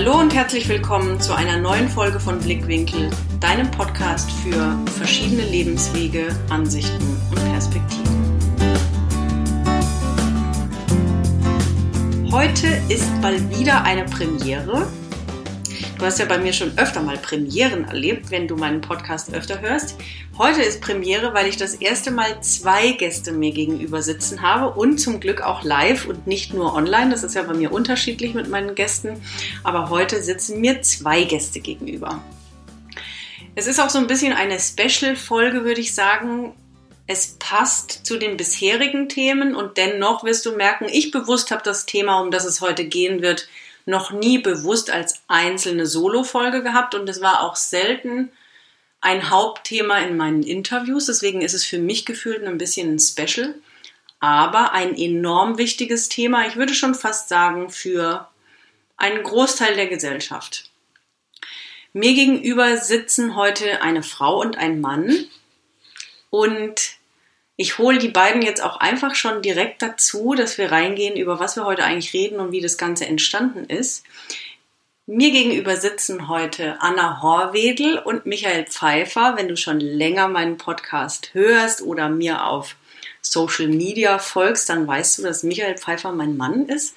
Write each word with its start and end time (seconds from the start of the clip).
Hallo 0.00 0.18
und 0.18 0.34
herzlich 0.34 0.66
willkommen 0.66 1.20
zu 1.20 1.34
einer 1.34 1.58
neuen 1.58 1.86
Folge 1.86 2.18
von 2.18 2.38
Blickwinkel, 2.38 3.10
deinem 3.38 3.70
Podcast 3.70 4.30
für 4.32 4.74
verschiedene 4.96 5.42
Lebenswege, 5.42 6.34
Ansichten 6.48 7.18
und 7.28 7.44
Perspektiven. 7.52 8.38
Heute 12.32 12.68
ist 12.88 13.14
mal 13.20 13.38
wieder 13.50 13.84
eine 13.84 14.06
Premiere 14.06 14.86
Du 16.00 16.06
hast 16.06 16.18
ja 16.18 16.24
bei 16.24 16.38
mir 16.38 16.54
schon 16.54 16.78
öfter 16.78 17.02
mal 17.02 17.18
Premieren 17.18 17.84
erlebt, 17.84 18.30
wenn 18.30 18.48
du 18.48 18.56
meinen 18.56 18.80
Podcast 18.80 19.34
öfter 19.34 19.60
hörst. 19.60 19.96
Heute 20.38 20.62
ist 20.62 20.80
Premiere, 20.80 21.34
weil 21.34 21.46
ich 21.46 21.58
das 21.58 21.74
erste 21.74 22.10
Mal 22.10 22.40
zwei 22.40 22.92
Gäste 22.92 23.32
mir 23.32 23.52
gegenüber 23.52 24.00
sitzen 24.00 24.40
habe 24.40 24.80
und 24.80 24.96
zum 24.96 25.20
Glück 25.20 25.42
auch 25.42 25.62
live 25.62 26.06
und 26.06 26.26
nicht 26.26 26.54
nur 26.54 26.72
online. 26.72 27.10
Das 27.10 27.22
ist 27.22 27.34
ja 27.34 27.42
bei 27.42 27.52
mir 27.52 27.70
unterschiedlich 27.70 28.32
mit 28.32 28.48
meinen 28.48 28.74
Gästen. 28.74 29.20
Aber 29.62 29.90
heute 29.90 30.22
sitzen 30.22 30.62
mir 30.62 30.80
zwei 30.80 31.24
Gäste 31.24 31.60
gegenüber. 31.60 32.24
Es 33.54 33.66
ist 33.66 33.78
auch 33.78 33.90
so 33.90 33.98
ein 33.98 34.06
bisschen 34.06 34.32
eine 34.32 34.58
Special-Folge, 34.58 35.64
würde 35.64 35.82
ich 35.82 35.94
sagen. 35.94 36.54
Es 37.06 37.36
passt 37.38 38.06
zu 38.06 38.16
den 38.16 38.38
bisherigen 38.38 39.10
Themen 39.10 39.54
und 39.54 39.76
dennoch 39.76 40.24
wirst 40.24 40.46
du 40.46 40.56
merken, 40.56 40.86
ich 40.90 41.10
bewusst 41.10 41.50
habe 41.50 41.60
das 41.62 41.84
Thema, 41.84 42.22
um 42.22 42.30
das 42.30 42.46
es 42.46 42.62
heute 42.62 42.86
gehen 42.86 43.20
wird, 43.20 43.48
noch 43.90 44.12
nie 44.12 44.38
bewusst 44.38 44.90
als 44.90 45.22
einzelne 45.28 45.86
Solo-Folge 45.86 46.62
gehabt 46.62 46.94
und 46.94 47.08
es 47.08 47.20
war 47.20 47.42
auch 47.42 47.56
selten 47.56 48.30
ein 49.00 49.30
Hauptthema 49.30 49.98
in 49.98 50.16
meinen 50.16 50.42
Interviews. 50.42 51.06
Deswegen 51.06 51.42
ist 51.42 51.54
es 51.54 51.64
für 51.64 51.78
mich 51.78 52.06
gefühlt 52.06 52.44
ein 52.44 52.58
bisschen 52.58 52.94
ein 52.94 52.98
Special, 52.98 53.54
aber 54.20 54.72
ein 54.72 54.96
enorm 54.96 55.58
wichtiges 55.58 56.08
Thema. 56.08 56.46
Ich 56.46 56.56
würde 56.56 56.74
schon 56.74 56.94
fast 56.94 57.28
sagen 57.28 57.70
für 57.70 58.28
einen 58.96 59.22
Großteil 59.22 59.74
der 59.74 59.86
Gesellschaft. 59.86 60.70
Mir 61.92 62.14
gegenüber 62.14 62.76
sitzen 62.76 63.34
heute 63.34 63.82
eine 63.82 64.02
Frau 64.02 64.40
und 64.40 64.56
ein 64.56 64.80
Mann 64.80 65.26
und 66.28 66.99
ich 67.60 67.76
hole 67.76 67.98
die 67.98 68.08
beiden 68.08 68.40
jetzt 68.40 68.62
auch 68.62 68.78
einfach 68.78 69.14
schon 69.14 69.42
direkt 69.42 69.82
dazu, 69.82 70.32
dass 70.34 70.56
wir 70.56 70.72
reingehen, 70.72 71.14
über 71.14 71.38
was 71.40 71.56
wir 71.56 71.66
heute 71.66 71.84
eigentlich 71.84 72.14
reden 72.14 72.40
und 72.40 72.52
wie 72.52 72.62
das 72.62 72.78
Ganze 72.78 73.04
entstanden 73.04 73.66
ist. 73.66 74.02
Mir 75.04 75.30
gegenüber 75.30 75.76
sitzen 75.76 76.28
heute 76.28 76.80
Anna 76.80 77.20
Horwedel 77.20 77.98
und 77.98 78.24
Michael 78.24 78.64
Pfeiffer. 78.64 79.34
Wenn 79.36 79.48
du 79.48 79.58
schon 79.58 79.78
länger 79.78 80.28
meinen 80.28 80.56
Podcast 80.56 81.34
hörst 81.34 81.82
oder 81.82 82.08
mir 82.08 82.46
auf 82.46 82.76
Social 83.20 83.68
Media 83.68 84.18
folgst, 84.18 84.70
dann 84.70 84.86
weißt 84.86 85.18
du, 85.18 85.22
dass 85.22 85.42
Michael 85.42 85.76
Pfeiffer 85.76 86.12
mein 86.12 86.38
Mann 86.38 86.64
ist. 86.64 86.96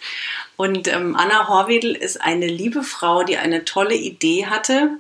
Und 0.56 0.88
ähm, 0.88 1.18
Anna 1.18 1.50
Horwedel 1.50 1.94
ist 1.94 2.22
eine 2.22 2.48
liebe 2.48 2.84
Frau, 2.84 3.24
die 3.24 3.36
eine 3.36 3.66
tolle 3.66 3.96
Idee 3.96 4.46
hatte 4.46 4.92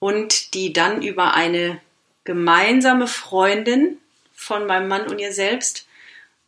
und 0.00 0.54
die 0.54 0.72
dann 0.72 1.02
über 1.02 1.34
eine 1.34 1.80
gemeinsame 2.24 3.06
Freundin 3.06 3.98
von 4.42 4.66
meinem 4.66 4.88
Mann 4.88 5.06
und 5.06 5.18
ihr 5.18 5.32
selbst 5.32 5.86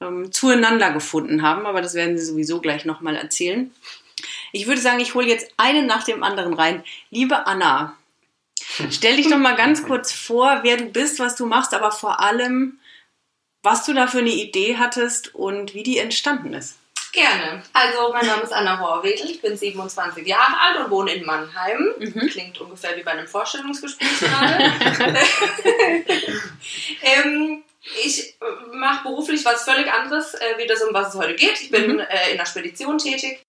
ähm, 0.01 0.33
zueinander 0.33 0.93
gefunden 0.93 1.43
haben, 1.43 1.67
aber 1.67 1.81
das 1.81 1.95
werden 1.95 2.19
sie 2.19 2.25
sowieso 2.25 2.61
gleich 2.61 2.85
nochmal 2.85 3.17
erzählen. 3.17 3.73
Ich 4.53 4.67
würde 4.67 4.81
sagen, 4.81 5.01
ich 5.01 5.15
hole 5.15 5.27
jetzt 5.27 5.53
einen 5.57 5.87
nach 5.87 6.05
dem 6.05 6.23
anderen 6.23 6.55
rein. 6.55 6.85
Liebe 7.11 7.47
Anna, 7.47 7.97
stell 8.91 9.17
dich 9.17 9.29
doch 9.29 9.39
mal 9.39 9.57
ganz 9.57 9.83
kurz 9.87 10.13
vor, 10.13 10.61
wer 10.63 10.77
du 10.77 10.87
bist, 10.87 11.19
was 11.19 11.37
du 11.37 11.47
machst, 11.47 11.75
aber 11.75 11.93
vor 11.93 12.21
allem, 12.21 12.79
was 13.63 13.85
du 13.87 13.93
da 13.93 14.07
für 14.07 14.19
eine 14.19 14.31
Idee 14.31 14.77
hattest 14.77 15.35
und 15.35 15.75
wie 15.75 15.83
die 15.83 15.99
entstanden 15.99 16.55
ist. 16.55 16.77
Gerne. 17.13 17.63
Also, 17.73 18.13
mein 18.13 18.27
Name 18.27 18.43
ist 18.43 18.53
Anna 18.53 18.81
Horwedel, 18.81 19.31
ich 19.31 19.41
bin 19.41 19.57
27 19.57 20.27
Jahre 20.27 20.59
alt 20.61 20.85
und 20.85 20.91
wohne 20.91 21.15
in 21.15 21.25
Mannheim. 21.25 21.95
Mhm. 22.01 22.29
Klingt 22.29 22.61
ungefähr 22.61 22.97
wie 22.97 23.05
bei 23.05 23.13
einem 23.13 23.29
Vorstellungsgespräch 23.29 24.19
gerade. 24.19 24.65
ähm, 27.03 27.63
ich 28.05 28.41
äh, 28.41 28.77
mache 28.77 29.05
beruflich 29.05 29.45
was 29.45 29.65
völlig 29.65 29.93
anderes, 29.93 30.35
äh, 30.35 30.59
wie 30.59 30.67
das, 30.67 30.83
um 30.83 30.95
was 30.95 31.15
es 31.15 31.21
heute 31.21 31.35
geht. 31.35 31.61
Ich 31.61 31.71
bin 31.71 31.93
mhm. 31.93 32.01
äh, 32.01 32.31
in 32.31 32.39
der 32.39 32.47
Spedition 32.47 32.99
tätig. 32.99 33.43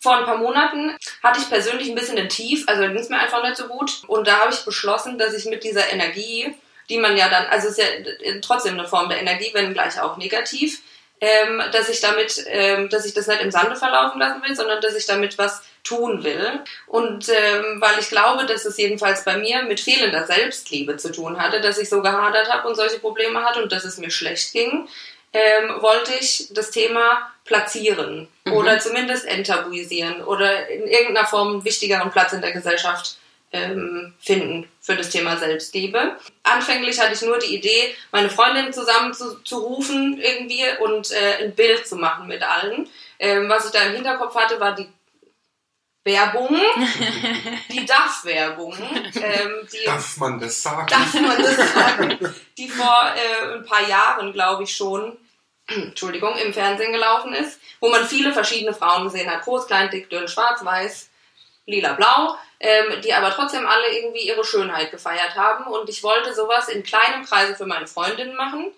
Vor 0.00 0.16
ein 0.16 0.24
paar 0.24 0.38
Monaten 0.38 0.96
hatte 1.22 1.40
ich 1.40 1.48
persönlich 1.48 1.88
ein 1.88 1.94
bisschen 1.94 2.18
ein 2.18 2.28
Tief, 2.28 2.64
also 2.66 2.82
ging 2.82 2.98
es 2.98 3.08
mir 3.08 3.20
einfach 3.20 3.42
nicht 3.42 3.56
so 3.56 3.68
gut. 3.68 4.02
Und 4.08 4.26
da 4.26 4.40
habe 4.40 4.52
ich 4.52 4.64
beschlossen, 4.64 5.16
dass 5.16 5.32
ich 5.32 5.44
mit 5.46 5.62
dieser 5.62 5.92
Energie, 5.92 6.54
die 6.88 6.98
man 6.98 7.16
ja 7.16 7.28
dann, 7.28 7.46
also 7.46 7.68
es 7.68 7.78
ist 7.78 7.84
ja 7.84 7.86
äh, 7.86 8.40
trotzdem 8.40 8.78
eine 8.78 8.88
Form 8.88 9.08
der 9.08 9.20
Energie, 9.20 9.50
wenn 9.54 9.72
gleich 9.72 10.00
auch 10.00 10.16
negativ, 10.16 10.82
ähm, 11.20 11.62
dass 11.70 11.88
ich 11.88 12.00
damit, 12.00 12.44
ähm, 12.48 12.88
dass 12.88 13.06
ich 13.06 13.14
das 13.14 13.28
nicht 13.28 13.42
im 13.42 13.52
Sande 13.52 13.76
verlaufen 13.76 14.18
lassen 14.18 14.42
will, 14.42 14.56
sondern 14.56 14.80
dass 14.80 14.96
ich 14.96 15.06
damit 15.06 15.38
was 15.38 15.62
tun 15.84 16.22
will. 16.22 16.60
Und 16.86 17.28
ähm, 17.28 17.80
weil 17.80 17.98
ich 17.98 18.08
glaube, 18.08 18.46
dass 18.46 18.64
es 18.64 18.76
jedenfalls 18.76 19.24
bei 19.24 19.36
mir 19.36 19.62
mit 19.62 19.80
fehlender 19.80 20.26
Selbstliebe 20.26 20.96
zu 20.96 21.10
tun 21.10 21.40
hatte, 21.40 21.60
dass 21.60 21.78
ich 21.78 21.88
so 21.88 22.02
gehadert 22.02 22.50
habe 22.52 22.68
und 22.68 22.76
solche 22.76 22.98
Probleme 22.98 23.44
hatte 23.44 23.62
und 23.62 23.72
dass 23.72 23.84
es 23.84 23.98
mir 23.98 24.10
schlecht 24.10 24.52
ging, 24.52 24.88
ähm, 25.32 25.82
wollte 25.82 26.12
ich 26.20 26.48
das 26.52 26.70
Thema 26.70 27.30
platzieren 27.44 28.28
mhm. 28.44 28.52
oder 28.52 28.78
zumindest 28.78 29.26
enttabuisieren 29.26 30.22
oder 30.22 30.68
in 30.68 30.86
irgendeiner 30.86 31.26
Form 31.26 31.48
einen 31.48 31.64
wichtigeren 31.64 32.10
Platz 32.10 32.32
in 32.32 32.42
der 32.42 32.52
Gesellschaft 32.52 33.16
ähm, 33.52 34.14
finden 34.20 34.68
für 34.80 34.94
das 34.94 35.10
Thema 35.10 35.36
Selbstliebe. 35.36 36.16
Anfänglich 36.42 37.00
hatte 37.00 37.14
ich 37.14 37.22
nur 37.22 37.38
die 37.38 37.54
Idee, 37.54 37.94
meine 38.10 38.30
Freundin 38.30 38.72
zusammen 38.72 39.12
zu, 39.14 39.42
zu 39.42 39.58
rufen 39.58 40.20
irgendwie 40.20 40.64
und 40.80 41.10
äh, 41.10 41.44
ein 41.44 41.54
Bild 41.54 41.86
zu 41.86 41.96
machen 41.96 42.28
mit 42.28 42.42
allen. 42.42 42.88
Ähm, 43.18 43.48
was 43.48 43.66
ich 43.66 43.72
da 43.72 43.82
im 43.82 43.94
Hinterkopf 43.94 44.34
hatte, 44.34 44.58
war 44.58 44.74
die 44.74 44.88
Werbung, 46.04 46.60
die 47.68 47.86
DAF-Werbung. 47.86 48.76
Ähm, 49.14 49.68
darf 49.86 50.16
man 50.16 50.40
das 50.40 50.62
sagen? 50.62 50.86
Darf 50.88 51.14
man 51.14 51.40
das 51.40 51.56
sagen? 51.72 52.18
Die 52.58 52.68
vor 52.68 53.04
äh, 53.14 53.54
ein 53.54 53.64
paar 53.64 53.86
Jahren, 53.86 54.32
glaube 54.32 54.64
ich 54.64 54.74
schon, 54.74 55.16
Entschuldigung, 55.68 56.36
im 56.36 56.52
Fernsehen 56.52 56.92
gelaufen 56.92 57.32
ist, 57.34 57.60
wo 57.80 57.88
man 57.88 58.04
viele 58.04 58.32
verschiedene 58.32 58.74
Frauen 58.74 59.04
gesehen 59.04 59.30
hat. 59.30 59.42
Groß, 59.42 59.66
klein, 59.68 59.90
dick, 59.90 60.10
dünn, 60.10 60.26
schwarz, 60.26 60.64
weiß, 60.64 61.08
lila, 61.66 61.92
blau 61.92 62.36
ähm, 62.62 63.00
die 63.02 63.12
aber 63.12 63.30
trotzdem 63.30 63.66
alle 63.66 63.92
irgendwie 63.92 64.26
ihre 64.26 64.44
Schönheit 64.44 64.92
gefeiert 64.92 65.34
haben. 65.34 65.66
Und 65.66 65.88
ich 65.88 66.02
wollte 66.02 66.32
sowas 66.32 66.68
in 66.68 66.84
kleinem 66.84 67.24
Kreise 67.24 67.56
für 67.56 67.66
meine 67.66 67.88
Freundinnen 67.88 68.36
machen. 68.36 68.72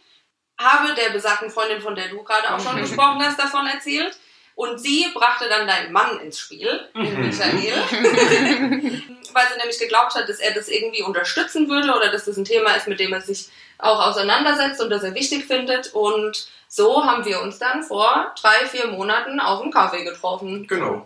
Habe 0.59 0.95
der 0.95 1.11
besagten 1.11 1.51
Freundin, 1.51 1.83
von 1.83 1.95
der 1.95 2.09
du 2.09 2.23
gerade 2.23 2.53
auch 2.53 2.61
schon 2.61 2.81
gesprochen 2.81 3.23
hast, 3.23 3.39
davon 3.39 3.67
erzählt. 3.67 4.17
Und 4.55 4.79
sie 4.81 5.07
brachte 5.15 5.49
dann 5.49 5.67
deinen 5.67 5.93
Mann 5.93 6.21
ins 6.21 6.39
Spiel, 6.39 6.89
den 6.95 7.15
mhm. 7.15 7.27
Michael, 7.27 7.73
weil 9.33 9.49
sie 9.49 9.59
nämlich 9.59 9.79
geglaubt 9.79 10.15
hat, 10.15 10.29
dass 10.29 10.39
er 10.39 10.55
das 10.55 10.69
irgendwie 10.69 11.03
unterstützen 11.03 11.69
würde 11.69 11.93
oder 11.93 12.13
dass 12.13 12.27
das 12.27 12.37
ein 12.37 12.45
Thema 12.45 12.75
ist, 12.75 12.87
mit 12.87 13.01
dem 13.01 13.13
er 13.13 13.21
sich 13.21 13.49
auch 13.79 14.07
auseinandersetzt 14.07 14.81
und 14.81 14.91
das 14.91 15.03
er 15.03 15.15
wichtig 15.15 15.47
findet. 15.47 15.93
Und 15.93 16.47
so 16.69 17.05
haben 17.05 17.25
wir 17.25 17.41
uns 17.43 17.59
dann 17.59 17.83
vor 17.83 18.33
drei, 18.41 18.67
vier 18.67 18.87
Monaten 18.87 19.41
auf 19.41 19.61
dem 19.61 19.73
Kaffee 19.73 20.05
getroffen. 20.05 20.67
Genau 20.69 21.05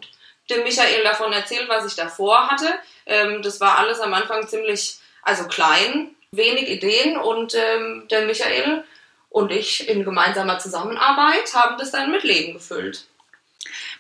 dem 0.51 0.63
Michael 0.63 1.03
davon 1.03 1.33
erzählt, 1.33 1.69
was 1.69 1.87
ich 1.87 1.95
davor 1.95 2.49
hatte. 2.49 2.67
Ähm, 3.07 3.43
das 3.43 3.61
war 3.61 3.79
alles 3.79 4.01
am 4.01 4.15
Anfang 4.15 4.47
ziemlich, 4.49 4.99
also 5.23 5.47
klein, 5.47 6.15
wenig 6.31 6.69
Ideen 6.69 7.17
und 7.17 7.55
ähm, 7.55 8.07
der 8.11 8.27
Michael 8.27 8.85
und 9.31 9.53
ich 9.53 9.89
in 9.89 10.05
gemeinsamer 10.05 10.59
Zusammenarbeit 10.59 11.55
haben 11.55 11.77
das 11.79 11.91
dann 11.91 12.11
mit 12.11 12.23
Leben 12.23 12.55
gefüllt. 12.55 13.07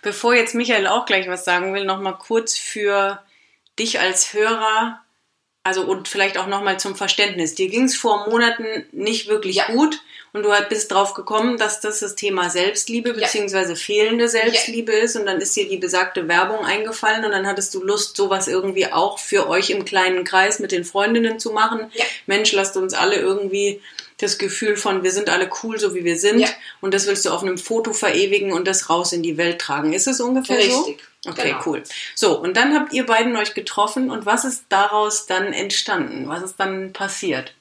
Bevor 0.02 0.34
jetzt 0.34 0.54
Michael 0.54 0.86
auch 0.86 1.06
gleich 1.06 1.28
was 1.28 1.44
sagen 1.44 1.74
will, 1.74 1.84
noch 1.84 2.00
mal 2.00 2.12
kurz 2.12 2.56
für 2.56 3.22
dich 3.78 4.00
als 4.00 4.32
Hörer, 4.32 5.00
also 5.62 5.82
und 5.82 6.08
vielleicht 6.08 6.38
auch 6.38 6.46
noch 6.46 6.62
mal 6.62 6.78
zum 6.78 6.96
Verständnis. 6.96 7.54
Dir 7.54 7.68
ging 7.68 7.84
es 7.84 7.96
vor 7.96 8.28
Monaten 8.28 8.86
nicht 8.92 9.28
wirklich 9.28 9.56
ja. 9.56 9.66
gut 9.66 10.00
und 10.32 10.42
du 10.42 10.50
bist 10.68 10.92
drauf 10.92 11.14
gekommen, 11.14 11.58
dass 11.58 11.80
das 11.80 12.00
das 12.00 12.14
Thema 12.14 12.50
Selbstliebe 12.50 13.14
bzw. 13.14 13.74
fehlende 13.74 14.28
Selbstliebe 14.28 14.92
ja. 14.92 14.98
ist 15.00 15.16
und 15.16 15.26
dann 15.26 15.40
ist 15.40 15.56
dir 15.56 15.68
die 15.68 15.76
besagte 15.76 16.28
Werbung 16.28 16.64
eingefallen 16.64 17.24
und 17.24 17.32
dann 17.32 17.46
hattest 17.46 17.74
du 17.74 17.82
Lust, 17.82 18.16
sowas 18.16 18.48
irgendwie 18.48 18.92
auch 18.92 19.18
für 19.18 19.48
euch 19.48 19.70
im 19.70 19.84
kleinen 19.84 20.24
Kreis 20.24 20.58
mit 20.58 20.72
den 20.72 20.84
Freundinnen 20.84 21.38
zu 21.38 21.52
machen. 21.52 21.90
Ja. 21.94 22.04
Mensch, 22.26 22.52
lasst 22.52 22.76
uns 22.76 22.94
alle 22.94 23.16
irgendwie 23.16 23.80
das 24.18 24.38
Gefühl 24.38 24.76
von, 24.76 25.02
wir 25.02 25.12
sind 25.12 25.28
alle 25.28 25.50
cool, 25.62 25.78
so 25.78 25.94
wie 25.94 26.04
wir 26.04 26.18
sind 26.18 26.40
ja. 26.40 26.48
und 26.80 26.92
das 26.92 27.06
willst 27.06 27.24
du 27.24 27.30
auf 27.30 27.42
einem 27.42 27.58
Foto 27.58 27.92
verewigen 27.92 28.52
und 28.52 28.66
das 28.66 28.90
raus 28.90 29.12
in 29.12 29.22
die 29.22 29.36
Welt 29.36 29.60
tragen. 29.60 29.92
Ist 29.92 30.08
es 30.08 30.20
ungefähr 30.20 30.58
Richtig. 30.58 30.74
so? 30.74 30.84
Richtig. 30.84 31.06
Okay, 31.26 31.50
genau. 31.50 31.62
cool. 31.66 31.82
So, 32.14 32.38
und 32.38 32.56
dann 32.56 32.74
habt 32.74 32.92
ihr 32.92 33.06
beiden 33.06 33.36
euch 33.36 33.54
getroffen 33.54 34.10
und 34.10 34.26
was 34.26 34.44
ist 34.44 34.64
daraus 34.68 35.26
dann 35.26 35.52
entstanden? 35.52 36.28
Was 36.28 36.42
ist 36.42 36.56
dann 36.58 36.92
passiert? 36.92 37.54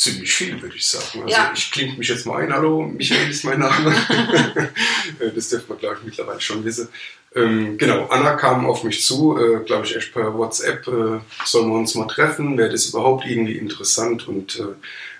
ziemlich 0.00 0.32
viel, 0.32 0.60
würde 0.62 0.76
ich 0.76 0.86
sagen. 0.86 1.22
Also 1.24 1.28
ja. 1.28 1.52
ich 1.54 1.70
klinge 1.70 1.96
mich 1.98 2.08
jetzt 2.08 2.24
mal 2.24 2.42
ein. 2.42 2.52
Hallo, 2.52 2.82
Michael 2.82 3.30
ist 3.30 3.44
mein 3.44 3.60
Name. 3.60 3.94
Äh, 5.18 5.32
das 5.34 5.48
dürfte 5.48 5.70
man, 5.70 5.78
glaube 5.78 5.96
ich, 5.98 6.04
mittlerweile 6.04 6.40
schon 6.40 6.64
wissen. 6.64 6.88
Ähm, 7.34 7.76
genau, 7.78 8.06
Anna 8.06 8.34
kam 8.34 8.64
auf 8.66 8.84
mich 8.84 9.04
zu, 9.04 9.36
äh, 9.36 9.64
glaube 9.64 9.86
ich, 9.86 9.94
erst 9.94 10.12
per 10.12 10.36
WhatsApp, 10.36 10.86
äh, 10.86 11.20
sollen 11.44 11.68
wir 11.68 11.78
uns 11.78 11.94
mal 11.94 12.06
treffen, 12.06 12.56
wäre 12.56 12.70
das 12.70 12.86
überhaupt 12.86 13.26
irgendwie 13.26 13.56
interessant 13.56 14.28
und 14.28 14.60
äh, 14.60 14.74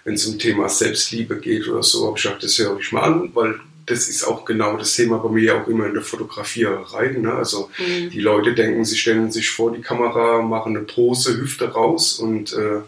wenn 0.04 0.14
es 0.14 0.26
um 0.26 0.38
Thema 0.38 0.68
Selbstliebe 0.68 1.36
geht 1.38 1.68
oder 1.68 1.82
so, 1.82 2.06
habe 2.06 2.16
ich 2.16 2.22
gesagt, 2.22 2.42
das 2.42 2.58
höre 2.58 2.78
ich 2.78 2.92
mal 2.92 3.02
an, 3.02 3.30
weil 3.34 3.60
das 3.86 4.08
ist 4.08 4.24
auch 4.24 4.44
genau 4.44 4.76
das 4.76 4.94
Thema 4.94 5.18
bei 5.18 5.28
mir 5.28 5.56
auch 5.56 5.66
immer 5.66 5.86
in 5.86 5.94
der 5.94 6.02
Fotografierei. 6.02 7.08
Ne? 7.08 7.32
Also 7.32 7.70
mhm. 7.78 8.10
die 8.10 8.20
Leute 8.20 8.54
denken, 8.54 8.84
sie 8.84 8.96
stellen 8.96 9.32
sich 9.32 9.50
vor 9.50 9.72
die 9.72 9.82
Kamera, 9.82 10.42
machen 10.42 10.76
eine 10.76 10.84
Pose, 10.84 11.36
Hüfte 11.36 11.72
raus 11.72 12.14
und 12.14 12.52
äh, 12.52 12.80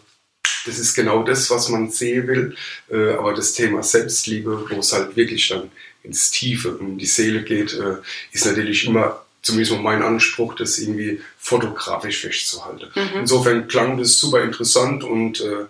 das 0.65 0.79
ist 0.79 0.95
genau 0.95 1.25
das, 1.25 1.51
was 1.51 1.69
man 1.69 1.91
sehen 1.91 2.29
will. 2.29 2.57
Äh, 2.91 3.15
aber 3.15 3.35
das 3.35 3.53
Thema 3.53 3.83
Selbstliebe, 3.83 4.67
wo 4.71 4.79
es 4.79 4.93
halt 4.93 5.17
wirklich 5.17 5.49
dann 5.49 5.71
ins 6.05 6.31
Tiefe, 6.31 6.77
um 6.77 6.99
die 6.99 7.07
Seele 7.07 7.43
geht, 7.43 7.75
äh, 7.75 7.97
ist 8.33 8.47
natürlich 8.47 8.87
immer 8.87 9.25
zumindest 9.43 9.81
mein 9.81 10.03
Anspruch, 10.03 10.55
das 10.55 10.79
irgendwie 10.79 11.21
fotografisch 11.39 12.21
festzuhalten. 12.21 12.87
Mhm. 12.95 13.21
Insofern 13.21 13.67
klang 13.67 13.99
das 13.99 14.19
super 14.19 14.43
interessant 14.43 15.03
und 15.03 15.41
äh, 15.41 15.67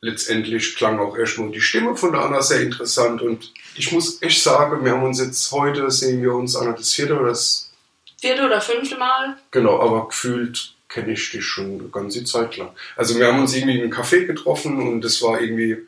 letztendlich 0.00 0.76
klang 0.76 0.98
auch 0.98 1.16
erstmal 1.16 1.50
die 1.50 1.60
Stimme 1.60 1.96
von 1.96 2.12
der 2.12 2.22
Anna 2.22 2.40
sehr 2.40 2.60
interessant 2.60 3.22
und 3.22 3.52
ich 3.74 3.92
muss 3.92 4.22
echt 4.22 4.42
sagen, 4.42 4.84
wir 4.84 4.92
haben 4.92 5.02
uns 5.02 5.20
jetzt 5.20 5.50
heute, 5.52 5.90
sehen 5.90 6.22
wir 6.22 6.34
uns, 6.34 6.56
Anna, 6.56 6.72
das 6.72 6.94
vierte 6.94 7.18
oder 7.18 7.28
das 7.28 7.70
vierte 8.20 8.44
oder 8.44 8.60
fünfte 8.60 8.96
Mal? 8.96 9.36
Genau, 9.50 9.80
aber 9.80 10.08
gefühlt 10.08 10.74
kenne 10.88 11.12
ich 11.12 11.30
dich 11.30 11.44
schon 11.44 11.80
eine 11.80 11.88
ganze 11.88 12.24
Zeit 12.24 12.56
lang. 12.56 12.70
Also 12.96 13.18
wir 13.18 13.26
haben 13.26 13.40
uns 13.40 13.54
irgendwie 13.54 13.76
in 13.76 13.82
einem 13.82 13.92
Café 13.92 14.24
getroffen 14.24 14.80
und 14.80 15.04
es 15.04 15.22
war 15.22 15.40
irgendwie 15.40 15.78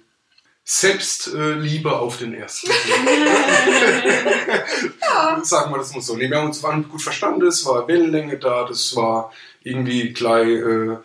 Selbstliebe 0.64 1.98
auf 1.98 2.18
den 2.18 2.34
ersten 2.34 2.70
ja. 5.00 5.40
Sagen 5.42 5.72
wir 5.72 5.78
das 5.78 5.94
mal 5.94 6.00
so. 6.00 6.16
Nee, 6.16 6.30
wir 6.30 6.38
haben 6.38 6.48
uns 6.48 6.62
gut 6.62 7.02
verstanden, 7.02 7.46
es 7.46 7.64
war 7.66 7.88
Wellenlänge 7.88 8.38
da, 8.38 8.64
das 8.64 8.94
war 8.94 9.32
irgendwie 9.62 10.12
gleich, 10.12 10.48
äh, 10.48 10.96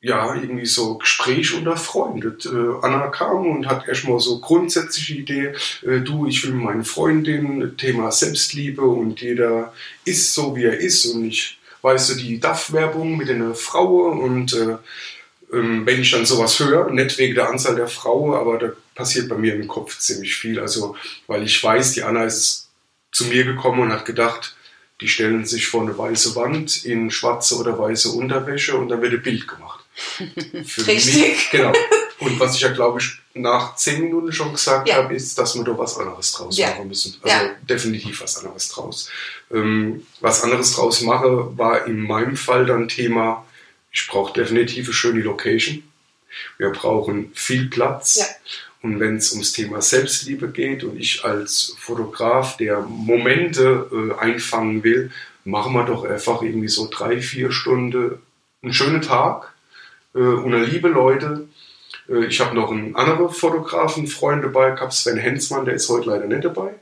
ja, 0.00 0.34
irgendwie 0.34 0.66
so 0.66 0.98
Gespräch 0.98 1.54
unter 1.54 1.76
Freunden. 1.76 2.38
Äh, 2.44 2.86
Anna 2.86 3.08
kam 3.08 3.46
und 3.46 3.66
hat 3.66 3.88
erstmal 3.88 4.20
so 4.20 4.38
grundsätzliche 4.38 5.14
Idee, 5.14 5.52
äh, 5.82 6.00
du, 6.00 6.26
ich 6.26 6.44
will 6.44 6.54
meine 6.54 6.84
Freundin, 6.84 7.76
Thema 7.76 8.12
Selbstliebe 8.12 8.82
und 8.82 9.20
jeder 9.20 9.72
ist 10.04 10.34
so, 10.34 10.54
wie 10.54 10.64
er 10.64 10.78
ist 10.78 11.06
und 11.06 11.24
ich 11.24 11.58
weißt 11.82 12.10
du, 12.10 12.14
die 12.16 12.40
DAF-Werbung 12.40 13.16
mit 13.16 13.28
den 13.28 13.54
Frauen 13.54 14.20
und 14.20 14.52
äh, 14.52 14.76
ähm, 15.52 15.86
wenn 15.86 16.00
ich 16.00 16.10
dann 16.10 16.26
sowas 16.26 16.58
höre, 16.58 16.90
nicht 16.90 17.18
wegen 17.18 17.34
der 17.34 17.48
Anzahl 17.48 17.76
der 17.76 17.88
Frauen, 17.88 18.34
aber 18.34 18.58
da 18.58 18.72
passiert 18.94 19.28
bei 19.28 19.36
mir 19.36 19.54
im 19.54 19.68
Kopf 19.68 19.98
ziemlich 19.98 20.36
viel. 20.36 20.60
Also, 20.60 20.96
weil 21.26 21.44
ich 21.44 21.62
weiß, 21.62 21.92
die 21.92 22.02
Anna 22.02 22.24
ist 22.24 22.68
zu 23.12 23.26
mir 23.26 23.44
gekommen 23.44 23.80
und 23.80 23.92
hat 23.92 24.04
gedacht, 24.04 24.56
die 25.00 25.08
stellen 25.08 25.46
sich 25.46 25.68
vor 25.68 25.82
eine 25.82 25.96
weiße 25.96 26.34
Wand 26.34 26.84
in 26.84 27.10
schwarze 27.10 27.56
oder 27.56 27.78
weiße 27.78 28.10
Unterwäsche 28.10 28.76
und 28.76 28.88
dann 28.88 29.00
wird 29.00 29.14
ein 29.14 29.22
Bild 29.22 29.46
gemacht. 29.46 29.77
Für 30.64 30.86
Richtig. 30.86 31.28
Mich, 31.28 31.50
genau. 31.50 31.72
Und 32.20 32.38
was 32.40 32.56
ich 32.56 32.62
ja, 32.62 32.72
glaube 32.72 33.00
ich, 33.00 33.18
nach 33.34 33.76
zehn 33.76 34.02
Minuten 34.02 34.32
schon 34.32 34.52
gesagt 34.52 34.88
ja. 34.88 34.96
habe, 34.96 35.14
ist, 35.14 35.38
dass 35.38 35.54
wir 35.54 35.62
da 35.62 35.78
was 35.78 35.96
anderes 35.96 36.32
draus 36.32 36.56
ja. 36.56 36.70
machen 36.70 36.88
müssen. 36.88 37.16
Also 37.22 37.46
ja. 37.46 37.54
definitiv 37.62 38.20
was 38.20 38.38
anderes 38.38 38.68
draus. 38.68 39.10
Ähm, 39.52 40.04
was 40.20 40.42
anderes 40.42 40.72
draus 40.74 41.00
mache, 41.02 41.56
war 41.56 41.86
in 41.86 42.00
meinem 42.00 42.36
Fall 42.36 42.66
dann 42.66 42.88
Thema 42.88 43.44
ich 43.90 44.06
brauche 44.06 44.32
definitiv 44.32 44.86
eine 44.86 44.94
schöne 44.94 45.20
Location. 45.22 45.82
Wir 46.58 46.70
brauchen 46.70 47.32
viel 47.34 47.68
Platz. 47.68 48.24
Und 48.80 49.00
wenn 49.00 49.16
es 49.16 49.32
ums 49.32 49.52
Thema 49.52 49.82
Selbstliebe 49.82 50.50
geht 50.50 50.84
und 50.84 50.96
ich 51.00 51.24
als 51.24 51.74
Fotograf, 51.78 52.56
der 52.58 52.80
Momente 52.82 53.90
äh, 53.92 54.20
einfangen 54.20 54.84
will, 54.84 55.10
machen 55.44 55.72
wir 55.72 55.84
doch 55.84 56.04
einfach 56.04 56.42
irgendwie 56.42 56.68
so 56.68 56.88
drei, 56.88 57.20
vier 57.20 57.50
Stunden 57.50 58.22
einen 58.62 58.72
schönen 58.72 59.02
Tag 59.02 59.52
äh, 60.18 60.34
unter 60.44 60.58
liebe 60.58 60.88
Leute. 60.88 61.48
Äh, 62.08 62.26
ich 62.26 62.40
habe 62.40 62.54
noch 62.54 62.70
einen 62.70 62.96
anderen 62.96 63.30
Fotografen, 63.30 64.06
Freund 64.06 64.44
dabei, 64.44 64.70
gehabt, 64.72 64.92
Sven 64.92 65.18
Hensmann, 65.18 65.64
der 65.64 65.74
ist 65.74 65.88
heute 65.88 66.10
leider 66.10 66.26
nicht 66.26 66.44
dabei. 66.44 66.74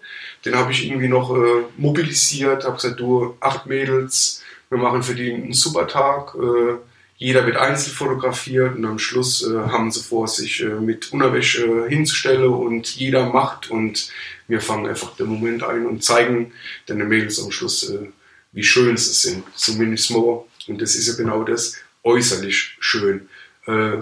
Den 0.44 0.56
habe 0.56 0.72
ich 0.72 0.86
irgendwie 0.86 1.08
noch 1.08 1.36
äh, 1.36 1.64
mobilisiert, 1.76 2.64
habe 2.64 2.76
gesagt, 2.76 3.00
du, 3.00 3.36
acht 3.40 3.66
Mädels, 3.66 4.42
wir 4.70 4.78
machen 4.78 5.02
für 5.02 5.14
die 5.14 5.32
einen 5.32 5.52
super 5.52 5.86
Tag. 5.86 6.34
Äh, 6.34 6.76
jeder 7.18 7.46
wird 7.46 7.56
einzeln 7.56 7.94
fotografiert 7.94 8.76
und 8.76 8.84
am 8.84 8.98
Schluss 8.98 9.42
äh, 9.42 9.54
haben 9.54 9.90
sie 9.90 10.02
vor, 10.02 10.28
sich 10.28 10.62
äh, 10.62 10.66
mit 10.66 11.12
Unterwäsche 11.12 11.86
hinzustellen 11.88 12.52
und 12.52 12.94
jeder 12.94 13.30
macht 13.32 13.70
und 13.70 14.10
wir 14.48 14.60
fangen 14.60 14.86
einfach 14.86 15.16
den 15.16 15.26
Moment 15.26 15.62
ein 15.62 15.86
und 15.86 16.04
zeigen 16.04 16.52
den 16.88 16.98
Mädels 17.08 17.42
am 17.42 17.50
Schluss, 17.50 17.88
äh, 17.90 18.10
wie 18.52 18.62
schön 18.62 18.96
sie 18.96 19.12
sind, 19.12 19.44
zumindest 19.54 20.10
mal. 20.10 20.44
Und 20.68 20.82
das 20.82 20.94
ist 20.94 21.08
ja 21.08 21.14
genau 21.14 21.42
das, 21.42 21.76
äußerlich 22.06 22.76
schön. 22.78 23.28
Äh, 23.66 23.98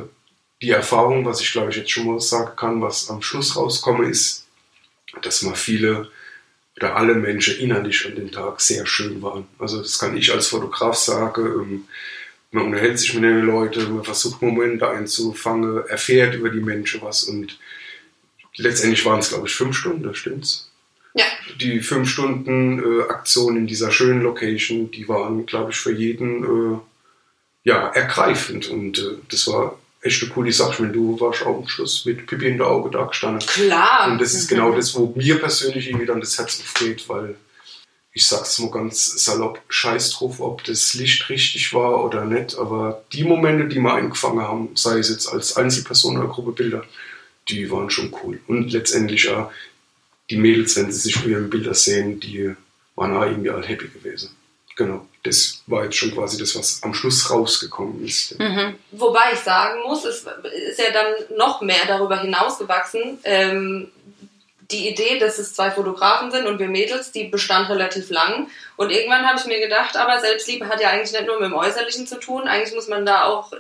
die 0.63 0.71
Erfahrung, 0.71 1.25
was 1.25 1.41
ich 1.41 1.51
glaube 1.53 1.71
ich 1.71 1.77
jetzt 1.77 1.91
schon 1.91 2.07
mal 2.07 2.21
sagen 2.21 2.55
kann, 2.57 2.81
was 2.81 3.11
am 3.11 3.23
Schluss 3.23 3.57
rauskommt, 3.57 4.09
ist, 4.09 4.47
dass 5.23 5.43
mal 5.43 5.57
viele 5.57 6.11
oder 6.77 6.97
alle 6.97 7.15
Menschen 7.15 7.59
innerlich 7.59 8.07
an 8.07 8.17
dem 8.17 8.31
Tag 8.31 8.61
sehr 8.61 8.87
schön 8.87 9.23
waren. 9.23 9.47
Also 9.59 9.81
das 9.81 9.99
kann 9.99 10.17
ich 10.17 10.33
als 10.33 10.49
Fotograf 10.49 10.95
sagen. 10.95 11.47
Ähm, 11.47 11.85
man 12.51 12.67
unterhält 12.67 12.99
sich 12.99 13.15
mit 13.15 13.25
den 13.25 13.41
Leuten, 13.41 13.95
man 13.95 14.05
versucht 14.05 14.41
Momente 14.41 14.89
einzufangen, 14.89 15.87
erfährt 15.89 16.37
über 16.37 16.51
die 16.51 16.61
Menschen 16.61 17.03
was 17.03 17.25
und 17.25 17.59
letztendlich 18.57 19.05
waren 19.05 19.19
es, 19.19 19.31
glaube 19.31 19.49
ich, 19.49 19.55
fünf 19.55 19.77
Stunden, 19.77 20.15
stimmt's? 20.15 20.71
Ja. 21.15 21.25
Die 21.61 21.81
fünf 21.81 22.09
Stunden 22.09 22.79
äh, 22.79 23.03
Aktion 23.09 23.57
in 23.57 23.67
dieser 23.67 23.91
schönen 23.91 24.23
Location, 24.23 24.91
die 24.91 25.09
waren, 25.09 25.47
glaube 25.47 25.73
ich, 25.73 25.79
für 25.79 25.93
jeden 25.93 26.45
äh, 26.45 26.79
ja, 27.65 27.89
ergreifend 27.89 28.69
und 28.69 28.99
äh, 28.99 29.17
das 29.31 29.47
war 29.49 29.79
echt 30.03 30.23
eine 30.23 30.33
coole 30.33 30.53
Sache. 30.53 30.83
Wenn 30.83 30.93
du 30.93 31.19
warst 31.19 31.43
auch 31.43 31.59
am 31.59 31.69
Schluss 31.69 32.05
mit 32.05 32.27
Pipi 32.27 32.47
in 32.47 32.59
der 32.59 32.69
Auge 32.69 32.91
da 32.91 33.05
gestanden. 33.05 33.47
Klar. 33.47 34.13
Und 34.13 34.21
das 34.21 34.35
ist 34.35 34.49
genau 34.49 34.73
das, 34.73 34.95
wo 34.95 35.13
mir 35.17 35.39
persönlich 35.39 35.89
irgendwie 35.89 36.07
dann 36.07 36.21
das 36.21 36.39
Herz 36.39 36.61
aufgeht, 36.61 37.09
weil 37.09 37.37
ich 38.13 38.29
sag's 38.29 38.61
mal 38.61 38.71
ganz 38.71 39.25
salopp, 39.25 39.61
scheiß 39.69 40.13
drauf, 40.13 40.41
ob 40.41 40.63
das 40.65 40.95
Licht 40.95 41.29
richtig 41.31 41.75
war 41.75 42.05
oder 42.05 42.25
nicht, 42.25 42.57
aber 42.57 43.03
die 43.13 43.25
Momente, 43.25 43.67
die 43.67 43.81
wir 43.81 43.93
eingefangen 43.93 44.43
haben, 44.43 44.69
sei 44.77 44.99
es 44.99 45.09
jetzt 45.09 45.27
als 45.27 45.57
Einzelperson 45.57 46.19
oder 46.19 46.29
Gruppe 46.29 46.53
Bilder, 46.53 46.85
die 47.49 47.69
waren 47.73 47.91
schon 47.91 48.15
cool. 48.23 48.39
Und 48.47 48.71
letztendlich 48.71 49.29
auch 49.31 49.51
die 50.31 50.37
Mädels, 50.37 50.77
wenn 50.77 50.93
sie 50.93 51.01
sich 51.01 51.17
für 51.17 51.29
ihre 51.29 51.43
Bilder 51.43 51.75
sehen, 51.75 52.21
die 52.21 52.55
waren 52.95 53.17
auch 53.17 53.25
irgendwie 53.25 53.51
all 53.51 53.67
happy 53.67 53.89
gewesen. 53.89 54.31
Genau, 54.77 55.07
das 55.23 55.63
war 55.67 55.85
jetzt 55.85 55.97
schon 55.97 56.13
quasi 56.13 56.37
das, 56.39 56.57
was 56.57 56.83
am 56.83 56.95
Schluss 56.95 57.31
rausgekommen 57.31 58.05
ist. 58.05 58.39
Mhm. 58.39 58.75
Wobei 58.91 59.33
ich 59.33 59.39
sagen 59.39 59.81
muss, 59.87 60.05
es 60.05 60.27
ist 60.69 60.79
ja 60.79 60.91
dann 60.93 61.37
noch 61.37 61.61
mehr 61.61 61.87
darüber 61.87 62.21
hinausgewachsen. 62.21 63.19
Ähm, 63.23 63.93
die 64.71 64.89
Idee, 64.89 65.19
dass 65.19 65.39
es 65.39 65.55
zwei 65.55 65.71
Fotografen 65.71 66.31
sind 66.31 66.47
und 66.47 66.59
wir 66.59 66.69
Mädels, 66.69 67.13
die 67.13 67.25
bestand 67.25 67.69
relativ 67.69 68.11
lang. 68.11 68.49
Und 68.77 68.91
irgendwann 68.91 69.27
habe 69.27 69.39
ich 69.39 69.47
mir 69.47 69.61
gedacht, 69.61 69.97
aber 69.97 70.21
Selbstliebe 70.21 70.69
hat 70.69 70.81
ja 70.81 70.91
eigentlich 70.91 71.13
nicht 71.13 71.27
nur 71.27 71.39
mit 71.39 71.51
dem 71.51 71.57
Äußerlichen 71.57 72.07
zu 72.07 72.19
tun, 72.19 72.49
eigentlich 72.49 72.75
muss 72.75 72.89
man 72.89 73.07
da 73.07 73.25
auch 73.25 73.53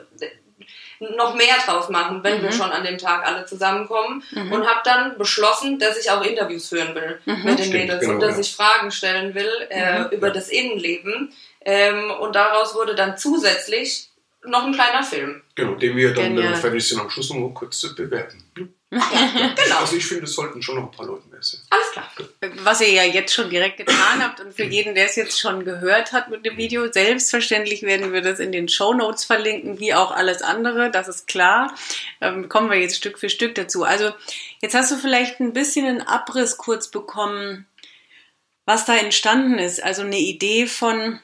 noch 1.00 1.34
mehr 1.34 1.56
draus 1.64 1.88
machen, 1.88 2.22
wenn 2.22 2.38
mhm. 2.38 2.42
wir 2.44 2.52
schon 2.52 2.70
an 2.70 2.84
dem 2.84 2.98
Tag 2.98 3.26
alle 3.26 3.46
zusammenkommen. 3.46 4.22
Mhm. 4.32 4.52
Und 4.52 4.66
habe 4.66 4.80
dann 4.84 5.18
beschlossen, 5.18 5.78
dass 5.78 5.98
ich 5.98 6.10
auch 6.10 6.22
Interviews 6.22 6.68
führen 6.68 6.94
will 6.94 7.20
mhm. 7.24 7.44
mit 7.44 7.58
den 7.58 7.66
Stimmt, 7.66 7.72
Mädels 7.72 8.00
genau, 8.00 8.14
und 8.14 8.20
dass 8.20 8.34
ja. 8.34 8.40
ich 8.40 8.54
Fragen 8.54 8.90
stellen 8.90 9.34
will 9.34 9.50
äh, 9.70 10.00
mhm. 10.00 10.10
über 10.10 10.28
ja. 10.28 10.32
das 10.34 10.48
Innenleben. 10.48 11.32
Ähm, 11.64 12.10
und 12.20 12.34
daraus 12.34 12.74
wurde 12.74 12.94
dann 12.94 13.16
zusätzlich 13.16 14.10
noch 14.46 14.66
ein 14.66 14.72
kleiner 14.72 15.02
Film. 15.02 15.42
Genau, 15.54 15.74
den 15.74 15.96
wir 15.96 16.12
dann 16.12 16.36
äh, 16.36 16.46
am 16.46 17.10
Schluss 17.10 17.32
noch 17.32 17.50
kurz 17.54 17.82
bewerten. 17.94 18.44
Ja, 18.94 19.54
genau. 19.56 19.78
Also 19.80 19.96
ich 19.96 20.06
finde, 20.06 20.24
es 20.24 20.34
sollten 20.34 20.62
schon 20.62 20.76
noch 20.76 20.84
ein 20.84 20.90
paar 20.90 21.06
Leute 21.06 21.26
mehr 21.28 21.42
sein. 21.42 21.60
Alles 21.70 21.90
klar. 21.92 22.10
Was 22.62 22.80
ihr 22.80 22.92
ja 22.92 23.04
jetzt 23.04 23.34
schon 23.34 23.50
direkt 23.50 23.78
getan 23.78 24.22
habt 24.22 24.40
und 24.40 24.54
für 24.54 24.64
jeden, 24.64 24.94
der 24.94 25.06
es 25.06 25.16
jetzt 25.16 25.38
schon 25.38 25.64
gehört 25.64 26.12
hat 26.12 26.30
mit 26.30 26.44
dem 26.44 26.56
Video, 26.56 26.90
selbstverständlich 26.90 27.82
werden 27.82 28.12
wir 28.12 28.20
das 28.20 28.38
in 28.38 28.52
den 28.52 28.68
Show 28.68 28.94
Notes 28.94 29.24
verlinken, 29.24 29.80
wie 29.80 29.94
auch 29.94 30.10
alles 30.10 30.42
andere, 30.42 30.90
das 30.90 31.08
ist 31.08 31.26
klar. 31.26 31.74
Ähm, 32.20 32.48
kommen 32.48 32.70
wir 32.70 32.78
jetzt 32.78 32.96
Stück 32.96 33.18
für 33.18 33.28
Stück 33.28 33.54
dazu. 33.54 33.84
Also 33.84 34.12
jetzt 34.60 34.74
hast 34.74 34.90
du 34.90 34.96
vielleicht 34.96 35.40
ein 35.40 35.52
bisschen 35.52 35.86
einen 35.86 36.02
Abriss 36.02 36.56
kurz 36.56 36.88
bekommen, 36.88 37.66
was 38.66 38.84
da 38.84 38.96
entstanden 38.96 39.58
ist. 39.58 39.82
Also 39.82 40.02
eine 40.02 40.18
Idee 40.18 40.66
von, 40.66 41.20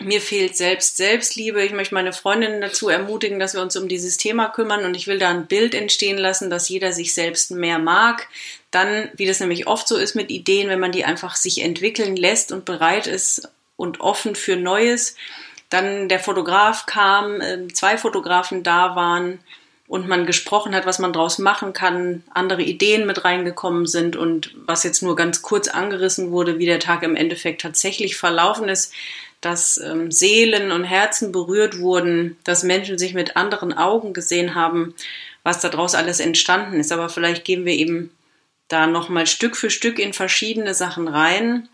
mir 0.00 0.20
fehlt 0.20 0.56
selbst 0.56 0.96
Selbstliebe. 0.96 1.62
Ich 1.64 1.72
möchte 1.72 1.94
meine 1.94 2.12
Freundinnen 2.12 2.60
dazu 2.60 2.88
ermutigen, 2.88 3.38
dass 3.38 3.54
wir 3.54 3.62
uns 3.62 3.76
um 3.76 3.88
dieses 3.88 4.16
Thema 4.16 4.48
kümmern 4.48 4.84
und 4.84 4.94
ich 4.94 5.06
will 5.06 5.18
da 5.18 5.30
ein 5.30 5.46
Bild 5.46 5.74
entstehen 5.74 6.18
lassen, 6.18 6.50
dass 6.50 6.68
jeder 6.68 6.92
sich 6.92 7.14
selbst 7.14 7.50
mehr 7.50 7.78
mag. 7.78 8.28
Dann, 8.70 9.10
wie 9.14 9.26
das 9.26 9.40
nämlich 9.40 9.66
oft 9.66 9.88
so 9.88 9.96
ist 9.96 10.14
mit 10.14 10.30
Ideen, 10.30 10.68
wenn 10.68 10.80
man 10.80 10.92
die 10.92 11.04
einfach 11.04 11.36
sich 11.36 11.62
entwickeln 11.62 12.16
lässt 12.16 12.52
und 12.52 12.64
bereit 12.64 13.06
ist 13.06 13.48
und 13.76 14.00
offen 14.00 14.34
für 14.34 14.56
Neues. 14.56 15.16
Dann 15.70 16.08
der 16.08 16.20
Fotograf 16.20 16.86
kam, 16.86 17.40
ähm, 17.40 17.74
zwei 17.74 17.98
Fotografen 17.98 18.62
da 18.62 18.94
waren 18.94 19.40
und 19.86 20.06
man 20.06 20.26
gesprochen 20.26 20.74
hat, 20.74 20.84
was 20.84 20.98
man 20.98 21.14
draus 21.14 21.38
machen 21.38 21.72
kann, 21.72 22.22
andere 22.34 22.62
Ideen 22.62 23.06
mit 23.06 23.24
reingekommen 23.24 23.86
sind 23.86 24.16
und 24.16 24.54
was 24.66 24.84
jetzt 24.84 25.02
nur 25.02 25.16
ganz 25.16 25.40
kurz 25.40 25.66
angerissen 25.66 26.30
wurde, 26.30 26.58
wie 26.58 26.66
der 26.66 26.78
Tag 26.78 27.02
im 27.02 27.16
Endeffekt 27.16 27.62
tatsächlich 27.62 28.16
verlaufen 28.16 28.68
ist 28.68 28.92
dass 29.40 29.78
ähm, 29.78 30.10
Seelen 30.10 30.72
und 30.72 30.84
Herzen 30.84 31.32
berührt 31.32 31.78
wurden, 31.78 32.36
dass 32.44 32.62
Menschen 32.62 32.98
sich 32.98 33.14
mit 33.14 33.36
anderen 33.36 33.72
Augen 33.72 34.12
gesehen 34.12 34.54
haben, 34.54 34.94
was 35.42 35.60
daraus 35.60 35.94
alles 35.94 36.20
entstanden 36.20 36.80
ist. 36.80 36.92
Aber 36.92 37.08
vielleicht 37.08 37.44
gehen 37.44 37.64
wir 37.64 37.74
eben 37.74 38.10
da 38.68 38.86
nochmal 38.86 39.26
Stück 39.26 39.56
für 39.56 39.70
Stück 39.70 39.98
in 39.98 40.12
verschiedene 40.12 40.74
Sachen 40.74 41.08
rein. 41.08 41.68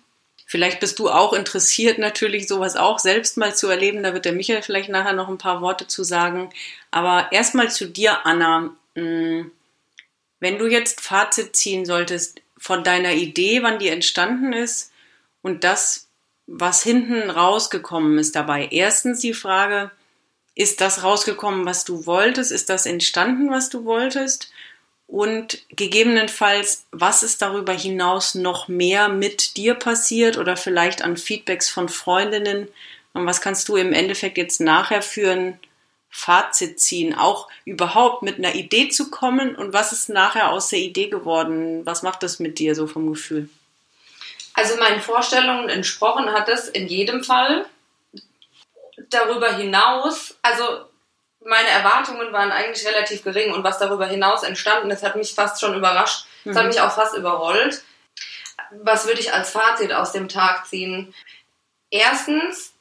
Vielleicht 0.47 0.81
bist 0.81 0.99
du 0.99 1.11
auch 1.11 1.33
interessiert, 1.33 1.99
natürlich 1.99 2.47
sowas 2.47 2.77
auch 2.77 2.99
selbst 2.99 3.37
mal 3.37 3.55
zu 3.55 3.69
erleben. 3.69 4.03
Da 4.03 4.13
wird 4.13 4.27
der 4.27 4.33
Michael 4.33 4.63
vielleicht 4.63 4.91
nachher 4.91 5.15
noch 5.15 5.29
ein 5.29 5.39
paar 5.39 5.63
Worte 5.63 5.87
zu 5.87 6.05
sagen. 6.05 6.51
Aber 6.91 7.33
erstmal 7.33 7.71
zu 7.71 7.87
dir, 7.87 8.27
Anna. 8.27 8.71
Hm, 8.95 9.51
wenn 10.41 10.59
du 10.59 10.67
jetzt 10.67 11.01
Fazit 11.01 11.57
ziehen 11.57 11.87
solltest 11.87 12.43
von 12.59 12.85
deiner 12.85 13.13
Idee, 13.13 13.63
wann 13.63 13.79
die 13.79 13.89
entstanden 13.89 14.53
ist 14.53 14.93
und 15.41 15.65
das, 15.65 16.07
was 16.47 16.83
hinten 16.83 17.31
rausgekommen 17.31 18.19
ist 18.19 18.37
dabei. 18.37 18.69
Erstens 18.71 19.21
die 19.21 19.35
Frage, 19.35 19.91
ist 20.55 20.81
das 20.81 21.03
rausgekommen, 21.03 21.67
was 21.67 21.85
du 21.85 22.07
wolltest? 22.07 22.53
Ist 22.53 22.71
das 22.71 22.87
entstanden, 22.87 23.51
was 23.51 23.71
du 23.71 23.85
wolltest? 23.85 24.51
Und 25.07 25.65
gegebenenfalls, 25.69 26.87
was 26.91 27.23
ist 27.23 27.43
darüber 27.43 27.73
hinaus 27.73 28.35
noch 28.35 28.69
mehr 28.69 29.09
mit 29.09 29.57
dir 29.57 29.75
passiert 29.75 30.39
oder 30.39 30.57
vielleicht 30.57 31.03
an 31.03 31.17
Feedbacks 31.17 31.69
von 31.69 31.89
Freundinnen? 31.89 32.69
Und 33.13 33.27
was 33.27 33.41
kannst 33.41 33.69
du 33.69 33.77
im 33.77 33.93
Endeffekt 33.93 34.39
jetzt 34.39 34.61
nachher 34.61 35.03
für 35.03 35.31
ein 35.31 35.59
Fazit 36.09 36.81
ziehen? 36.81 37.15
Auch 37.15 37.49
überhaupt 37.65 38.23
mit 38.23 38.39
einer 38.39 38.55
Idee 38.55 38.89
zu 38.89 39.11
kommen 39.11 39.57
und 39.57 39.73
was 39.73 39.93
ist 39.93 40.09
nachher 40.09 40.51
aus 40.51 40.69
der 40.69 40.79
Idee 40.79 41.09
geworden? 41.09 41.85
Was 41.85 42.03
macht 42.03 42.23
das 42.23 42.39
mit 42.39 42.59
dir 42.59 42.75
so 42.75 42.87
vom 42.87 43.09
Gefühl? 43.09 43.49
Also 44.55 44.77
meinen 44.77 45.01
Vorstellungen 45.01 45.69
entsprochen 45.69 46.33
hat 46.33 46.49
es 46.49 46.69
in 46.69 46.87
jedem 46.87 47.23
Fall. 47.23 47.67
Darüber 49.11 49.53
hinaus, 49.53 50.37
also 50.43 50.87
meine 51.45 51.69
Erwartungen 51.69 52.33
waren 52.33 52.53
eigentlich 52.53 52.87
relativ 52.87 53.23
gering 53.23 53.53
und 53.53 53.65
was 53.65 53.79
darüber 53.79 54.07
hinaus 54.07 54.43
entstanden 54.43 54.91
ist, 54.91 55.03
hat 55.03 55.17
mich 55.17 55.35
fast 55.35 55.61
schon 55.61 55.75
überrascht. 55.75 56.27
Mhm. 56.45 56.57
hat 56.57 56.67
mich 56.67 56.81
auch 56.81 56.93
fast 56.93 57.17
überrollt. 57.17 57.83
Was 58.83 59.07
würde 59.07 59.21
ich 59.21 59.33
als 59.33 59.51
Fazit 59.51 59.93
aus 59.93 60.13
dem 60.13 60.29
Tag 60.29 60.67
ziehen? 60.67 61.15
Erstens, 61.91 62.75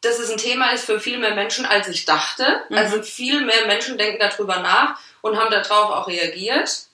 dass 0.00 0.18
es 0.18 0.30
ein 0.30 0.38
Thema 0.38 0.70
ist 0.70 0.84
für 0.84 1.00
viel 1.00 1.18
mehr 1.18 1.34
Menschen, 1.34 1.66
als 1.66 1.88
ich 1.88 2.04
dachte. 2.04 2.62
Mhm. 2.68 2.76
Also 2.76 3.02
viel 3.02 3.44
mehr 3.44 3.66
Menschen 3.66 3.98
denken 3.98 4.18
darüber 4.20 4.60
nach 4.60 4.98
und 5.20 5.38
haben 5.38 5.50
darauf 5.50 5.90
auch 5.90 6.08
reagiert. 6.08 6.85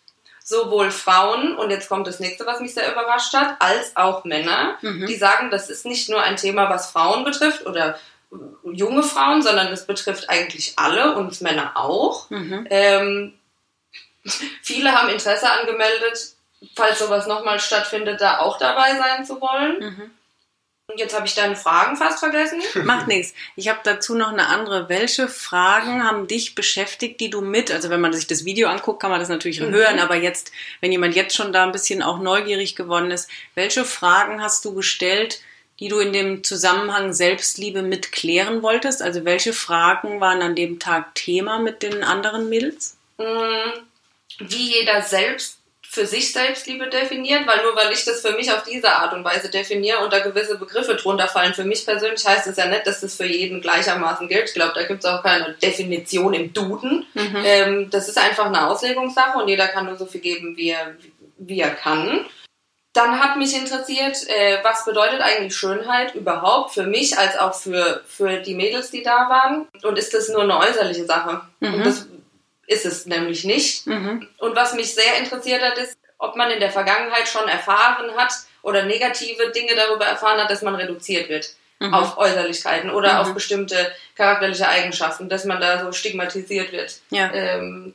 Sowohl 0.45 0.91
Frauen, 0.91 1.57
und 1.57 1.71
jetzt 1.71 1.89
kommt 1.89 2.07
das 2.07 2.21
nächste, 2.21 2.47
was 2.47 2.61
mich 2.61 2.75
sehr 2.75 2.91
überrascht 2.91 3.33
hat, 3.33 3.57
als 3.61 3.97
auch 3.97 4.25
Männer, 4.25 4.77
mhm. 4.83 5.07
die 5.07 5.15
sagen, 5.15 5.51
das 5.51 5.71
ist 5.71 5.87
nicht 5.87 6.09
nur 6.09 6.23
ein 6.23 6.37
Thema, 6.37 6.69
was 6.69 6.91
Frauen 6.91 7.25
betrifft 7.25 7.67
oder 7.67 7.99
junge 8.65 9.03
Frauen, 9.03 9.43
sondern 9.43 9.69
es 9.69 9.87
betrifft 9.87 10.31
eigentlich 10.31 10.75
alle, 10.77 11.17
uns 11.17 11.41
Männer 11.41 11.73
auch. 11.77 12.31
Mhm. 12.31 12.67
Ähm, 12.71 13.35
viele 14.63 14.93
haben 14.93 15.11
Interesse 15.11 15.51
angemeldet, 15.51 16.35
falls 16.75 16.99
sowas 16.99 17.27
nochmal 17.27 17.61
stattfindet, 17.61 18.21
da 18.21 18.39
auch 18.39 18.59
dabei 18.59 18.97
sein 18.97 19.25
zu 19.25 19.41
wollen. 19.41 19.79
Mhm. 19.81 20.11
Jetzt 20.97 21.15
habe 21.15 21.27
ich 21.27 21.35
deine 21.35 21.57
Fragen 21.57 21.97
fast 21.97 22.19
vergessen. 22.19 22.61
Macht 22.85 23.09
nichts. 23.09 23.35
Ich 23.57 23.69
habe 23.69 23.81
dazu 23.83 24.15
noch 24.15 24.33
eine 24.33 24.49
andere. 24.49 24.89
Welche 24.89 25.29
Fragen 25.29 26.05
haben 26.05 26.27
dich 26.27 26.55
beschäftigt, 26.55 27.21
die 27.21 27.31
du 27.31 27.41
mit, 27.41 27.71
also 27.71 27.89
wenn 27.89 28.01
man 28.01 28.13
sich 28.13 28.27
das 28.27 28.45
Video 28.45 28.69
anguckt, 28.69 29.01
kann 29.01 29.11
man 29.11 29.21
das 29.21 29.29
natürlich 29.29 29.61
mhm. 29.61 29.71
hören, 29.71 29.99
aber 29.99 30.17
jetzt, 30.17 30.53
wenn 30.81 30.93
jemand 30.93 31.15
jetzt 31.15 31.37
schon 31.37 31.53
da 31.53 31.65
ein 31.65 31.73
bisschen 31.73 32.03
auch 32.03 32.19
neugierig 32.19 32.77
geworden 32.77 33.11
ist, 33.11 33.31
welche 33.55 33.85
Fragen 33.85 34.43
hast 34.43 34.65
du 34.65 34.75
gestellt, 34.75 35.41
die 35.81 35.89
du 35.89 35.99
in 35.99 36.13
dem 36.13 36.45
Zusammenhang 36.45 37.13
Selbstliebe 37.13 37.83
mitklären 37.83 38.63
wolltest? 38.63 39.03
Also 39.03 39.25
welche 39.25 39.53
Fragen 39.53 40.21
waren 40.21 40.43
an 40.43 40.55
dem 40.55 40.79
Tag 40.79 41.15
Thema 41.15 41.59
mit 41.59 41.83
den 41.83 42.05
anderen 42.05 42.49
Mädels? 42.49 42.97
Mm, 43.19 43.81
wie 44.39 44.75
jeder 44.75 45.03
selbst 45.03 45.59
für 45.93 46.07
sich 46.07 46.33
Selbstliebe 46.33 46.89
definiert, 46.89 47.47
weil 47.47 47.63
nur 47.63 47.77
weil 47.77 47.93
ich 47.93 48.07
das 48.07 48.23
für 48.23 48.33
mich 48.33 48.51
auf 48.51 48.63
diese 48.63 48.91
Art 48.95 49.13
und 49.13 49.25
Weise 49.25 49.51
definiere 49.51 49.99
und 49.99 50.11
da 50.11 50.21
gewisse 50.21 50.57
Begriffe 50.57 50.95
drunter 50.95 51.29
fallen, 51.29 51.53
für 51.53 51.65
mich 51.65 51.85
persönlich 51.85 52.27
heißt 52.27 52.47
es 52.47 52.57
ja 52.57 52.65
nicht, 52.65 52.87
dass 52.87 53.03
das 53.03 53.17
für 53.17 53.27
jeden 53.27 53.61
gleichermaßen 53.61 54.27
gilt. 54.27 54.49
Ich 54.49 54.55
glaube, 54.55 54.73
da 54.75 54.85
gibt 54.85 55.05
es 55.05 55.11
auch 55.11 55.23
keine 55.23 55.53
Definition 55.63 56.33
im 56.33 56.55
Duden. 56.55 57.05
Mhm. 57.13 57.43
Ähm, 57.45 57.91
das 57.91 58.09
ist 58.09 58.17
einfach 58.17 58.47
eine 58.47 58.69
Auslegungssache 58.69 59.37
und 59.37 59.49
jeder 59.49 59.69
kann 59.69 59.85
nur 59.85 59.97
so 59.97 60.07
viel 60.07 60.23
geben, 60.23 60.57
wie 60.57 60.71
er, 60.71 60.97
wie 61.37 61.61
er 61.61 61.75
kann. 61.75 62.25
Dann 62.95 63.21
hat 63.21 63.37
mich 63.37 63.55
interessiert, 63.55 64.17
äh, 64.29 64.61
was 64.63 64.87
bedeutet 64.87 65.21
eigentlich 65.21 65.55
Schönheit 65.55 66.15
überhaupt 66.15 66.73
für 66.73 66.85
mich 66.85 67.19
als 67.19 67.37
auch 67.37 67.55
für, 67.55 68.03
für 68.07 68.39
die 68.39 68.55
Mädels, 68.55 68.91
die 68.91 69.03
da 69.03 69.29
waren? 69.29 69.67
Und 69.83 69.99
ist 69.99 70.15
das 70.15 70.31
nur 70.31 70.43
eine 70.43 70.59
äußerliche 70.59 71.05
Sache? 71.05 71.43
Mhm. 71.61 71.75
Und 71.75 71.85
das 71.85 72.07
ist 72.73 72.87
es 72.87 73.07
nämlich 73.07 73.45
nicht. 73.45 73.87
Mhm. 73.87 74.29
Und 74.39 74.57
was 74.57 74.75
mich 74.75 74.95
sehr 74.95 75.19
interessiert 75.19 75.63
hat, 75.63 75.79
ist, 75.79 75.97
ob 76.19 76.37
man 76.37 76.51
in 76.51 76.61
der 76.61 76.71
Vergangenheit 76.71 77.29
schon 77.29 77.49
erfahren 77.49 78.17
hat 78.17 78.33
oder 78.63 78.85
negative 78.85 79.51
Dinge 79.51 79.75
darüber 79.75 80.05
erfahren 80.05 80.41
hat, 80.41 80.51
dass 80.51 80.63
man 80.63 80.75
reduziert 80.75 81.29
wird 81.29 81.55
mhm. 81.81 81.93
auf 81.93 82.17
Äußerlichkeiten 82.19 82.91
oder 82.91 83.21
auf 83.21 83.29
mhm. 83.29 83.35
bestimmte 83.35 83.93
charakterliche 84.17 84.69
Eigenschaften, 84.69 85.29
dass 85.29 85.45
man 85.45 85.61
da 85.61 85.85
so 85.85 85.93
stigmatisiert 85.93 86.73
wird. 86.73 87.01
Ja. 87.11 87.33
Ähm, 87.33 87.95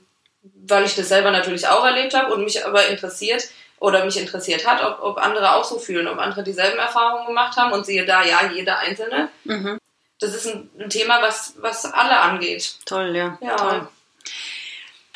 weil 0.65 0.85
ich 0.85 0.95
das 0.95 1.09
selber 1.09 1.31
natürlich 1.31 1.67
auch 1.67 1.85
erlebt 1.85 2.13
habe 2.13 2.33
und 2.33 2.43
mich 2.43 2.65
aber 2.65 2.87
interessiert, 2.87 3.49
oder 3.79 4.05
mich 4.05 4.19
interessiert 4.19 4.65
hat, 4.65 4.83
ob, 4.83 5.03
ob 5.03 5.17
andere 5.17 5.53
auch 5.53 5.63
so 5.63 5.77
fühlen, 5.77 6.07
ob 6.07 6.17
andere 6.17 6.43
dieselben 6.43 6.79
Erfahrungen 6.79 7.27
gemacht 7.27 7.57
haben 7.57 7.73
und 7.73 7.85
sehe 7.85 8.05
da 8.05 8.23
ja 8.23 8.51
jeder 8.51 8.79
Einzelne. 8.79 9.29
Mhm. 9.43 9.77
Das 10.19 10.33
ist 10.33 10.47
ein, 10.47 10.69
ein, 10.79 10.89
Thema, 10.89 11.21
was, 11.21 11.53
was 11.59 11.85
alle 11.85 12.17
angeht. 12.19 12.75
Toll, 12.85 13.15
ja. 13.15 13.37
ja. 13.39 13.55
Toll. 13.55 13.87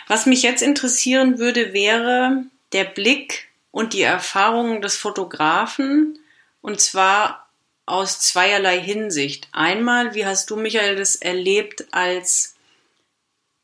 Was 0.07 0.25
mich 0.25 0.41
jetzt 0.41 0.61
interessieren 0.61 1.39
würde, 1.39 1.73
wäre 1.73 2.45
der 2.73 2.85
Blick 2.85 3.49
und 3.71 3.93
die 3.93 4.01
Erfahrungen 4.01 4.81
des 4.81 4.97
Fotografen 4.97 6.19
und 6.61 6.79
zwar 6.81 7.49
aus 7.85 8.19
zweierlei 8.19 8.79
Hinsicht. 8.79 9.47
Einmal, 9.51 10.13
wie 10.13 10.25
hast 10.25 10.49
du, 10.49 10.55
Michael, 10.55 10.95
das 10.95 11.15
erlebt 11.15 11.85
als 11.91 12.55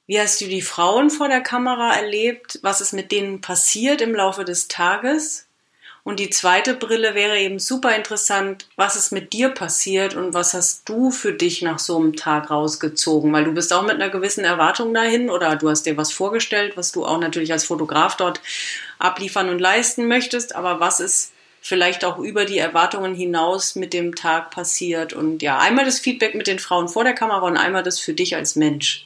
wie 0.08 0.22
hast 0.22 0.39
du 0.39 0.46
die 0.48 0.62
Frauen 0.62 1.10
vor 1.10 1.27
der 1.27 1.41
Kamera 1.41 1.94
erlebt? 1.94 2.60
Was 2.62 2.79
ist 2.79 2.94
mit 2.94 3.12
denen 3.12 3.41
passiert 3.41 4.00
im 4.00 4.15
Laufe 4.15 4.46
des 4.46 4.70
Tages? 4.70 5.47
Und 6.07 6.21
die 6.21 6.29
zweite 6.29 6.73
Brille 6.73 7.15
wäre 7.15 7.37
eben 7.37 7.59
super 7.59 7.93
interessant, 7.93 8.65
was 8.77 8.95
ist 8.95 9.11
mit 9.11 9.33
dir 9.33 9.49
passiert 9.49 10.15
und 10.15 10.33
was 10.33 10.53
hast 10.53 10.87
du 10.87 11.11
für 11.11 11.33
dich 11.33 11.61
nach 11.61 11.79
so 11.79 11.97
einem 11.97 12.15
Tag 12.15 12.49
rausgezogen? 12.49 13.33
Weil 13.33 13.43
du 13.43 13.51
bist 13.51 13.73
auch 13.73 13.81
mit 13.81 13.95
einer 13.95 14.07
gewissen 14.07 14.45
Erwartung 14.45 14.93
dahin 14.93 15.29
oder 15.29 15.57
du 15.57 15.69
hast 15.69 15.85
dir 15.85 15.97
was 15.97 16.13
vorgestellt, 16.13 16.77
was 16.77 16.93
du 16.93 17.05
auch 17.05 17.19
natürlich 17.19 17.51
als 17.51 17.65
Fotograf 17.65 18.15
dort 18.15 18.39
abliefern 18.99 19.49
und 19.49 19.59
leisten 19.59 20.07
möchtest. 20.07 20.55
Aber 20.55 20.79
was 20.79 21.01
ist 21.01 21.33
vielleicht 21.59 22.05
auch 22.05 22.19
über 22.19 22.45
die 22.45 22.57
Erwartungen 22.57 23.13
hinaus 23.13 23.75
mit 23.75 23.91
dem 23.91 24.15
Tag 24.15 24.51
passiert? 24.51 25.11
Und 25.11 25.41
ja, 25.41 25.59
einmal 25.59 25.83
das 25.83 25.99
Feedback 25.99 26.35
mit 26.35 26.47
den 26.47 26.59
Frauen 26.59 26.87
vor 26.87 27.03
der 27.03 27.15
Kamera 27.15 27.45
und 27.45 27.57
einmal 27.57 27.83
das 27.83 27.99
für 27.99 28.13
dich 28.13 28.33
als 28.33 28.55
Mensch. 28.55 29.03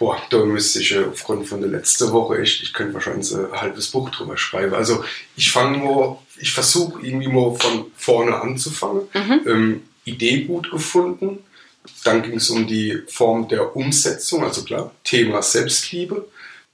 Boah, 0.00 0.18
da 0.30 0.42
müsste 0.46 0.80
ich 0.80 0.96
aufgrund 0.96 1.46
von 1.46 1.60
der 1.60 1.68
letzten 1.68 2.10
Woche 2.10 2.38
echt, 2.38 2.62
ich 2.62 2.72
könnte 2.72 2.94
wahrscheinlich 2.94 3.30
ein 3.34 3.52
halbes 3.52 3.88
Buch 3.88 4.08
drüber 4.08 4.38
schreiben. 4.38 4.74
Also 4.74 5.04
ich 5.36 5.52
fange 5.52 5.76
nur, 5.76 6.22
ich 6.38 6.52
versuche 6.52 7.06
irgendwie 7.06 7.28
mal 7.28 7.54
von 7.54 7.84
vorne 7.96 8.40
anzufangen. 8.40 9.02
Mhm. 9.12 9.40
Ähm, 9.46 9.82
Idee 10.06 10.44
gut 10.44 10.70
gefunden. 10.70 11.40
Dann 12.02 12.22
ging 12.22 12.36
es 12.36 12.48
um 12.48 12.66
die 12.66 13.02
Form 13.08 13.48
der 13.48 13.76
Umsetzung, 13.76 14.42
also 14.42 14.64
klar, 14.64 14.90
Thema 15.04 15.42
Selbstliebe. 15.42 16.26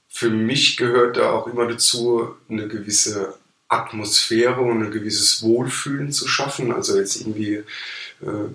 Für 0.07 0.29
mich 0.29 0.77
gehört 0.77 1.17
da 1.17 1.33
auch 1.33 1.47
immer 1.47 1.67
dazu, 1.67 2.29
eine 2.47 2.69
gewisse 2.69 3.33
Atmosphäre 3.69 4.61
und 4.61 4.83
ein 4.83 4.91
gewisses 4.91 5.43
Wohlfühlen 5.43 6.11
zu 6.11 6.27
schaffen. 6.27 6.71
Also 6.71 6.97
jetzt 6.97 7.19
irgendwie, 7.19 7.55
äh, 7.55 7.63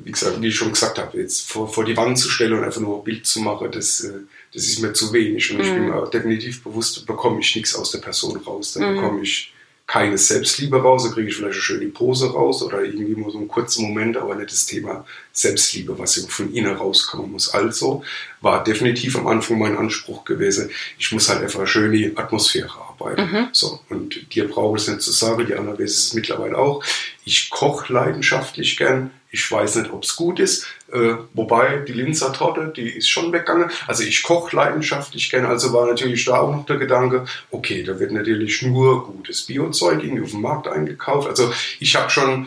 wie 0.05 0.13
gesagt, 0.13 0.41
wie 0.41 0.49
ich 0.49 0.57
schon 0.57 0.73
gesagt 0.73 0.99
habe, 0.99 1.19
jetzt 1.19 1.51
vor, 1.51 1.73
vor 1.73 1.85
die 1.85 1.97
Wand 1.97 2.19
zu 2.19 2.31
stellen 2.31 2.55
und 2.55 2.65
einfach 2.65 2.81
nur 2.81 2.99
ein 2.99 3.05
Bild 3.05 3.27
zu 3.27 3.41
machen, 3.41 3.71
das 3.71 4.01
äh, 4.01 4.21
das 4.55 4.65
ist 4.65 4.81
mir 4.81 4.93
zu 4.93 5.13
wenig. 5.13 5.51
Und 5.51 5.59
mhm. 5.59 5.63
ich 5.63 5.71
bin 5.71 5.85
mhm. 5.85 5.91
mir 5.91 6.11
definitiv 6.11 6.63
bewusst, 6.63 7.07
bekomme 7.07 7.41
ich 7.41 7.55
nichts 7.57 7.75
aus 7.75 7.91
der 7.91 7.99
Person 7.99 8.37
raus. 8.39 8.75
Da 8.75 8.81
mhm. 8.81 8.97
bekomme 8.97 9.23
ich 9.23 9.53
keine 9.87 10.17
Selbstliebe 10.17 10.81
raus, 10.81 11.05
da 11.05 11.11
kriege 11.11 11.29
ich 11.29 11.37
vielleicht 11.37 11.55
eine 11.55 11.63
schöne 11.63 11.89
Pose 11.89 12.31
raus 12.31 12.63
oder 12.63 12.83
irgendwie 12.83 13.21
nur 13.21 13.31
so 13.31 13.39
einen 13.39 13.49
kurzen 13.49 13.85
Moment, 13.85 14.17
aber 14.17 14.37
nicht 14.37 14.51
das 14.51 14.65
Thema 14.65 15.05
Selbstliebe, 15.33 15.99
was 15.99 16.15
von 16.29 16.53
innen 16.55 16.77
rauskommen 16.77 17.33
muss. 17.33 17.53
Also 17.53 18.03
war 18.41 18.65
definitiv 18.65 19.17
am 19.17 19.27
Anfang 19.27 19.59
mein 19.59 19.77
Anspruch 19.77 20.25
gewesen, 20.25 20.71
ich 20.99 21.13
muss 21.13 21.29
halt 21.29 21.43
einfach 21.43 21.59
eine 21.59 21.69
schöne 21.69 22.13
Atmosphäre 22.17 22.73
arbeiten. 23.03 23.31
Mhm. 23.31 23.49
So, 23.53 23.81
und 23.89 24.35
dir 24.35 24.49
brauche 24.49 24.77
ich 24.77 24.83
es 24.83 24.89
nicht 24.89 25.03
zu 25.03 25.13
sagen, 25.13 25.47
die 25.47 25.55
anderen 25.55 25.79
wissen 25.79 26.09
es 26.09 26.15
mittlerweile 26.15 26.57
auch. 26.57 26.83
Ich 27.25 27.51
koche 27.51 27.93
leidenschaftlich 27.93 28.77
gern, 28.77 29.11
ich 29.31 29.51
weiß 29.51 29.77
nicht, 29.77 29.93
ob 29.93 30.05
es 30.05 30.17
gut 30.17 30.39
ist. 30.39 30.67
Äh, 30.93 31.15
wobei 31.33 31.79
die 31.79 31.93
Linzer 31.93 32.33
Torte, 32.33 32.73
die 32.75 32.89
ist 32.89 33.09
schon 33.09 33.33
weggegangen. 33.33 33.71
Also 33.87 34.03
ich 34.03 34.23
koche 34.23 34.55
leidenschaftlich 34.55 35.31
gerne. 35.31 35.49
Also 35.49 35.73
war 35.73 35.87
natürlich 35.87 36.25
da 36.27 36.41
auch 36.41 36.55
noch 36.55 36.67
der 36.67 36.77
Gedanke, 36.77 37.25
okay, 37.51 37.83
da 37.83 37.99
wird 37.99 38.13
natürlich 38.13 38.63
nur 38.63 39.07
gutes 39.07 39.43
Biozeug 39.43 40.03
irgendwie 40.03 40.23
auf 40.23 40.31
dem 40.31 40.43
Markt 40.43 40.69
eingekauft. 40.69 41.29
Also 41.29 41.53
ich 41.81 41.97
habe 41.97 42.11
schon 42.11 42.47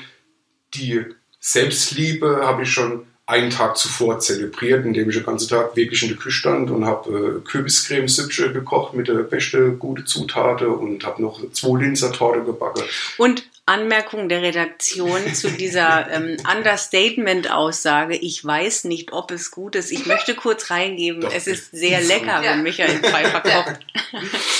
die 0.75 1.05
Selbstliebe 1.39 2.41
habe 2.43 2.63
ich 2.63 2.71
schon 2.71 3.05
einen 3.27 3.49
Tag 3.49 3.77
zuvor 3.77 4.19
zelebriert, 4.19 4.85
indem 4.85 5.09
ich 5.09 5.15
den 5.15 5.25
ganzen 5.25 5.49
Tag 5.49 5.75
wirklich 5.75 6.03
in 6.03 6.09
der 6.09 6.17
Küche 6.17 6.37
stand 6.37 6.69
und 6.69 6.85
habe 6.85 7.41
äh, 7.43 7.49
Kürbiscreme-Süppche 7.49 8.53
gekocht 8.53 8.93
mit 8.93 9.07
der 9.07 9.15
beste 9.15 9.71
gute 9.71 10.05
Zutate 10.05 10.69
und 10.69 11.03
habe 11.05 11.21
noch 11.23 11.39
zwei 11.51 11.81
Linzer 11.81 12.11
Torte 12.11 12.43
gebacken. 12.43 12.83
Und 13.17 13.43
Anmerkung 13.65 14.29
der 14.29 14.43
Redaktion 14.43 15.21
zu 15.33 15.49
dieser 15.49 16.11
ähm, 16.11 16.37
Understatement-Aussage. 16.55 18.15
Ich 18.15 18.45
weiß 18.45 18.83
nicht, 18.83 19.11
ob 19.11 19.31
es 19.31 19.49
gut 19.49 19.75
ist. 19.75 19.91
Ich 19.91 20.05
möchte 20.05 20.35
kurz 20.35 20.69
reingeben, 20.69 21.21
Doch, 21.21 21.33
es 21.33 21.47
ist 21.47 21.71
sehr 21.71 22.01
lecker, 22.01 22.43
ja. 22.43 22.51
wenn 22.51 22.61
Michael 22.61 22.99
Pfeiffer 22.99 23.41
kocht. 23.41 23.79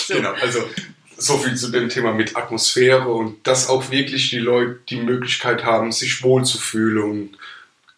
so. 0.07 0.13
Genau, 0.15 0.33
also 0.41 0.67
so 1.17 1.37
viel 1.37 1.55
zu 1.55 1.69
dem 1.69 1.89
Thema 1.89 2.13
mit 2.13 2.35
Atmosphäre 2.35 3.07
und 3.07 3.45
dass 3.45 3.69
auch 3.69 3.91
wirklich 3.91 4.29
die 4.31 4.39
Leute 4.39 4.79
die 4.89 4.97
Möglichkeit 4.97 5.63
haben, 5.63 5.91
sich 5.91 6.23
wohlzufühlen 6.23 7.03
und 7.03 7.37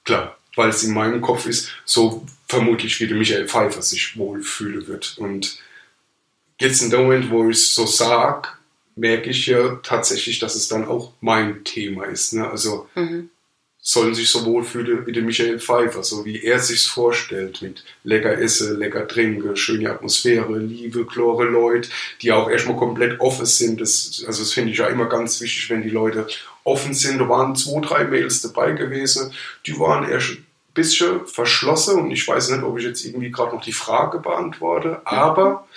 klar, 0.04 0.37
weil 0.58 0.70
es 0.70 0.84
in 0.84 0.94
meinem 0.94 1.22
Kopf 1.22 1.46
ist, 1.46 1.70
so 1.86 2.26
vermutlich 2.48 3.00
wie 3.00 3.08
der 3.08 3.18
Michael 3.18 3.48
Pfeiffer 3.48 3.82
sich 3.82 4.18
wohlfühlen 4.18 4.88
wird. 4.88 5.18
Und 5.18 5.60
jetzt 6.60 6.82
in 6.82 6.90
dem 6.90 7.04
Moment, 7.04 7.30
wo 7.30 7.50
ich 7.50 7.58
es 7.58 7.76
so 7.76 7.86
sage, 7.86 8.50
merke 8.96 9.30
ich 9.30 9.46
ja 9.46 9.80
tatsächlich, 9.84 10.40
dass 10.40 10.56
es 10.56 10.68
dann 10.68 10.86
auch 10.86 11.14
mein 11.22 11.64
Thema 11.64 12.06
ist. 12.06 12.34
Ne? 12.34 12.50
Also 12.50 12.90
mhm. 12.96 13.30
sollen 13.80 14.16
sich 14.16 14.30
so 14.30 14.44
wohlfühlen 14.46 15.06
wie 15.06 15.12
der 15.12 15.24
Michael 15.24 15.60
Pfeiffer, 15.60 16.04
so 16.04 16.26
wie 16.26 16.42
er 16.44 16.60
sich's 16.60 16.88
vorstellt, 16.88 17.62
mit 17.62 17.84
lecker 18.04 18.40
Essen, 18.40 18.80
lecker 18.80 19.08
Trinken, 19.08 19.56
schöne 19.56 19.92
Atmosphäre, 19.92 20.58
Liebe, 20.58 21.06
klare 21.06 21.46
Leute, 21.46 21.90
die 22.22 22.32
auch 22.32 22.50
erstmal 22.50 22.78
komplett 22.78 23.20
offen 23.20 23.46
sind. 23.46 23.80
Das, 23.80 24.24
also 24.26 24.42
das 24.42 24.54
finde 24.54 24.72
ich 24.72 24.80
ja 24.80 24.88
immer 24.88 25.06
ganz 25.06 25.40
wichtig, 25.42 25.70
wenn 25.70 25.84
die 25.84 25.90
Leute 25.90 26.28
offen 26.64 26.94
sind. 26.94 27.20
Da 27.20 27.30
waren 27.30 27.56
zwei, 27.56 27.82
drei 27.82 28.04
Mails 28.06 28.42
dabei 28.42 28.72
gewesen, 28.72 29.32
die 29.68 29.78
waren 29.80 30.10
erst 30.10 30.38
bisschen 30.78 31.26
verschlossen 31.28 32.00
und 32.00 32.12
ich 32.12 32.26
weiß 32.26 32.52
nicht, 32.52 32.64
ob 32.64 32.78
ich 32.78 32.86
jetzt 32.86 33.04
irgendwie 33.04 33.32
gerade 33.32 33.54
noch 33.54 33.64
die 33.64 33.74
Frage 33.74 34.20
beantworte, 34.20 35.02
aber 35.04 35.68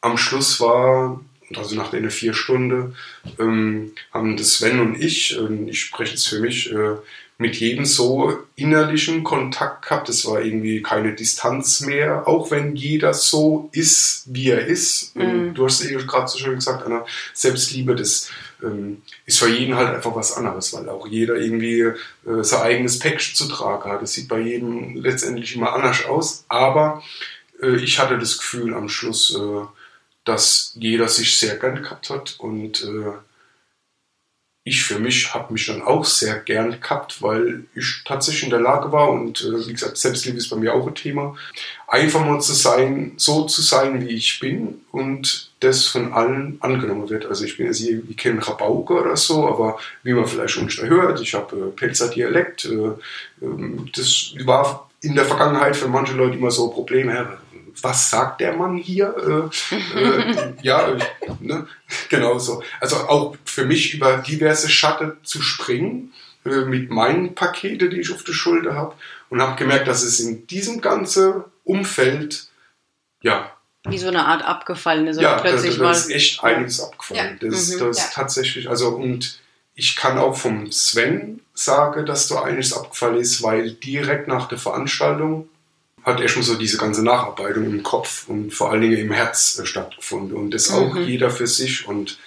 am 0.00 0.16
Schluss 0.16 0.60
war 0.60 1.20
also 1.56 1.74
nach 1.74 1.90
den 1.90 2.10
vier 2.10 2.34
Stunden, 2.34 2.96
ähm, 3.38 3.92
haben 4.12 4.36
das 4.36 4.54
Sven 4.54 4.80
und 4.80 5.00
ich, 5.00 5.36
äh, 5.36 5.70
ich 5.70 5.80
spreche 5.80 6.12
jetzt 6.12 6.26
für 6.26 6.40
mich, 6.40 6.72
äh, 6.72 6.96
mit 7.38 7.56
jedem 7.56 7.84
so 7.84 8.38
innerlichen 8.56 9.24
Kontakt 9.24 9.82
gehabt. 9.82 10.08
Es 10.08 10.24
war 10.24 10.40
irgendwie 10.40 10.80
keine 10.80 11.12
Distanz 11.12 11.80
mehr, 11.80 12.26
auch 12.26 12.50
wenn 12.50 12.76
jeder 12.76 13.12
so 13.14 13.68
ist, 13.72 14.24
wie 14.26 14.50
er 14.50 14.64
ist. 14.64 15.14
Mhm. 15.16 15.52
Du 15.52 15.64
hast 15.66 15.80
es 15.80 15.90
eben 15.90 16.06
gerade 16.06 16.28
so 16.28 16.38
schön 16.38 16.54
gesagt, 16.54 16.86
Anna, 16.86 17.04
Selbstliebe, 17.34 17.96
das 17.96 18.30
ähm, 18.62 19.02
ist 19.26 19.38
für 19.38 19.48
jeden 19.48 19.76
halt 19.76 19.94
einfach 19.94 20.14
was 20.14 20.36
anderes, 20.36 20.72
weil 20.72 20.88
auch 20.88 21.06
jeder 21.06 21.36
irgendwie 21.36 21.80
äh, 21.80 21.94
sein 22.42 22.62
eigenes 22.62 22.98
Päckchen 22.98 23.34
zu 23.34 23.48
tragen 23.48 23.90
hat. 23.90 24.02
Das 24.02 24.12
sieht 24.12 24.28
bei 24.28 24.40
jedem 24.40 24.96
letztendlich 24.96 25.54
immer 25.56 25.72
anders 25.72 26.04
aus, 26.06 26.44
aber 26.48 27.02
äh, 27.62 27.76
ich 27.76 27.98
hatte 27.98 28.18
das 28.18 28.38
Gefühl 28.38 28.74
am 28.74 28.88
Schluss, 28.88 29.36
äh, 29.36 29.66
dass 30.24 30.72
jeder 30.74 31.08
sich 31.08 31.38
sehr 31.38 31.56
gern 31.56 31.82
gehabt 31.82 32.10
hat 32.10 32.36
und 32.38 32.84
äh, 32.84 33.12
ich 34.64 34.84
für 34.84 35.00
mich 35.00 35.34
habe 35.34 35.52
mich 35.52 35.66
dann 35.66 35.82
auch 35.82 36.04
sehr 36.04 36.38
gern 36.38 36.80
gehabt, 36.80 37.20
weil 37.20 37.64
ich 37.74 38.02
tatsächlich 38.04 38.44
in 38.44 38.50
der 38.50 38.60
Lage 38.60 38.92
war 38.92 39.10
und 39.10 39.40
äh, 39.40 39.66
wie 39.66 39.72
gesagt, 39.72 39.96
Selbstliebe 39.96 40.38
ist 40.38 40.50
bei 40.50 40.56
mir 40.56 40.74
auch 40.74 40.86
ein 40.86 40.94
Thema, 40.94 41.36
einfach 41.88 42.24
mal 42.24 42.40
zu 42.40 42.52
sein, 42.52 43.14
so 43.16 43.44
zu 43.44 43.60
sein, 43.60 44.00
wie 44.00 44.14
ich 44.14 44.38
bin 44.38 44.80
und 44.92 45.50
das 45.58 45.86
von 45.86 46.12
allen 46.12 46.58
angenommen 46.60 47.10
wird. 47.10 47.26
Also 47.26 47.44
ich 47.44 47.56
bin 47.56 47.66
jetzt 47.66 47.78
hier 47.78 48.08
wie 48.08 48.14
kein 48.14 48.38
Rabauke 48.38 48.94
oder 48.94 49.16
so, 49.16 49.48
aber 49.48 49.78
wie 50.04 50.12
man 50.12 50.26
vielleicht 50.26 50.54
schon 50.54 50.68
hört, 50.88 51.20
ich 51.20 51.34
habe 51.34 51.56
äh, 51.56 51.70
Pelzer 51.70 52.08
Dialekt. 52.08 52.64
Äh, 52.64 52.70
äh, 52.76 52.96
das 53.94 54.34
war 54.44 54.88
in 55.00 55.16
der 55.16 55.24
Vergangenheit 55.24 55.76
für 55.76 55.88
manche 55.88 56.14
Leute 56.14 56.36
immer 56.36 56.52
so 56.52 56.70
Probleme 56.70 57.38
was 57.80 58.10
sagt 58.10 58.40
der 58.40 58.54
Mann 58.54 58.76
hier? 58.76 59.50
Äh, 59.72 59.98
äh, 59.98 60.52
ja, 60.62 60.96
ne? 61.40 61.66
genau 62.08 62.38
so. 62.38 62.62
Also 62.80 62.96
auch 62.96 63.36
für 63.44 63.64
mich 63.64 63.94
über 63.94 64.18
diverse 64.18 64.68
Schatten 64.68 65.16
zu 65.22 65.42
springen 65.42 66.12
äh, 66.44 66.62
mit 66.64 66.90
meinen 66.90 67.34
Paketen, 67.34 67.90
die 67.90 68.00
ich 68.00 68.12
auf 68.12 68.24
der 68.24 68.32
Schulter 68.32 68.74
habe 68.74 68.94
und 69.30 69.40
habe 69.40 69.56
gemerkt, 69.56 69.88
dass 69.88 70.02
es 70.02 70.20
in 70.20 70.46
diesem 70.46 70.80
ganzen 70.80 71.44
Umfeld, 71.64 72.48
ja, 73.22 73.50
wie 73.84 73.98
so 73.98 74.08
eine 74.08 74.26
Art 74.26 74.44
abgefallene, 74.44 75.12
so 75.12 75.20
ja, 75.20 75.38
plötzlich 75.38 75.76
da, 75.76 75.84
da, 75.84 75.90
da 75.90 75.98
ist 75.98 76.10
echt 76.10 76.44
einiges 76.44 76.80
abgefallen. 76.80 77.38
Ja. 77.42 77.48
Das, 77.48 77.68
mhm, 77.68 77.78
das 77.80 77.98
ja. 77.98 78.04
tatsächlich, 78.12 78.68
also 78.68 78.90
und 78.90 79.40
ich 79.74 79.96
kann 79.96 80.18
auch 80.18 80.36
vom 80.36 80.70
Sven 80.70 81.40
sagen, 81.54 82.06
dass 82.06 82.28
da 82.28 82.42
einiges 82.42 82.72
abgefallen 82.72 83.16
ist, 83.16 83.42
weil 83.42 83.72
direkt 83.72 84.28
nach 84.28 84.46
der 84.46 84.58
Veranstaltung 84.58 85.48
hat 86.04 86.20
er 86.20 86.28
schon 86.28 86.42
so 86.42 86.56
diese 86.56 86.78
ganze 86.78 87.02
Nacharbeitung 87.02 87.64
im 87.64 87.82
Kopf 87.82 88.28
und 88.28 88.52
vor 88.52 88.70
allen 88.70 88.82
Dingen 88.82 88.98
im 88.98 89.12
Herz 89.12 89.58
äh, 89.58 89.66
stattgefunden. 89.66 90.36
Und 90.36 90.52
das 90.52 90.70
mhm. 90.70 90.76
auch 90.76 90.96
jeder 90.96 91.30
für 91.30 91.46
sich. 91.46 91.86
Und 91.86 92.18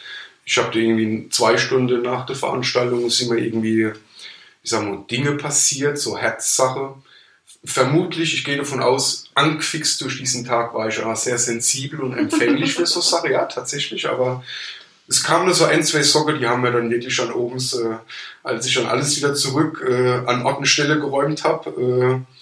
ich 0.46 0.58
habe 0.58 0.78
irgendwie 0.80 1.30
zwei 1.30 1.58
Stunden 1.58 2.02
nach 2.02 2.26
der 2.26 2.36
Veranstaltung 2.36 3.10
sind 3.10 3.32
mir 3.32 3.40
irgendwie, 3.40 3.92
ich 4.64 4.70
sag 4.70 4.84
mal, 4.84 5.04
Dinge 5.10 5.34
passiert, 5.34 5.98
so 5.98 6.18
Herzsache. 6.18 6.94
Vermutlich, 7.66 8.34
ich 8.36 8.46
gehe 8.46 8.58
davon 8.58 8.82
aus, 8.82 9.26
angefixt 9.34 10.00
durch 10.02 10.20
diesen 10.20 10.46
Tag 10.46 10.74
war 10.76 10.88
ich 10.88 11.02
aber 11.02 11.16
sehr 11.16 11.40
sensibel 11.40 12.00
und 12.02 12.16
empfänglich 12.16 12.76
für 12.76 12.86
so 12.86 13.02
Sachen, 13.02 13.32
ja, 13.32 13.46
tatsächlich, 13.46 14.08
aber 14.08 14.44
es 15.08 15.24
kamen 15.24 15.46
nur 15.46 15.54
so 15.54 15.66
ein, 15.66 15.84
zwei 15.84 16.04
Socke, 16.04 16.38
die 16.38 16.48
haben 16.48 16.62
mir 16.62 16.72
dann 16.72 16.90
wirklich 16.90 17.14
schon 17.14 17.32
oben, 17.32 17.58
äh, 17.58 17.98
als 18.44 18.66
ich 18.68 18.76
dann 18.76 18.86
alles 18.86 19.18
wieder 19.18 19.34
zurück 19.34 19.84
äh, 19.88 20.28
an 20.28 20.46
Ort 20.46 20.60
und 20.60 20.66
Stelle 20.66 21.00
geräumt 21.00 21.44
habe, 21.44 22.26
äh, 22.26 22.35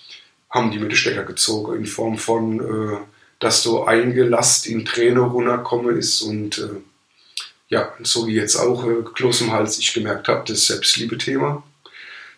haben 0.54 0.72
die 0.72 0.78
mit 0.78 0.92
den 0.92 0.96
Stecker 0.96 1.24
gezogen 1.24 1.76
in 1.76 1.86
Form 1.88 2.18
von, 2.18 2.60
äh, 2.60 2.98
dass 3.40 3.64
so 3.64 3.86
einige 3.86 4.24
Last 4.24 4.68
in 4.68 4.86
Träne 4.86 5.22
runterkommen 5.22 5.98
ist 5.98 6.22
und 6.22 6.60
äh, 6.60 6.80
ja, 7.70 7.92
so 8.04 8.28
wie 8.28 8.36
jetzt 8.36 8.56
auch 8.56 8.86
äh, 8.86 9.02
Kloß 9.02 9.42
im 9.42 9.52
Hals 9.52 9.80
ich 9.80 9.94
gemerkt 9.94 10.28
habe, 10.28 10.44
das 10.48 10.68
Selbstliebe-Thema, 10.68 11.64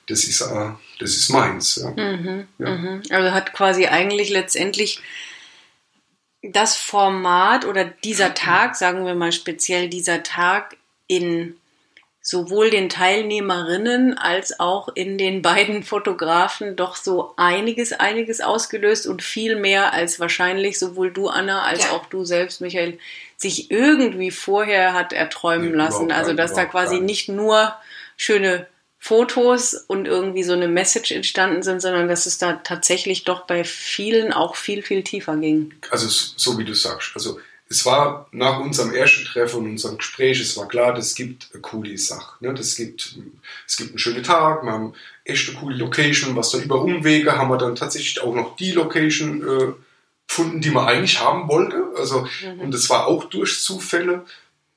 das 0.07 0.23
ist, 0.23 0.41
äh, 0.41 0.69
das 0.99 1.09
ist 1.11 1.29
meins. 1.29 1.75
Ja. 1.75 1.89
Mhm, 1.89 2.47
ja. 2.57 2.69
Mhm. 2.69 3.01
Also 3.09 3.31
hat 3.33 3.51
quasi 3.53 3.87
eigentlich 3.87 4.29
letztendlich 4.29 5.01
das 6.41 6.77
Format 6.77 7.65
oder 7.65 7.83
dieser 7.83 8.33
Tag, 8.33 8.77
sagen 8.77 9.05
wir 9.05 9.13
mal 9.13 9.33
speziell 9.33 9.89
dieser 9.89 10.23
Tag 10.23 10.77
in 11.07 11.57
sowohl 12.27 12.71
den 12.71 12.89
Teilnehmerinnen 12.89 14.17
als 14.17 14.59
auch 14.59 14.89
in 14.95 15.19
den 15.19 15.43
beiden 15.43 15.83
Fotografen 15.83 16.75
doch 16.75 16.95
so 16.95 17.33
einiges, 17.37 17.93
einiges 17.93 18.41
ausgelöst 18.41 19.05
und 19.05 19.21
viel 19.21 19.55
mehr 19.55 19.93
als 19.93 20.19
wahrscheinlich 20.19 20.79
sowohl 20.79 21.11
du, 21.11 21.27
Anna, 21.27 21.61
als 21.61 21.83
ja. 21.83 21.91
auch 21.91 22.07
du 22.07 22.25
selbst, 22.25 22.61
Michael, 22.61 22.97
sich 23.37 23.69
irgendwie 23.69 24.31
vorher 24.31 24.93
hat 24.93 25.13
erträumen 25.13 25.69
nee, 25.69 25.77
lassen. 25.77 26.11
Also, 26.11 26.33
dass 26.33 26.53
da 26.53 26.65
quasi 26.65 26.99
nicht 26.99 27.29
nur 27.29 27.75
schöne 28.17 28.65
Fotos 28.97 29.75
und 29.75 30.07
irgendwie 30.07 30.41
so 30.41 30.53
eine 30.53 30.67
Message 30.67 31.11
entstanden 31.11 31.61
sind, 31.61 31.79
sondern 31.79 32.07
dass 32.07 32.25
es 32.25 32.39
da 32.39 32.53
tatsächlich 32.53 33.23
doch 33.23 33.45
bei 33.45 33.63
vielen 33.63 34.33
auch 34.33 34.55
viel, 34.55 34.81
viel 34.81 35.03
tiefer 35.03 35.35
ging. 35.37 35.75
Also 35.91 36.07
so 36.09 36.57
wie 36.57 36.65
du 36.65 36.73
sagst, 36.73 37.11
also 37.13 37.39
es 37.67 37.85
war 37.85 38.27
nach 38.31 38.59
unserem 38.59 38.93
ersten 38.93 39.25
Treffen 39.25 39.61
und 39.61 39.71
unserem 39.71 39.97
Gespräch, 39.97 40.39
es 40.39 40.55
war 40.55 40.67
klar, 40.67 40.93
das 40.93 41.15
gibt 41.15 41.49
eine 41.51 41.61
coole 41.61 41.97
Sache. 41.97 42.43
Ne? 42.43 42.53
Das 42.53 42.75
gibt, 42.75 43.17
es 43.67 43.77
gibt 43.77 43.91
einen 43.91 43.99
schönen 43.99 44.23
Tag, 44.23 44.63
wir 44.63 44.71
haben 44.71 44.93
echt 45.23 45.49
eine 45.49 45.57
coole 45.57 45.75
Location, 45.75 46.35
was 46.35 46.51
dann 46.51 46.61
über 46.61 46.81
Umwege 46.81 47.37
haben 47.37 47.49
wir 47.49 47.57
dann 47.57 47.75
tatsächlich 47.75 48.21
auch 48.21 48.35
noch 48.35 48.55
die 48.55 48.71
Location 48.71 49.41
äh, 49.41 49.73
gefunden, 50.27 50.61
die 50.61 50.69
man 50.69 50.87
eigentlich 50.87 51.19
haben 51.19 51.47
wollte. 51.47 51.83
Also, 51.97 52.27
mhm. 52.43 52.61
und 52.61 52.73
das 52.73 52.89
war 52.89 53.07
auch 53.07 53.25
durch 53.25 53.61
Zufälle. 53.61 54.25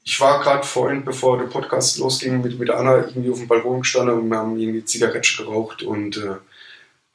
Ich 0.05 0.19
war 0.21 0.41
gerade 0.41 0.67
vorhin, 0.67 1.05
bevor 1.05 1.37
der 1.37 1.45
Podcast 1.45 1.99
losging, 1.99 2.41
mit, 2.41 2.59
mit 2.59 2.71
Anna 2.71 2.97
irgendwie 2.97 3.31
auf 3.31 3.39
dem 3.39 3.49
Balkon 3.49 3.81
gestanden 3.81 4.19
und 4.19 4.31
wir 4.31 4.39
haben 4.39 4.59
irgendwie 4.59 4.85
Zigaretten 4.85 5.45
geraucht 5.45 5.83
und 5.83 6.17
äh, 6.17 6.37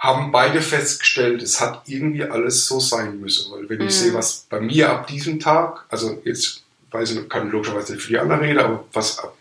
haben 0.03 0.33
beide 0.33 0.61
festgestellt, 0.61 1.41
es 1.41 1.61
hat 1.61 1.83
irgendwie 1.87 2.25
alles 2.25 2.67
so 2.67 2.81
sein 2.81 3.21
müssen. 3.21 3.53
Weil 3.53 3.69
wenn 3.69 3.77
mhm. 3.79 3.87
ich 3.87 3.95
sehe, 3.95 4.13
was 4.13 4.45
bei 4.49 4.59
mir 4.59 4.89
ab 4.89 5.07
diesem 5.07 5.39
Tag, 5.39 5.85
also 5.89 6.21
jetzt 6.25 6.61
weiß 6.91 7.11
ich, 7.11 7.29
kann 7.29 7.49
logischerweise 7.49 7.93
nicht 7.93 8.03
für 8.03 8.09
die 8.09 8.19
anderen 8.19 8.41
reden, 8.41 8.59
aber 8.59 8.83
was 8.91 9.19
ab 9.19 9.33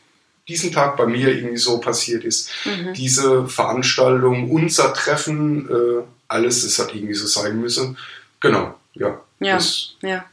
diesem 0.46 0.70
Tag 0.72 0.96
bei 0.96 1.07
mir 1.07 1.35
irgendwie 1.35 1.57
so 1.57 1.79
passiert 1.79 2.25
ist, 2.25 2.48
mhm. 2.64 2.94
diese 2.94 3.48
Veranstaltung, 3.48 4.51
unser 4.51 4.94
Treffen, 4.94 5.68
äh, 5.68 6.05
alles, 6.29 6.62
es 6.62 6.79
hat 6.79 6.94
irgendwie 6.94 7.14
so 7.14 7.27
sein 7.27 7.61
müssen. 7.61 7.98
Genau, 8.38 8.79
ja. 8.94 9.20
Ja, 9.40 9.59
ja. 10.03 10.25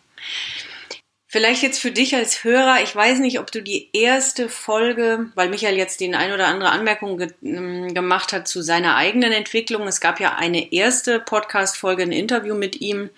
Vielleicht 1.32 1.62
jetzt 1.62 1.80
für 1.80 1.92
dich 1.92 2.16
als 2.16 2.44
Hörer, 2.44 2.82
ich 2.82 2.96
weiß 2.96 3.20
nicht, 3.20 3.40
ob 3.40 3.52
du 3.52 3.62
die 3.62 3.92
erste 3.94 4.50
Folge, 4.50 5.28
weil 5.36 5.50
Michael 5.50 5.78
jetzt 5.78 6.00
die 6.00 6.12
ein 6.12 6.32
oder 6.32 6.48
andere 6.48 6.72
Anmerkung 6.72 7.20
ge 7.20 7.28
ähm, 7.44 7.94
gemacht 7.94 8.34
hat 8.34 8.48
zu 8.48 8.64
seiner 8.64 8.96
eigenen 8.96 9.32
Entwicklung. 9.32 9.88
Es 9.88 10.02
gab 10.02 10.20
ja 10.20 10.38
eine 10.38 10.74
erste 10.74 11.20
Podcast-Folge, 11.20 12.02
ein 12.02 12.12
Interview 12.12 12.56
mit 12.56 12.82
ihm. 12.82 13.12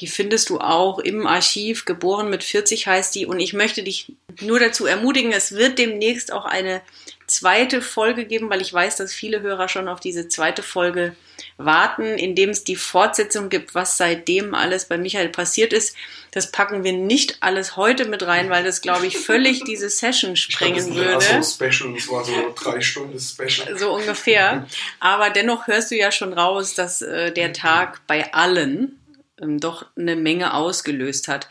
Die 0.00 0.06
findest 0.06 0.48
du 0.48 0.60
auch 0.60 0.98
im 0.98 1.26
Archiv. 1.26 1.84
Geboren 1.84 2.30
mit 2.30 2.42
40 2.42 2.86
heißt 2.86 3.14
die. 3.14 3.26
Und 3.26 3.38
ich 3.38 3.52
möchte 3.52 3.82
dich 3.82 4.14
nur 4.40 4.58
dazu 4.58 4.86
ermutigen, 4.86 5.32
es 5.32 5.52
wird 5.52 5.78
demnächst 5.78 6.32
auch 6.32 6.46
eine 6.46 6.80
zweite 7.26 7.82
Folge 7.82 8.24
geben, 8.24 8.48
weil 8.48 8.62
ich 8.62 8.72
weiß, 8.72 8.96
dass 8.96 9.12
viele 9.12 9.42
Hörer 9.42 9.68
schon 9.68 9.88
auf 9.88 10.00
diese 10.00 10.28
zweite 10.28 10.62
Folge 10.62 11.14
warten, 11.58 12.04
in 12.04 12.36
dem 12.36 12.50
es 12.50 12.64
die 12.64 12.76
Fortsetzung 12.76 13.48
gibt, 13.48 13.74
was 13.74 13.96
seitdem 13.96 14.54
alles 14.54 14.86
bei 14.86 14.96
Michael 14.96 15.28
passiert 15.28 15.72
ist. 15.72 15.96
Das 16.30 16.52
packen 16.52 16.84
wir 16.84 16.92
nicht 16.92 17.38
alles 17.40 17.76
heute 17.76 18.04
mit 18.04 18.22
rein, 18.22 18.48
weil 18.48 18.62
das, 18.62 18.80
glaube 18.80 19.06
ich, 19.06 19.18
völlig 19.18 19.64
diese 19.64 19.90
Session 19.90 20.36
sprengen 20.36 20.88
ich 20.88 20.94
glaub, 20.94 21.14
das 21.14 21.30
würde. 21.30 21.42
So 21.42 21.66
Special, 21.66 21.94
das 21.94 22.08
war 22.08 22.24
so 22.24 22.54
drei 22.54 22.80
Stunden 22.80 23.18
Special. 23.18 23.76
So 23.76 23.92
ungefähr. 23.92 24.66
Aber 25.00 25.30
dennoch 25.30 25.66
hörst 25.66 25.90
du 25.90 25.96
ja 25.96 26.12
schon 26.12 26.32
raus, 26.32 26.74
dass 26.74 27.02
äh, 27.02 27.32
der 27.32 27.52
Tag 27.52 28.02
bei 28.06 28.32
allen 28.32 29.00
ähm, 29.42 29.58
doch 29.58 29.84
eine 29.96 30.14
Menge 30.14 30.54
ausgelöst 30.54 31.26
hat. 31.26 31.48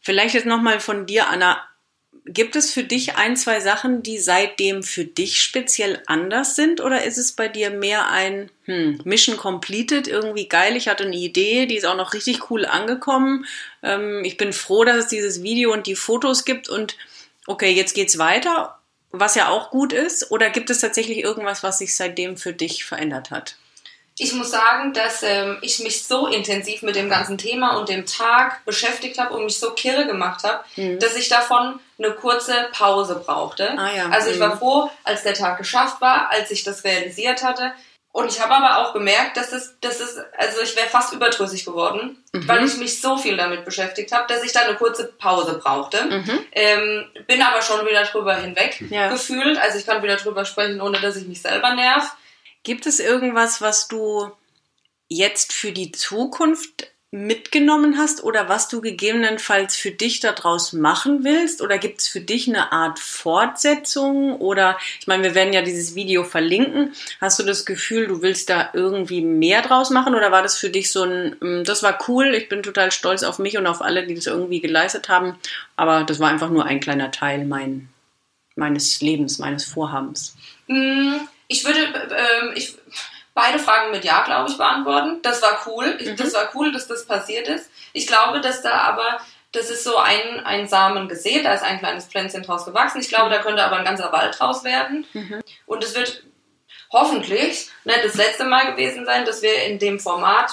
Vielleicht 0.00 0.34
jetzt 0.34 0.46
nochmal 0.46 0.80
von 0.80 1.04
dir, 1.04 1.28
Anna. 1.28 1.65
Gibt 2.28 2.56
es 2.56 2.72
für 2.72 2.82
dich 2.82 3.14
ein, 3.16 3.36
zwei 3.36 3.60
Sachen, 3.60 4.02
die 4.02 4.18
seitdem 4.18 4.82
für 4.82 5.04
dich 5.04 5.40
speziell 5.40 6.02
anders 6.06 6.56
sind? 6.56 6.80
Oder 6.80 7.04
ist 7.04 7.18
es 7.18 7.32
bei 7.32 7.46
dir 7.46 7.70
mehr 7.70 8.10
ein 8.10 8.50
hm, 8.64 9.00
Mission 9.04 9.36
completed, 9.36 10.08
irgendwie 10.08 10.48
geil, 10.48 10.76
ich 10.76 10.88
hatte 10.88 11.04
eine 11.04 11.14
Idee, 11.14 11.66
die 11.66 11.76
ist 11.76 11.86
auch 11.86 11.96
noch 11.96 12.14
richtig 12.14 12.50
cool 12.50 12.66
angekommen. 12.66 13.46
Ähm, 13.82 14.22
ich 14.24 14.36
bin 14.36 14.52
froh, 14.52 14.84
dass 14.84 14.96
es 14.96 15.06
dieses 15.06 15.44
Video 15.44 15.72
und 15.72 15.86
die 15.86 15.94
Fotos 15.94 16.44
gibt 16.44 16.68
und 16.68 16.96
okay, 17.46 17.70
jetzt 17.70 17.94
geht's 17.94 18.18
weiter, 18.18 18.76
was 19.12 19.36
ja 19.36 19.48
auch 19.48 19.70
gut 19.70 19.92
ist. 19.92 20.32
Oder 20.32 20.50
gibt 20.50 20.68
es 20.70 20.80
tatsächlich 20.80 21.18
irgendwas, 21.18 21.62
was 21.62 21.78
sich 21.78 21.94
seitdem 21.94 22.36
für 22.36 22.52
dich 22.52 22.84
verändert 22.84 23.30
hat? 23.30 23.56
Ich 24.18 24.32
muss 24.32 24.50
sagen, 24.50 24.94
dass 24.94 25.22
ähm, 25.22 25.58
ich 25.60 25.78
mich 25.80 26.04
so 26.04 26.26
intensiv 26.26 26.82
mit 26.82 26.96
dem 26.96 27.10
ganzen 27.10 27.36
Thema 27.36 27.76
und 27.76 27.88
dem 27.88 28.06
Tag 28.06 28.64
beschäftigt 28.64 29.18
habe 29.18 29.34
und 29.34 29.44
mich 29.44 29.58
so 29.58 29.72
kirre 29.72 30.06
gemacht 30.06 30.42
habe, 30.42 30.64
mhm. 30.76 30.98
dass 30.98 31.16
ich 31.16 31.28
davon 31.28 31.78
eine 31.98 32.12
kurze 32.12 32.68
Pause 32.72 33.22
brauchte. 33.24 33.78
Ah, 33.78 33.94
ja. 33.94 34.08
Also 34.08 34.30
ich 34.30 34.40
war 34.40 34.54
mhm. 34.54 34.58
froh, 34.58 34.90
als 35.04 35.22
der 35.22 35.34
Tag 35.34 35.58
geschafft 35.58 36.00
war, 36.00 36.30
als 36.30 36.50
ich 36.50 36.64
das 36.64 36.84
realisiert 36.84 37.42
hatte. 37.42 37.72
Und 38.16 38.32
ich 38.32 38.40
habe 38.40 38.54
aber 38.54 38.78
auch 38.78 38.94
gemerkt, 38.94 39.36
dass 39.36 39.52
es, 39.52 39.76
dass 39.82 40.00
es 40.00 40.16
also 40.38 40.62
ich 40.62 40.74
wäre 40.74 40.86
fast 40.86 41.12
überdrüssig 41.12 41.66
geworden, 41.66 42.16
mhm. 42.32 42.48
weil 42.48 42.64
ich 42.64 42.78
mich 42.78 43.02
so 43.02 43.18
viel 43.18 43.36
damit 43.36 43.66
beschäftigt 43.66 44.12
habe, 44.12 44.26
dass 44.32 44.42
ich 44.42 44.52
da 44.52 44.60
eine 44.60 44.76
kurze 44.76 45.04
Pause 45.04 45.60
brauchte. 45.62 46.02
Mhm. 46.02 46.40
Ähm, 46.52 47.04
bin 47.26 47.42
aber 47.42 47.60
schon 47.60 47.84
wieder 47.84 48.04
drüber 48.04 48.34
hinweg 48.36 48.82
ja. 48.88 49.10
gefühlt. 49.10 49.58
Also 49.58 49.78
ich 49.78 49.84
kann 49.84 50.02
wieder 50.02 50.16
drüber 50.16 50.46
sprechen, 50.46 50.80
ohne 50.80 50.98
dass 50.98 51.16
ich 51.16 51.26
mich 51.26 51.42
selber 51.42 51.74
nerv. 51.74 52.16
Gibt 52.66 52.86
es 52.86 52.98
irgendwas, 52.98 53.60
was 53.60 53.86
du 53.86 54.32
jetzt 55.06 55.52
für 55.52 55.70
die 55.70 55.92
Zukunft 55.92 56.90
mitgenommen 57.12 57.96
hast 57.96 58.24
oder 58.24 58.48
was 58.48 58.66
du 58.66 58.80
gegebenenfalls 58.80 59.76
für 59.76 59.92
dich 59.92 60.18
daraus 60.18 60.72
machen 60.72 61.22
willst? 61.22 61.62
Oder 61.62 61.78
gibt 61.78 62.00
es 62.00 62.08
für 62.08 62.20
dich 62.20 62.48
eine 62.48 62.72
Art 62.72 62.98
Fortsetzung? 62.98 64.34
Oder 64.40 64.78
ich 64.98 65.06
meine, 65.06 65.22
wir 65.22 65.36
werden 65.36 65.52
ja 65.52 65.62
dieses 65.62 65.94
Video 65.94 66.24
verlinken. 66.24 66.92
Hast 67.20 67.38
du 67.38 67.44
das 67.44 67.66
Gefühl, 67.66 68.08
du 68.08 68.20
willst 68.20 68.50
da 68.50 68.70
irgendwie 68.72 69.20
mehr 69.20 69.62
draus 69.62 69.90
machen? 69.90 70.16
Oder 70.16 70.32
war 70.32 70.42
das 70.42 70.58
für 70.58 70.68
dich 70.68 70.90
so 70.90 71.04
ein, 71.04 71.36
mm, 71.38 71.62
das 71.62 71.84
war 71.84 71.96
cool, 72.08 72.34
ich 72.34 72.48
bin 72.48 72.64
total 72.64 72.90
stolz 72.90 73.22
auf 73.22 73.38
mich 73.38 73.56
und 73.56 73.68
auf 73.68 73.80
alle, 73.80 74.08
die 74.08 74.16
das 74.16 74.26
irgendwie 74.26 74.60
geleistet 74.60 75.08
haben, 75.08 75.38
aber 75.76 76.02
das 76.02 76.18
war 76.18 76.30
einfach 76.30 76.50
nur 76.50 76.64
ein 76.64 76.80
kleiner 76.80 77.12
Teil 77.12 77.44
mein, 77.44 77.90
meines 78.56 79.00
Lebens, 79.00 79.38
meines 79.38 79.64
Vorhabens? 79.64 80.34
Mm 80.66 81.18
ich 81.48 81.64
würde 81.64 81.80
ähm, 81.82 82.52
ich, 82.54 82.74
beide 83.34 83.58
Fragen 83.58 83.92
mit 83.92 84.04
Ja, 84.04 84.24
glaube 84.24 84.50
ich, 84.50 84.56
beantworten. 84.56 85.20
Das 85.22 85.42
war 85.42 85.60
cool. 85.66 85.98
Mhm. 86.00 86.16
Das 86.16 86.34
war 86.34 86.50
cool, 86.54 86.72
dass 86.72 86.88
das 86.88 87.06
passiert 87.06 87.48
ist. 87.48 87.70
Ich 87.92 88.06
glaube, 88.06 88.40
dass 88.40 88.62
da 88.62 88.72
aber, 88.72 89.20
das 89.52 89.70
ist 89.70 89.84
so 89.84 89.96
ein, 89.96 90.40
ein 90.44 90.68
Samen 90.68 91.08
gesät, 91.08 91.44
da 91.44 91.54
ist 91.54 91.62
ein 91.62 91.78
kleines 91.78 92.06
Pflänzchen 92.06 92.42
draus 92.42 92.64
gewachsen. 92.64 93.00
Ich 93.00 93.08
glaube, 93.08 93.30
da 93.30 93.42
könnte 93.42 93.62
aber 93.62 93.76
ein 93.76 93.84
ganzer 93.84 94.12
Wald 94.12 94.38
draus 94.38 94.64
werden. 94.64 95.06
Mhm. 95.12 95.40
Und 95.66 95.84
es 95.84 95.94
wird 95.94 96.24
hoffentlich 96.90 97.68
nicht 97.84 98.04
das 98.04 98.14
letzte 98.14 98.44
Mal 98.44 98.72
gewesen 98.72 99.04
sein, 99.04 99.24
dass 99.24 99.42
wir 99.42 99.64
in 99.64 99.78
dem 99.78 100.00
Format 100.00 100.52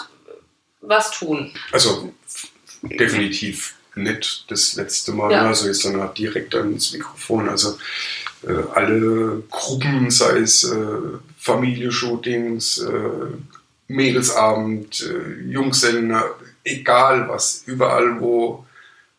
was 0.81 1.11
tun. 1.11 1.53
Also 1.71 2.13
definitiv 2.81 3.75
nicht 3.95 4.45
das 4.49 4.73
letzte 4.73 5.11
Mal. 5.11 5.31
Ja. 5.31 5.45
Also 5.45 5.67
jetzt 5.67 5.85
dann 5.85 6.13
direkt 6.13 6.55
ans 6.55 6.91
Mikrofon. 6.91 7.49
Also 7.49 7.77
alle 8.73 9.43
Gruppen, 9.49 10.11
sei 10.11 10.39
es 10.39 10.63
äh, 10.63 10.77
Familie-Shootings, 11.37 12.79
äh, 12.79 13.37
Mädelsabend, 13.87 15.01
äh, 15.01 15.43
Jungselner, 15.49 16.25
egal 16.63 17.27
was, 17.29 17.63
überall, 17.65 18.19
wo, 18.19 18.65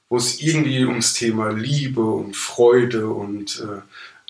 wo 0.08 0.16
es 0.16 0.40
irgendwie 0.40 0.84
ums 0.84 1.12
Thema 1.12 1.50
Liebe 1.50 2.02
und 2.02 2.36
Freude 2.36 3.08
und 3.08 3.60
äh, 3.60 3.82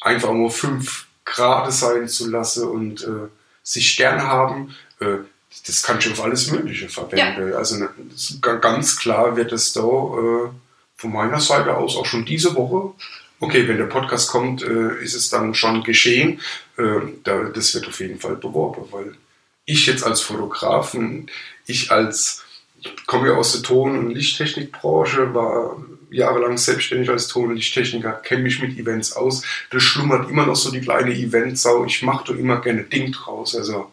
einfach 0.03 0.33
nur 0.33 0.51
fünf 0.51 1.07
Grade 1.25 1.73
sein 1.73 2.09
zu 2.09 2.29
lassen 2.31 2.69
und 2.69 3.03
äh, 3.05 3.29
sich 3.63 3.97
gern 3.97 4.23
haben, 4.23 4.75
äh, 5.01 5.19
das 5.67 5.83
kann 5.83 5.99
ich 5.99 6.11
auf 6.11 6.23
alles 6.23 6.51
Mögliche 6.51 6.89
verwenden. 6.89 7.51
Ja. 7.51 7.57
Also 7.57 7.77
ne, 7.77 7.89
ganz 8.41 8.97
klar 8.97 9.37
wird 9.37 9.53
es 9.53 9.73
da 9.73 9.81
äh, 9.81 10.51
von 10.97 11.13
meiner 11.13 11.41
Seite 11.41 11.77
aus 11.77 11.97
auch 11.97 12.07
schon 12.07 12.25
diese 12.25 12.55
Woche 12.55 12.93
okay, 13.41 13.69
wenn 13.69 13.79
der 13.79 13.85
Podcast 13.85 14.31
kommt, 14.31 14.63
äh, 14.63 15.03
ist 15.03 15.15
es 15.15 15.31
dann 15.31 15.55
schon 15.55 15.83
geschehen. 15.83 16.41
Äh, 16.77 17.01
da, 17.25 17.45
das 17.45 17.75
wird 17.75 17.89
auf 17.89 18.01
jeden 18.01 18.19
Fall 18.19 18.37
beworben, 18.37 18.85
weil 18.91 19.15
ich 19.65 19.87
jetzt 19.87 20.05
als 20.05 20.21
Fotografen, 20.21 21.31
ich 21.67 21.91
als, 21.91 22.45
ich 22.81 23.07
komme 23.07 23.29
ja 23.29 23.35
aus 23.35 23.53
der 23.53 23.63
Ton- 23.63 23.99
und 23.99 24.11
Lichttechnikbranche, 24.11 25.35
war 25.35 25.83
jahrelang 26.11 26.57
selbstständig 26.57 27.11
als 27.11 27.29
Ton- 27.29 27.51
und 27.51 27.57
Lichttechniker, 27.57 28.13
kenne 28.13 28.43
mich 28.43 28.61
mit 28.61 28.79
Events 28.79 29.15
aus. 29.15 29.43
Das 29.71 29.83
schlummert 29.83 30.31
immer 30.31 30.47
noch 30.47 30.57
so 30.57 30.71
die 30.71 30.81
kleine 30.81 31.13
Eventsau. 31.13 31.85
Ich 31.85 32.03
mache 32.03 32.33
da 32.33 32.39
immer 32.39 32.61
gerne 32.61 32.85
Ding 32.85 33.11
draus. 33.13 33.57
Also 33.57 33.91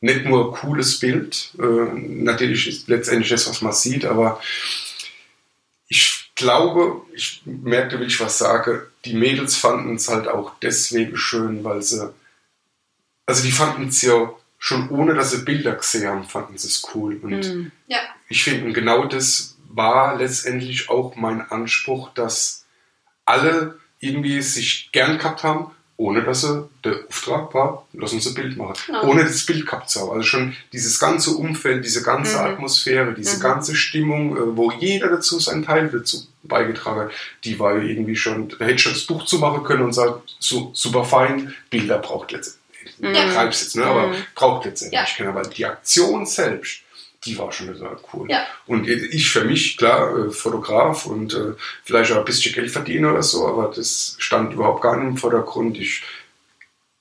nicht 0.00 0.24
nur 0.24 0.52
cooles 0.54 0.98
Bild, 0.98 1.52
äh, 1.58 1.62
natürlich 1.62 2.66
ist 2.66 2.88
letztendlich 2.88 3.30
das, 3.30 3.48
was 3.48 3.60
man 3.60 3.72
sieht, 3.72 4.04
aber 4.04 4.40
ich 5.88 6.29
glaube, 6.40 7.02
ich 7.14 7.42
merkte, 7.44 8.00
wie 8.00 8.04
ich 8.04 8.20
was 8.20 8.38
sage, 8.38 8.90
die 9.04 9.14
Mädels 9.14 9.56
fanden 9.56 9.94
es 9.94 10.08
halt 10.08 10.26
auch 10.26 10.54
deswegen 10.60 11.16
schön, 11.16 11.62
weil 11.62 11.82
sie, 11.82 12.12
also 13.26 13.42
die 13.44 13.52
fanden 13.52 13.88
es 13.88 14.02
ja 14.02 14.32
schon 14.58 14.90
ohne, 14.90 15.14
dass 15.14 15.30
sie 15.30 15.44
Bilder 15.44 15.76
gesehen 15.76 16.08
haben, 16.08 16.24
fanden 16.24 16.58
sie 16.58 16.66
es 16.68 16.82
cool. 16.94 17.20
Und 17.22 17.40
mm, 17.40 17.72
ja. 17.86 17.98
ich 18.28 18.42
finde, 18.42 18.72
genau 18.72 19.04
das 19.04 19.56
war 19.68 20.16
letztendlich 20.16 20.90
auch 20.90 21.14
mein 21.14 21.40
Anspruch, 21.40 22.12
dass 22.14 22.66
alle 23.24 23.78
irgendwie 24.00 24.42
sich 24.42 24.90
gern 24.92 25.18
gehabt 25.18 25.44
haben 25.44 25.70
ohne 26.00 26.22
dass 26.22 26.40
sie 26.40 26.66
der 26.82 26.94
Auftrag 27.08 27.52
war, 27.52 27.86
lass 27.92 28.14
uns 28.14 28.26
ein 28.26 28.32
Bild 28.32 28.56
machen. 28.56 28.72
Genau. 28.86 29.04
Ohne 29.04 29.22
das 29.22 29.44
Bild 29.44 29.66
gehabt 29.66 29.90
zu 29.90 30.00
haben. 30.00 30.12
Also 30.12 30.22
schon 30.22 30.56
dieses 30.72 30.98
ganze 30.98 31.32
Umfeld, 31.32 31.84
diese 31.84 32.02
ganze 32.02 32.38
mhm. 32.38 32.44
Atmosphäre, 32.44 33.12
diese 33.12 33.36
mhm. 33.36 33.42
ganze 33.42 33.76
Stimmung, 33.76 34.34
äh, 34.34 34.56
wo 34.56 34.72
jeder 34.72 35.08
dazu 35.08 35.38
seinen 35.38 35.62
Teil 35.62 35.90
dazu 35.90 36.26
beigetragen 36.42 37.00
hat, 37.00 37.10
die 37.44 37.58
war 37.58 37.76
irgendwie 37.76 38.16
schon, 38.16 38.48
da 38.48 38.64
hätte 38.64 38.78
schon 38.78 38.94
das 38.94 39.04
Buch 39.04 39.26
zu 39.26 39.40
machen 39.40 39.62
können 39.62 39.82
und 39.82 39.92
sagen, 39.92 40.22
so, 40.38 40.70
super 40.72 41.04
fein, 41.04 41.54
Bilder 41.68 41.98
braucht 41.98 42.32
letztendlich. 42.32 42.98
Mhm. 42.98 43.14
jetzt, 43.14 43.76
ne? 43.76 43.84
aber 43.84 44.06
mhm. 44.06 44.14
braucht 44.34 44.64
letztendlich 44.64 45.00
ja. 45.00 45.06
keiner, 45.16 45.34
weil 45.34 45.48
die 45.48 45.66
Aktion 45.66 46.24
selbst, 46.24 46.80
die 47.24 47.38
war 47.38 47.52
schon 47.52 47.66
total 47.66 47.98
cool. 48.12 48.30
Ja. 48.30 48.46
Und 48.66 48.88
ich 48.88 49.30
für 49.30 49.44
mich, 49.44 49.76
klar, 49.76 50.16
äh, 50.16 50.30
Fotograf 50.30 51.06
und 51.06 51.34
äh, 51.34 51.54
vielleicht 51.84 52.12
auch 52.12 52.18
ein 52.18 52.24
bisschen 52.24 52.54
Geld 52.54 52.70
verdienen 52.70 53.06
oder 53.06 53.22
so, 53.22 53.46
aber 53.46 53.72
das 53.74 54.16
stand 54.18 54.54
überhaupt 54.54 54.82
gar 54.82 54.96
nicht 54.96 55.08
im 55.08 55.16
Vordergrund. 55.16 55.78
Ich, 55.78 56.02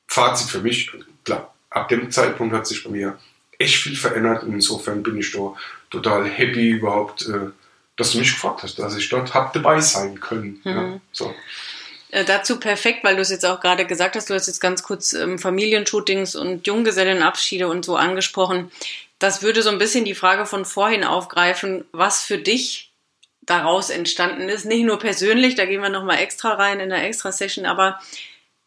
Fazit 0.08 0.50
für 0.50 0.60
mich, 0.60 0.92
klar, 1.24 1.54
ab 1.70 1.88
dem 1.90 2.12
Zeitpunkt 2.12 2.54
hat 2.54 2.68
sich 2.68 2.84
bei 2.84 2.90
mir 2.90 3.18
echt 3.58 3.78
viel 3.78 3.96
verändert 3.96 4.44
und 4.44 4.54
insofern 4.54 5.04
bin 5.04 5.18
ich 5.18 5.32
da 5.32 5.54
total 5.90 6.26
happy 6.26 6.70
überhaupt, 6.70 7.28
äh, 7.28 7.52
dass 7.96 8.12
du 8.12 8.20
mich 8.20 8.34
gefragt 8.34 8.64
hast, 8.64 8.80
dass 8.80 8.98
ich 8.98 9.08
dort 9.10 9.34
hab 9.34 9.54
dabei 9.54 9.80
sein 9.80 10.20
können. 10.20 10.60
Mhm. 10.64 10.72
Ja, 10.72 11.02
so. 11.12 11.34
Äh, 12.12 12.26
dazu 12.26 12.60
perfekt, 12.60 13.04
weil 13.04 13.16
du 13.16 13.22
es 13.22 13.30
jetzt 13.30 13.46
auch 13.46 13.62
gerade 13.62 13.86
gesagt 13.86 14.16
hast, 14.16 14.30
du 14.30 14.34
hast 14.34 14.48
jetzt 14.48 14.62
ganz 14.62 14.84
kurz 14.84 15.14
ähm, 15.14 15.38
Familienshootings 15.38 16.36
und 16.36 16.66
Junggesellenabschiede 16.66 17.68
und 17.68 17.86
so 17.86 17.96
angesprochen 17.96 18.72
das 19.20 19.42
würde 19.42 19.62
so 19.62 19.70
ein 19.70 19.78
bisschen 19.78 20.06
die 20.06 20.16
Frage 20.16 20.46
von 20.46 20.66
vorhin 20.66 21.04
aufgreifen, 21.04 21.86
was 21.92 22.24
für 22.24 22.38
dich 22.38 22.92
daraus 23.42 23.90
entstanden 23.90 24.48
ist. 24.48 24.66
Nicht 24.66 24.86
nur 24.86 25.00
persönlich, 25.00 25.56
da 25.56 25.66
gehen 25.66 25.82
wir 25.82 25.90
nochmal 25.90 26.20
extra 26.20 26.54
rein 26.54 26.80
in 26.80 26.90
der 26.90 27.04
Extra-Session, 27.04 27.66
aber 27.66 28.00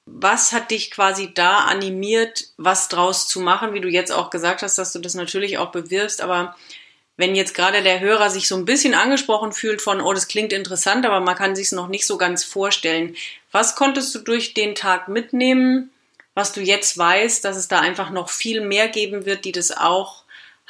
was 0.04 0.52
hat 0.52 0.70
dich 0.70 0.90
quasi 0.90 1.32
da 1.32 1.58
animiert, 1.58 2.48
was 2.56 2.88
draus 2.88 3.28
zu 3.28 3.40
machen, 3.40 3.72
wie 3.72 3.80
du 3.80 3.88
jetzt 3.88 4.10
auch 4.10 4.30
gesagt 4.30 4.62
hast, 4.62 4.76
dass 4.76 4.92
du 4.92 4.98
das 4.98 5.14
natürlich 5.14 5.58
auch 5.58 5.70
bewirbst, 5.70 6.20
aber 6.20 6.56
wenn 7.16 7.34
jetzt 7.34 7.54
gerade 7.54 7.82
der 7.82 8.00
Hörer 8.00 8.30
sich 8.30 8.48
so 8.48 8.56
ein 8.56 8.64
bisschen 8.64 8.94
angesprochen 8.94 9.52
fühlt 9.52 9.80
von, 9.80 10.00
oh, 10.00 10.12
das 10.12 10.28
klingt 10.28 10.52
interessant, 10.52 11.06
aber 11.06 11.20
man 11.20 11.36
kann 11.36 11.54
sich 11.54 11.66
es 11.66 11.72
noch 11.72 11.88
nicht 11.88 12.06
so 12.06 12.16
ganz 12.16 12.42
vorstellen. 12.42 13.14
Was 13.52 13.76
konntest 13.76 14.14
du 14.14 14.18
durch 14.18 14.54
den 14.54 14.74
Tag 14.74 15.08
mitnehmen, 15.08 15.90
was 16.34 16.52
du 16.52 16.60
jetzt 16.60 16.96
weißt, 16.96 17.44
dass 17.44 17.56
es 17.56 17.68
da 17.68 17.80
einfach 17.80 18.10
noch 18.10 18.30
viel 18.30 18.60
mehr 18.62 18.88
geben 18.88 19.26
wird, 19.26 19.44
die 19.44 19.52
das 19.52 19.76
auch 19.76 20.21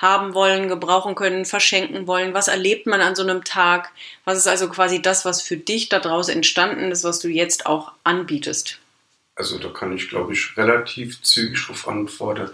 haben 0.02 0.34
wollen, 0.34 0.68
gebrauchen 0.68 1.14
können, 1.14 1.46
verschenken 1.46 2.08
wollen? 2.08 2.34
Was 2.34 2.48
erlebt 2.48 2.86
man 2.86 3.00
an 3.00 3.14
so 3.14 3.22
einem 3.22 3.44
Tag? 3.44 3.92
Was 4.24 4.36
ist 4.36 4.48
also 4.48 4.68
quasi 4.68 5.00
das, 5.00 5.24
was 5.24 5.40
für 5.40 5.56
dich 5.56 5.88
daraus 5.88 6.28
entstanden 6.28 6.90
ist, 6.90 7.04
was 7.04 7.20
du 7.20 7.28
jetzt 7.28 7.66
auch 7.66 7.92
anbietest? 8.02 8.80
Also 9.36 9.58
da 9.58 9.68
kann 9.68 9.96
ich, 9.96 10.08
glaube 10.08 10.34
ich, 10.34 10.56
relativ 10.56 11.22
zügig 11.22 11.62
darauf 11.62 11.86
antworten. 11.86 12.50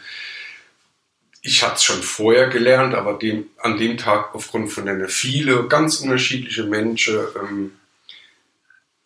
Ich 1.41 1.63
hatte 1.63 1.77
es 1.77 1.85
schon 1.85 2.03
vorher 2.03 2.49
gelernt, 2.49 2.95
aber 2.95 3.15
dem, 3.15 3.47
an 3.59 3.79
dem 3.79 3.97
Tag 3.97 4.35
aufgrund 4.35 4.71
von 4.71 4.85
den 4.85 5.09
viele 5.09 5.67
ganz 5.69 6.01
unterschiedliche 6.01 6.65
Menschen, 6.65 7.19
ähm, 7.35 7.73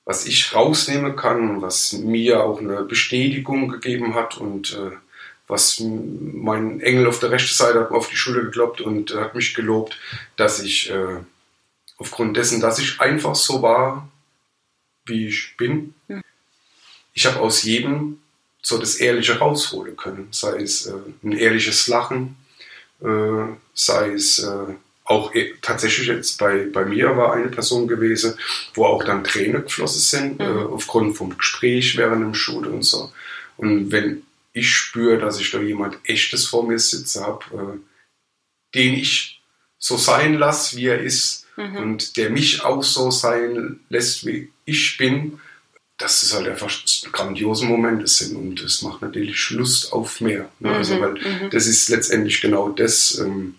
was 0.05 0.26
ich 0.26 0.52
rausnehmen 0.52 1.14
kann, 1.14 1.62
was 1.62 1.92
mir 1.92 2.42
auch 2.42 2.59
eine 2.59 2.83
Bestätigung 2.83 3.68
gegeben 3.68 4.16
hat 4.16 4.37
und 4.37 4.72
äh, 4.72 4.96
was 5.53 5.81
mein 5.81 6.81
Engel 6.81 7.07
auf 7.07 7.21
der 7.21 7.31
rechten 7.31 7.55
Seite 7.55 7.79
hat 7.79 7.91
mir 7.91 7.99
auf 7.99 8.09
die 8.09 8.17
Schulter 8.17 8.41
gekloppt 8.41 8.81
und 8.81 9.15
hat 9.15 9.35
mich 9.35 9.55
gelobt, 9.55 9.99
dass 10.37 10.62
ich 10.62 10.91
äh, 10.91 11.19
aufgrund 11.99 12.38
dessen, 12.38 12.62
dass 12.62 12.79
ich 12.79 13.01
einfach 13.01 13.35
so 13.35 13.61
war, 13.61 14.09
wie 15.05 15.29
ich 15.29 15.55
bin, 15.59 15.93
mhm. 16.09 16.23
ich 17.12 17.27
habe 17.27 17.41
aus 17.41 17.65
jedem 17.65 18.19
so 18.62 18.79
das 18.79 18.95
Ehrliche 18.95 19.38
rausholen 19.38 19.95
können. 19.97 20.29
Sei 20.31 20.62
es 20.62 20.87
äh, 20.87 20.95
ein 21.23 21.33
ehrliches 21.33 21.87
Lachen, 21.87 22.37
äh, 23.03 23.53
sei 23.75 24.12
es 24.12 24.38
äh, 24.38 24.75
auch 25.05 25.35
e 25.35 25.53
tatsächlich 25.61 26.07
jetzt 26.07 26.38
bei, 26.38 26.67
bei 26.73 26.87
mir 26.87 27.15
war 27.17 27.35
eine 27.35 27.49
Person 27.49 27.88
gewesen, 27.88 28.38
wo 28.73 28.87
auch 28.87 29.05
dann 29.05 29.25
Tränen 29.25 29.65
geflossen 29.65 30.01
sind, 30.01 30.38
mhm. 30.38 30.45
äh, 30.45 30.65
aufgrund 30.65 31.19
vom 31.19 31.37
Gespräch 31.37 31.99
während 31.99 32.23
dem 32.23 32.35
Schule 32.35 32.71
und 32.71 32.85
so. 32.85 33.12
Und 33.59 33.93
wenn 33.93 34.23
ich 34.53 34.71
spüre, 34.71 35.19
dass 35.19 35.41
ich 35.41 35.51
da 35.51 35.61
jemand 35.61 35.99
echtes 36.05 36.47
vor 36.47 36.67
mir 36.67 36.79
sitze 36.79 37.23
habe, 37.23 37.45
äh, 37.53 38.75
den 38.75 38.95
ich 38.95 39.43
so 39.79 39.97
sein 39.97 40.35
lasse, 40.35 40.77
wie 40.77 40.87
er 40.87 41.01
ist, 41.01 41.47
mhm. 41.57 41.77
und 41.77 42.17
der 42.17 42.31
mich 42.31 42.62
auch 42.62 42.83
so 42.83 43.11
sein 43.11 43.81
lässt, 43.88 44.27
wie 44.27 44.51
ich 44.65 44.97
bin, 44.97 45.41
dass 45.99 46.23
es 46.23 46.35
halt 46.35 46.49
einfach 46.49 46.71
grandiose 47.12 47.65
Momente 47.65 48.07
sind 48.07 48.37
und 48.37 48.61
es 48.61 48.83
macht 48.83 49.03
natürlich 49.03 49.51
Lust 49.51 49.93
auf 49.93 50.21
mehr. 50.21 50.51
Ne? 50.59 50.71
Mhm. 50.71 50.75
Also, 50.75 51.01
weil 51.01 51.12
mhm. 51.12 51.51
das 51.51 51.67
ist 51.67 51.88
letztendlich 51.88 52.41
genau 52.41 52.71
das, 52.71 53.19
ähm, 53.19 53.57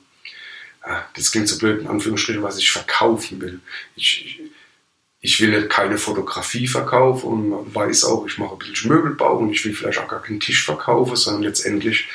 das 1.15 1.31
klingt 1.31 1.47
so 1.47 1.57
blöd 1.57 1.81
in 1.81 1.87
Anführungsstrichen, 1.87 2.43
was 2.43 2.57
ich 2.57 2.71
verkaufen 2.71 3.39
will. 3.39 3.61
Ich, 3.95 4.25
ich, 4.25 4.41
ich 5.25 5.39
will 5.39 5.69
keine 5.69 5.97
Fotografie 5.97 6.67
verkaufen 6.67 7.53
und 7.53 7.73
weiß 7.73 8.03
auch, 8.03 8.27
ich 8.27 8.37
mache 8.37 8.55
ein 8.55 8.59
bisschen 8.59 8.91
Möbelbau 8.91 9.37
und 9.37 9.51
ich 9.51 9.63
will 9.63 9.73
vielleicht 9.73 9.99
auch 9.99 10.07
gar 10.09 10.21
keinen 10.21 10.41
Tisch 10.41 10.65
verkaufen, 10.65 11.15
sondern 11.15 11.43
letztendlich 11.43 12.09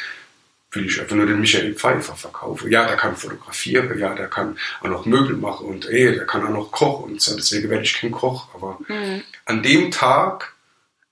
will 0.73 0.85
ich 0.85 1.01
einfach 1.01 1.17
nur 1.17 1.25
den 1.25 1.41
Michael 1.41 1.75
Pfeiffer 1.75 2.15
verkaufen. 2.15 2.71
Ja, 2.71 2.87
der 2.87 2.99
kann 2.99 3.17
fotografieren, 3.17 3.99
ja, 3.99 4.15
der 4.15 4.29
kann 4.29 4.59
auch 4.83 4.89
noch 4.89 5.07
Möbel 5.07 5.39
machen 5.39 5.67
und 5.67 5.89
ey, 5.89 6.17
der 6.17 6.27
kann 6.27 6.47
auch 6.47 6.51
noch 6.51 6.71
kochen 6.71 7.13
und 7.13 7.23
so. 7.23 7.35
Deswegen 7.35 7.71
werde 7.71 7.85
ich 7.85 7.95
kein 7.95 8.11
Koch. 8.11 8.49
Aber 8.55 8.79
mhm. 8.89 9.23
an 9.47 9.63
dem 9.63 9.91
Tag, 9.91 10.53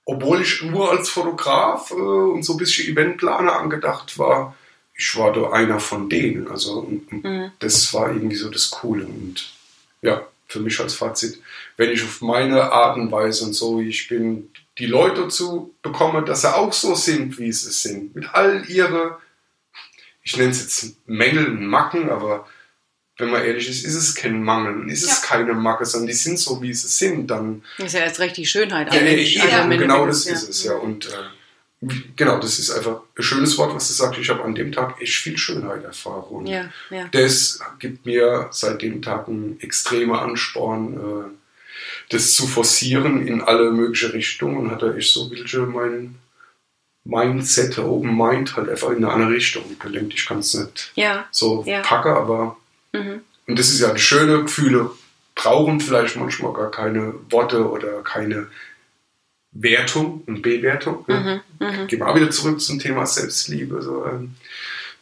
obwohl 0.05 0.43
ich 0.43 0.61
nur 0.61 0.91
als 0.91 1.09
Fotograf 1.09 1.89
äh, 1.89 1.95
und 1.95 2.43
so 2.43 2.53
ein 2.53 2.57
bisschen 2.57 2.93
Eventplaner 2.93 3.55
angedacht 3.55 4.19
war, 4.19 4.55
ich 4.93 5.17
war 5.17 5.33
da 5.33 5.49
einer 5.49 5.79
von 5.79 6.09
denen. 6.09 6.47
Also 6.47 6.87
mhm. 7.09 7.51
das 7.57 7.91
war 7.95 8.13
irgendwie 8.13 8.35
so 8.35 8.51
das 8.51 8.69
Coole. 8.69 9.07
Und 9.07 9.51
ja, 10.03 10.21
für 10.47 10.59
mich 10.59 10.79
als 10.79 10.93
Fazit, 10.93 11.41
wenn 11.75 11.91
ich 11.91 12.03
auf 12.03 12.21
meine 12.21 12.71
Art 12.71 12.97
und 12.97 13.11
Weise 13.11 13.45
und 13.45 13.53
so, 13.53 13.79
wie 13.79 13.89
ich 13.89 14.07
bin, 14.07 14.49
die 14.77 14.85
Leute 14.85 15.21
dazu 15.23 15.73
bekomme, 15.81 16.23
dass 16.23 16.41
sie 16.41 16.55
auch 16.55 16.71
so 16.71 16.95
sind, 16.95 17.37
wie 17.39 17.51
sie 17.51 17.71
sind. 17.71 18.15
Mit 18.15 18.33
all 18.33 18.63
ihre 18.69 19.17
ich 20.27 20.35
nenne 20.35 20.49
es 20.49 20.61
jetzt 20.61 21.07
Mängel 21.07 21.47
und 21.47 21.65
Macken, 21.65 22.09
aber 22.09 22.45
wenn 23.17 23.29
man 23.29 23.45
ehrlich 23.45 23.69
ist, 23.69 23.85
ist 23.85 23.95
es 23.95 24.13
kein 24.13 24.43
Mangel, 24.43 24.91
ist 24.91 25.05
ja. 25.05 25.13
es 25.13 25.21
keine 25.21 25.53
Macke, 25.53 25.85
sondern 25.85 26.07
die 26.07 26.13
sind 26.13 26.37
so, 26.37 26.61
wie 26.61 26.73
sie 26.73 26.89
sind. 26.89 27.27
Dann 27.27 27.63
ist 27.77 27.93
ja 27.93 28.01
erst 28.01 28.19
recht 28.19 28.35
die 28.35 28.45
Schönheit. 28.45 28.93
Ja, 28.93 29.01
nee, 29.01 29.21
ja, 29.23 29.65
genau 29.65 30.05
das 30.05 30.25
ja. 30.25 30.33
ist 30.33 30.49
es, 30.49 30.65
ja. 30.65 30.73
Und 30.73 31.05
äh, 31.05 31.11
genau, 31.81 32.39
das 32.39 32.59
ist 32.59 32.71
einfach 32.71 33.01
ein 33.15 33.23
schönes 33.23 33.57
Wort, 33.57 33.75
was 33.75 33.87
du 33.87 33.93
sagst. 33.93 34.19
Ich 34.19 34.29
habe 34.29 34.43
an 34.43 34.55
dem 34.55 34.71
Tag 34.71 35.01
echt 35.01 35.15
viel 35.15 35.37
Schönheit 35.37 35.83
erfahren. 35.83 36.23
Und 36.29 36.47
ja, 36.47 36.69
ja. 36.89 37.07
das 37.11 37.59
gibt 37.79 38.05
mir 38.05 38.47
seit 38.51 38.81
dem 38.81 39.01
Tag 39.01 39.27
einen 39.27 39.59
extremen 39.59 40.15
Ansporn, 40.15 40.93
äh, 40.93 41.29
das 42.09 42.33
zu 42.33 42.47
forcieren 42.47 43.27
in 43.27 43.41
alle 43.41 43.71
möglichen 43.71 44.11
Richtungen 44.11 44.57
und 44.57 44.71
hat 44.71 44.81
da 44.81 44.93
echt 44.93 45.13
so 45.13 45.29
welche 45.29 45.59
mein 45.59 46.15
Mindset, 47.03 47.79
Open 47.79 48.17
Mind 48.17 48.55
halt 48.55 48.69
einfach 48.69 48.89
in 48.89 48.97
eine 48.97 49.11
andere 49.11 49.31
Richtung 49.31 49.63
gelenkt. 49.79 50.13
Ich 50.13 50.25
kann 50.25 50.39
es 50.39 50.53
nicht 50.53 50.91
ja. 50.95 51.25
so 51.31 51.65
packen, 51.83 52.09
aber 52.09 52.57
mhm. 52.91 53.21
und 53.45 53.59
das 53.59 53.69
ist 53.69 53.79
ja 53.79 53.91
das 53.91 54.01
Schöne, 54.01 54.43
Gefühle 54.43 54.89
brauchen 55.37 55.79
vielleicht 55.79 56.15
manchmal 56.15 56.51
gar 56.51 56.71
keine 56.71 57.13
Worte 57.29 57.69
oder 57.69 58.01
keine 58.01 58.47
Wertung 59.51 60.23
und 60.27 60.41
Bewertung. 60.41 61.05
Ne? 61.07 61.43
Mhm. 61.59 61.67
Mhm. 61.67 61.87
Gehen 61.87 61.99
wir 61.99 62.07
auch 62.07 62.15
wieder 62.15 62.29
zurück 62.29 62.61
zum 62.61 62.79
Thema 62.79 63.05
Selbstliebe. 63.05 63.81
So, 63.81 64.05
ähm, 64.05 64.35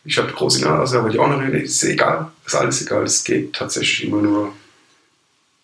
ich 0.03 0.17
habe 0.17 0.31
große 0.31 0.61
Nase, 0.61 0.99
aber 0.99 1.09
die 1.09 1.19
auch 1.19 1.27
noch 1.27 1.41
rede, 1.41 1.59
ist 1.59 1.83
egal, 1.83 2.31
ist 2.45 2.55
alles 2.55 2.81
egal. 2.81 3.03
Es 3.03 3.23
geht 3.23 3.53
tatsächlich 3.53 4.07
immer 4.07 4.21
nur 4.21 4.53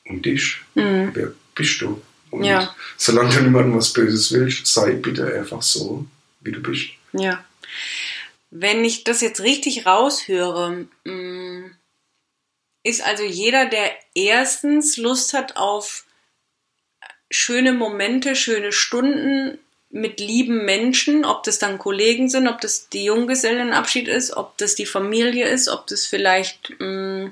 um 0.08 0.22
dich. 0.22 0.62
Mhm. 0.76 1.12
Wer 1.14 1.34
bist 1.56 1.82
du? 1.82 2.02
Und 2.32 2.46
ja. 2.46 2.74
solange 2.98 3.30
du 3.30 3.42
niemandem 3.42 3.78
was 3.78 3.94
Böses 3.94 4.32
willst, 4.32 4.66
sei 4.66 4.94
bitte 4.94 5.34
einfach 5.34 5.62
so, 5.62 6.06
wie 6.40 6.52
du 6.52 6.62
bist. 6.62 6.90
Ja. 7.14 7.44
Wenn 8.50 8.84
ich 8.84 9.04
das 9.04 9.22
jetzt 9.22 9.42
richtig 9.42 9.86
raushöre, 9.86 10.88
mm, 11.04 11.72
ist 12.84 13.06
also 13.06 13.24
jeder, 13.24 13.68
der 13.68 13.92
erstens 14.16 14.98
Lust 14.98 15.34
hat 15.34 15.58
auf 15.58 16.06
schöne 17.32 17.74
Momente, 17.74 18.36
schöne 18.36 18.72
Stunden 18.72 19.58
mit 19.90 20.20
lieben 20.20 20.66
Menschen, 20.66 21.26
ob 21.26 21.44
das 21.44 21.60
dann 21.60 21.78
Kollegen 21.78 22.30
sind, 22.30 22.48
ob 22.48 22.62
das 22.62 22.90
die 22.90 23.06
Junggesellenabschied 23.06 24.08
ist, 24.08 24.36
ob 24.38 24.58
das 24.58 24.76
die 24.76 24.86
Familie 24.86 25.48
ist, 25.48 25.68
ob 25.68 25.88
das 25.88 26.06
vielleicht 26.06 26.80
mh, 26.80 26.86
mm, 26.88 27.32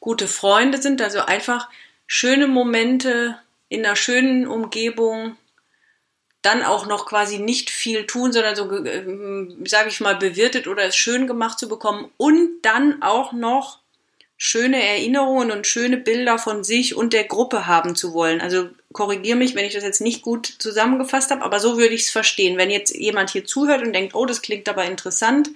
gute 0.00 0.28
Freunde 0.28 0.80
sind, 0.82 1.00
also 1.00 1.20
einfach 1.20 1.68
schöne 2.06 2.46
Momente 2.46 3.38
in 3.68 3.86
einer 3.86 3.96
schönen 3.96 4.46
Umgebung 4.46 5.36
dann 6.42 6.62
auch 6.62 6.86
noch 6.86 7.06
quasi 7.06 7.38
nicht 7.38 7.70
viel 7.70 8.06
tun, 8.06 8.32
sondern 8.32 8.54
so, 8.54 8.70
äh, 8.84 9.02
sage 9.64 9.88
ich 9.88 10.00
mal, 10.00 10.16
bewirtet 10.16 10.66
oder 10.66 10.84
es 10.84 10.96
schön 10.96 11.26
gemacht 11.26 11.58
zu 11.58 11.68
bekommen 11.68 12.10
und 12.18 12.60
dann 12.62 13.02
auch 13.02 13.32
noch 13.32 13.78
schöne 14.46 14.86
Erinnerungen 14.86 15.50
und 15.50 15.66
schöne 15.66 15.96
Bilder 15.96 16.36
von 16.36 16.64
sich 16.64 16.94
und 16.94 17.14
der 17.14 17.24
Gruppe 17.24 17.66
haben 17.66 17.96
zu 17.96 18.12
wollen. 18.12 18.42
Also 18.42 18.68
korrigiere 18.92 19.38
mich, 19.38 19.54
wenn 19.54 19.64
ich 19.64 19.72
das 19.72 19.84
jetzt 19.84 20.02
nicht 20.02 20.20
gut 20.20 20.46
zusammengefasst 20.58 21.30
habe, 21.30 21.40
aber 21.40 21.60
so 21.60 21.78
würde 21.78 21.94
ich 21.94 22.02
es 22.02 22.10
verstehen. 22.10 22.58
Wenn 22.58 22.68
jetzt 22.68 22.94
jemand 22.94 23.30
hier 23.30 23.46
zuhört 23.46 23.80
und 23.80 23.94
denkt, 23.94 24.14
oh, 24.14 24.26
das 24.26 24.42
klingt 24.42 24.68
aber 24.68 24.84
interessant, 24.84 25.48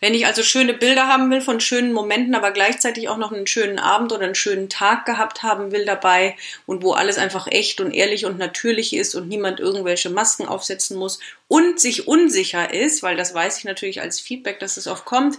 wenn 0.00 0.14
ich 0.14 0.26
also 0.26 0.42
schöne 0.42 0.74
Bilder 0.74 1.08
haben 1.08 1.30
will 1.30 1.40
von 1.40 1.60
schönen 1.60 1.92
Momenten, 1.92 2.34
aber 2.34 2.50
gleichzeitig 2.50 3.08
auch 3.08 3.16
noch 3.16 3.32
einen 3.32 3.46
schönen 3.46 3.78
Abend 3.78 4.12
oder 4.12 4.24
einen 4.24 4.34
schönen 4.34 4.68
Tag 4.68 5.06
gehabt 5.06 5.42
haben 5.42 5.72
will 5.72 5.84
dabei 5.84 6.36
und 6.66 6.82
wo 6.82 6.92
alles 6.92 7.18
einfach 7.18 7.46
echt 7.48 7.80
und 7.80 7.92
ehrlich 7.92 8.24
und 8.26 8.38
natürlich 8.38 8.94
ist 8.94 9.14
und 9.14 9.28
niemand 9.28 9.60
irgendwelche 9.60 10.10
Masken 10.10 10.46
aufsetzen 10.46 10.96
muss 10.96 11.18
und 11.48 11.78
sich 11.78 12.08
unsicher 12.08 12.74
ist, 12.74 13.02
weil 13.02 13.16
das 13.16 13.32
weiß 13.32 13.58
ich 13.58 13.64
natürlich 13.64 14.00
als 14.00 14.20
Feedback, 14.20 14.58
dass 14.58 14.76
es 14.76 14.86
oft 14.86 15.04
kommt, 15.04 15.38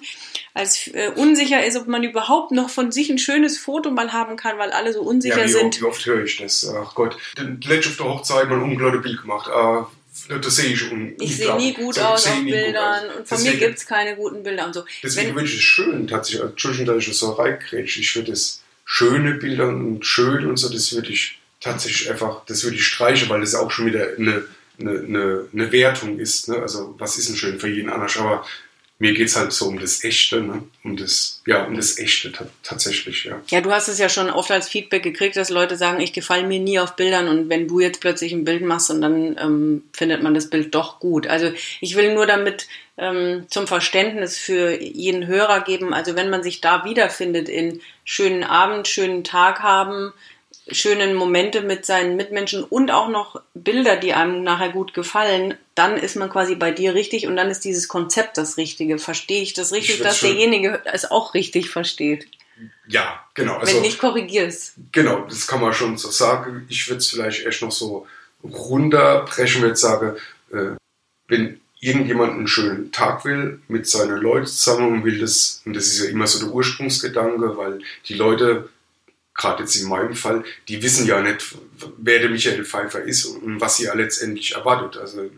als 0.54 0.88
äh, 0.88 1.12
unsicher 1.16 1.66
ist, 1.66 1.78
ob 1.78 1.88
man 1.88 2.04
überhaupt 2.04 2.52
noch 2.52 2.70
von 2.70 2.92
sich 2.92 3.10
ein 3.10 3.18
schönes 3.18 3.58
Foto 3.58 3.92
mal 3.92 4.14
haben 4.14 4.38
kann, 4.38 4.58
weil 4.58 4.72
alle 4.72 4.94
so 4.94 5.02
unsicher 5.02 5.40
ja, 5.40 5.46
wie 5.46 5.50
sind. 5.50 5.82
Wie 5.82 5.86
oft 5.86 6.06
höre 6.06 6.24
ich 6.24 6.38
das? 6.38 6.66
Ach 6.74 6.96
Gott, 6.96 7.18
den 7.38 7.60
letzten 7.62 7.92
auf 7.92 7.98
der 7.98 8.06
Hochzeit 8.06 8.50
mal 8.50 8.56
ein 8.56 8.64
unglaublich 8.64 9.02
Bild 9.02 9.22
gemacht. 9.22 9.50
Uh, 9.54 9.86
das 10.28 10.56
sehe 10.56 10.74
ich 10.74 10.80
schon. 10.80 11.16
Ich 11.20 11.38
sehe 11.38 11.56
nie 11.56 11.74
gut 11.74 11.98
aus 12.00 12.28
auf 12.28 12.44
Bildern 12.44 13.06
aus. 13.06 13.18
und 13.18 13.28
von 13.28 13.38
deswegen, 13.38 13.60
mir 13.60 13.68
gibt 13.68 13.78
es 13.80 13.86
keine 13.86 14.16
guten 14.16 14.44
Bilder 14.44 14.68
und 14.68 14.74
so. 14.74 14.84
Deswegen 15.04 15.34
würde 15.34 15.48
ich 15.48 15.56
es 15.56 15.62
schön, 15.62 16.08
tatsächlich, 16.08 16.44
Entschuldigung, 16.44 16.86
dass 16.88 17.08
ich 17.08 17.18
so 17.18 17.32
reingrätsche, 17.32 18.02
ich 18.02 18.16
würde 18.16 18.34
es 18.34 18.62
schöne 18.86 19.36
Bilder 19.36 19.68
und 19.68 20.06
schön 20.06 20.46
und 20.46 20.58
so, 20.58 20.70
das 20.70 20.94
würde 20.94 21.10
ich 21.10 21.40
tatsächlich 21.60 22.10
einfach, 22.10 22.46
das 22.46 22.64
würde 22.64 22.76
ich 22.78 22.86
streichen, 22.86 23.30
weil 23.30 23.42
das 23.42 23.56
auch 23.56 23.72
schon 23.72 23.88
wieder 23.88 24.08
eine, 24.18 24.44
eine, 24.80 24.92
eine, 25.00 25.48
eine 25.54 25.72
Wertung 25.72 26.20
ist. 26.20 26.50
Ne? 26.50 26.58
Also 26.58 26.96
was 26.98 27.18
ist 27.18 27.30
denn 27.30 27.36
schön 27.36 27.60
für 27.60 27.68
jeden 27.70 27.90
anders, 27.90 28.18
aber 28.18 28.46
mir 29.00 29.14
geht 29.14 29.28
es 29.28 29.36
halt 29.36 29.54
so 29.54 29.68
um 29.68 29.80
das 29.80 30.04
Echte, 30.04 30.42
ne? 30.42 30.64
um 30.84 30.98
das, 30.98 31.42
ja, 31.46 31.66
um 31.66 31.76
das 31.76 32.00
Echte 32.00 32.32
tatsächlich, 32.64 33.26
ja. 33.26 33.42
Ja, 33.50 33.62
du 33.62 33.72
hast 33.72 33.88
es 33.90 34.00
ja 34.00 34.10
schon 34.10 34.30
oft 34.30 34.50
als 34.50 34.68
Feedback 34.68 35.04
gekriegt, 35.04 35.38
dass 35.38 35.50
Leute 35.50 35.78
sagen, 35.78 36.02
ich 36.02 36.14
gefalle 36.14 36.48
mir 36.48 36.60
nie 36.60 36.80
auf 36.80 36.96
Bildern 36.96 37.28
und 37.28 37.50
wenn 37.50 37.68
du 37.68 37.80
jetzt 37.80 38.02
plötzlich 38.02 38.34
ein 38.34 38.44
Bild 38.44 38.64
machst 38.64 38.90
und 38.90 39.02
dann 39.02 39.38
ähm, 39.40 39.84
findet 39.94 40.24
man 40.24 40.34
das 40.34 40.50
Bild 40.50 40.74
doch 40.74 41.00
gut. 41.00 41.28
Also 41.28 41.52
ich 41.80 41.96
will 41.96 42.16
nur 42.16 42.26
damit 42.26 42.68
ähm, 42.98 43.46
zum 43.50 43.68
Verständnis 43.68 44.40
für 44.40 44.82
jeden 44.82 45.28
Hörer 45.28 45.62
geben, 45.62 45.94
also 45.94 46.16
wenn 46.16 46.32
man 46.32 46.42
sich 46.42 46.62
da 46.62 46.84
wiederfindet 46.84 47.50
in 47.50 47.82
schönen 48.04 48.44
Abend, 48.44 48.88
schönen 48.88 49.24
Tag 49.24 49.60
haben, 49.60 50.12
schönen 50.72 51.14
Momente 51.14 51.62
mit 51.62 51.86
seinen 51.86 52.16
Mitmenschen 52.16 52.64
und 52.64 52.92
auch 52.92 53.10
noch 53.10 53.42
Bilder, 53.54 53.98
die 53.98 54.14
einem 54.14 54.44
nachher 54.44 54.70
gut 54.70 54.94
gefallen, 54.94 55.56
dann 55.76 55.98
ist 55.98 56.16
man 56.16 56.30
quasi 56.30 56.56
bei 56.56 56.72
dir 56.72 56.94
richtig 56.94 57.28
und 57.28 57.36
dann 57.36 57.50
ist 57.50 57.66
dieses 57.66 57.88
Konzept 57.88 58.38
das 58.38 58.58
Richtige. 58.58 58.98
Verstehe 58.98 59.42
ich 59.42 59.54
das 59.54 59.72
richtig, 59.72 59.98
ich 59.98 60.02
dass 60.02 60.20
derjenige 60.20 60.82
es 60.86 61.10
auch 61.10 61.34
richtig 61.34 61.70
versteht? 61.70 62.28
Ja, 62.88 63.24
genau. 63.34 63.58
Also, 63.58 63.76
Wenn 63.76 63.82
nicht 63.84 64.00
korrigierst. 64.00 64.74
Genau, 64.92 65.22
das 65.22 65.48
kann 65.48 65.62
man 65.62 65.74
schon 65.74 65.98
so 65.98 66.10
sagen. 66.10 66.66
Ich 66.70 66.88
würde 66.88 67.00
es 67.00 67.10
vielleicht 67.10 67.46
echt 67.46 67.62
noch 67.62 67.72
so 67.72 68.08
runterbrechen 68.44 69.62
würde, 69.62 69.76
sage, 69.76 70.18
äh, 70.52 70.72
wenn 71.28 71.60
irgendjemand 71.80 72.34
einen 72.34 72.48
schönen 72.48 72.92
Tag 72.92 73.26
will 73.26 73.62
mit 73.68 73.88
seinen 73.88 74.18
Leuten 74.18 74.48
zusammen 74.48 74.92
und 74.92 75.06
will 75.06 75.20
das, 75.20 75.62
und 75.66 75.76
das 75.76 75.88
ist 75.88 76.04
ja 76.04 76.10
immer 76.10 76.28
so 76.28 76.40
der 76.40 76.54
Ursprungsgedanke, 76.54 77.58
weil 77.58 77.80
die 78.08 78.16
Leute, 78.16 78.70
gerade 79.38 79.64
jetzt 79.64 79.76
in 79.76 79.88
meinem 79.88 80.16
Fall, 80.16 80.44
die 80.68 80.82
wissen 80.82 81.06
ja 81.06 81.22
nicht, 81.22 81.56
wer 81.98 82.20
der 82.20 82.30
Michael 82.30 82.66
Pfeiffer 82.66 83.04
ist 83.04 83.26
und 83.26 83.62
was 83.62 83.78
sie 83.78 83.86
ja 83.86 83.94
letztendlich 83.94 84.56
erwartet. 84.56 84.98
Also 84.98 85.30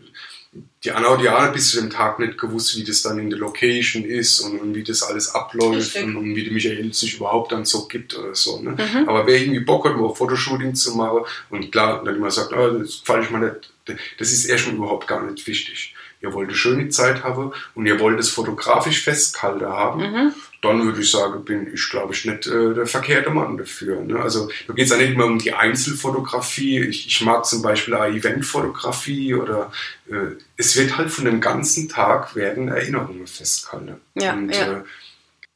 die 0.82 0.90
Anna 0.90 1.08
und 1.08 1.20
die 1.20 1.28
Anna 1.28 1.50
bis 1.50 1.70
zu 1.70 1.80
dem 1.80 1.90
Tag 1.90 2.18
nicht 2.18 2.38
gewusst, 2.38 2.76
wie 2.76 2.82
das 2.82 3.02
dann 3.02 3.18
in 3.18 3.30
der 3.30 3.38
Location 3.38 4.04
ist 4.04 4.40
und, 4.40 4.58
und 4.58 4.74
wie 4.74 4.82
das 4.82 5.02
alles 5.02 5.32
abläuft 5.32 5.94
und, 5.96 6.16
und, 6.16 6.34
wie 6.34 6.42
der 6.42 6.52
Michael 6.52 6.92
sich 6.92 7.16
überhaupt 7.16 7.52
dann 7.52 7.64
so 7.64 7.86
gibt 7.86 8.16
oder 8.16 8.34
so. 8.34 8.60
Ne? 8.60 8.70
Mhm. 8.70 9.08
Aber 9.08 9.26
wer 9.26 9.40
irgendwie 9.40 9.60
Bock 9.60 9.84
hat, 9.84 9.96
mal 9.96 10.12
Fotoshooting 10.12 10.74
zu 10.74 10.96
machen 10.96 11.24
und 11.50 11.70
klar, 11.70 12.02
dann 12.02 12.16
immer 12.16 12.30
sagt, 12.30 12.52
oh, 12.52 12.78
das 12.78 13.00
gefällt 13.00 13.26
ich 13.26 13.30
mir 13.30 13.38
nicht, 13.38 14.00
das 14.18 14.32
ist 14.32 14.46
erstmal 14.46 14.76
überhaupt 14.76 15.06
gar 15.06 15.22
nicht 15.22 15.46
wichtig 15.46 15.94
ihr 16.22 16.32
wollt 16.32 16.48
eine 16.48 16.56
schöne 16.56 16.88
Zeit 16.88 17.24
haben 17.24 17.52
und 17.74 17.86
ihr 17.86 17.98
wollt 17.98 18.20
es 18.20 18.28
fotografisch 18.28 19.02
festgehalten 19.02 19.66
haben, 19.66 20.00
mhm. 20.00 20.34
Dann 20.62 20.84
würde 20.84 21.00
ich 21.00 21.10
sagen, 21.10 21.44
bin 21.44 21.72
ich, 21.72 21.88
glaube 21.88 22.12
ich, 22.12 22.24
nicht 22.26 22.46
äh, 22.46 22.74
der 22.74 22.86
verkehrte 22.86 23.30
Mann 23.30 23.56
dafür. 23.56 24.02
Ne? 24.02 24.20
Also 24.20 24.50
da 24.66 24.74
geht 24.74 24.84
es 24.84 24.90
ja 24.90 24.98
nicht 24.98 25.12
immer 25.12 25.24
um 25.24 25.38
die 25.38 25.54
Einzelfotografie. 25.54 26.80
Ich, 26.80 27.06
ich 27.06 27.20
mag 27.22 27.46
zum 27.46 27.62
Beispiel 27.62 27.94
auch 27.94 28.04
Eventfotografie 28.04 29.34
oder 29.34 29.72
äh, 30.10 30.36
es 30.56 30.76
wird 30.76 30.98
halt 30.98 31.10
von 31.10 31.24
dem 31.24 31.40
ganzen 31.40 31.88
Tag 31.88 32.36
werden 32.36 32.68
Erinnerungen 32.68 33.26
festgehalten. 33.26 34.00
Ja, 34.14 34.34
und 34.34 34.50
ja. 34.50 34.80
Äh, 34.80 34.82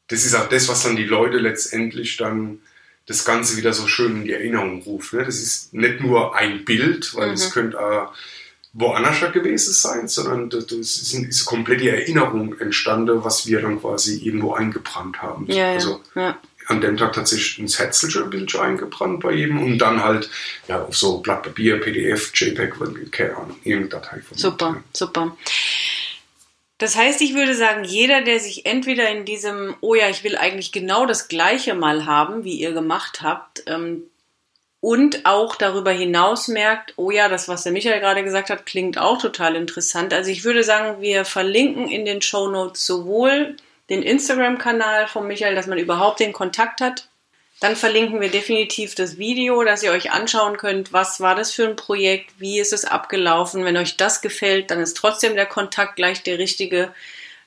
das 0.09 0.25
ist 0.25 0.35
auch 0.35 0.49
das, 0.49 0.69
was 0.69 0.83
dann 0.83 0.97
die 0.97 1.05
Leute 1.05 1.39
letztendlich 1.39 2.17
dann 2.17 2.61
das 3.07 3.25
Ganze 3.25 3.59
wieder 3.59 3.75
so 3.75 3.87
schön 3.87 4.17
in 4.17 4.25
die 4.25 4.33
Erinnerung 4.33 4.83
ruft. 4.83 5.13
Ne? 5.13 5.25
Das 5.25 5.37
ist 5.37 5.75
nicht 5.75 6.01
nur 6.01 6.35
ein 6.35 6.65
Bild, 6.65 7.15
weil 7.15 7.33
es 7.33 7.49
mhm. 7.49 7.53
könnte 7.53 7.81
auch 7.81 8.15
woanders 8.75 9.33
gewesen 9.33 9.73
sein, 9.73 10.09
sondern 10.09 10.51
das 10.51 10.71
ist 10.73 11.15
eine, 11.15 11.29
ist 11.29 11.47
komplette 11.47 11.89
Erinnerung 11.89 12.59
entstanden, 12.59 13.25
was 13.25 13.47
wir 13.47 13.63
dann 13.63 13.81
quasi 13.81 14.19
irgendwo 14.19 14.53
eingebrannt 14.55 15.23
haben. 15.23 15.47
Ja, 15.47 15.73
also 15.73 16.01
ja. 16.17 16.37
an 16.67 16.81
dem 16.81 16.97
Tag 16.97 17.13
tatsächlich 17.13 17.61
ins 17.61 17.79
Hetzelsche 17.79 18.27
Bild 18.27 18.55
eingebrannt 18.57 19.21
bei 19.21 19.33
jedem 19.33 19.63
und 19.63 19.79
dann 19.79 20.03
halt 20.03 20.29
ja, 20.69 20.83
auf 20.83 20.97
so 20.97 21.19
Blatt 21.19 21.45
Papier, 21.45 21.81
PDF, 21.81 22.33
JPEG, 22.35 23.13
keine 23.13 23.37
Ahnung, 23.37 23.57
irgendeine 23.63 24.03
Datei 24.03 24.21
von 24.21 24.37
Super, 24.37 24.71
mir. 24.73 24.85
super. 24.93 25.37
Das 26.79 26.97
heißt, 26.97 27.23
ich 27.23 27.35
würde 27.35 27.55
sagen, 27.55 27.85
jeder, 27.85 28.23
der 28.23 28.41
sich 28.41 28.67
entweder 28.67 29.09
in 29.09 29.25
diesem, 29.25 29.77
oh 29.81 29.95
ja, 29.95 30.11
ich 30.11 30.25
will 30.25 30.37
eigentlich 30.37 30.73
genau 30.73 31.07
das 31.07 31.29
Gleiche 31.29 31.75
mal 31.75 32.05
haben, 32.07 32.43
wie 32.43 32.59
ihr 32.59 32.73
gemacht 32.73 33.23
habt, 33.23 33.63
ähm, 33.67 34.03
und 34.85 35.25
auch 35.25 35.57
darüber 35.57 35.93
hinaus 35.93 36.47
merkt, 36.47 36.93
oh 36.97 37.11
ja, 37.11 37.31
das, 37.31 37.49
was 37.49 37.63
der 37.63 37.73
Michael 37.73 38.01
gerade 38.01 38.23
gesagt 38.23 38.51
hat, 38.51 38.67
klingt 38.67 38.99
auch 38.99 39.17
total 39.19 39.57
interessant. 39.57 40.13
Also 40.13 40.31
ich 40.31 40.45
würde 40.45 40.63
sagen, 40.63 41.01
wir 41.01 41.25
verlinken 41.25 41.89
in 41.89 42.05
den 42.05 42.21
Show 42.21 42.49
Notes 42.49 42.85
sowohl 42.85 43.57
den 43.89 44.03
Instagram-Kanal 44.03 45.09
von 45.09 45.27
Michael, 45.27 45.55
dass 45.55 45.69
man 45.69 45.79
überhaupt 45.79 46.21
den 46.21 46.35
Kontakt 46.35 46.83
hat. 46.83 47.09
Dann 47.61 47.77
verlinken 47.77 48.21
wir 48.21 48.31
definitiv 48.31 48.95
das 48.95 49.17
Video, 49.17 49.65
dass 49.65 49.83
ihr 49.83 49.91
euch 49.91 50.13
anschauen 50.13 50.59
könnt, 50.59 50.93
was 50.93 51.19
war 51.19 51.35
das 51.35 51.51
für 51.51 51.67
ein 51.67 51.77
Projekt, 51.77 52.35
wie 52.37 52.61
ist 52.61 52.75
es 52.75 52.85
abgelaufen. 52.85 53.65
Wenn 53.65 53.79
euch 53.79 53.97
das 53.97 54.21
gefällt, 54.21 54.71
dann 54.71 54.81
ist 54.81 54.99
trotzdem 54.99 55.35
der 55.35 55.47
Kontakt 55.47 55.97
gleich 55.97 56.23
der 56.25 56.39
richtige. 56.39 56.93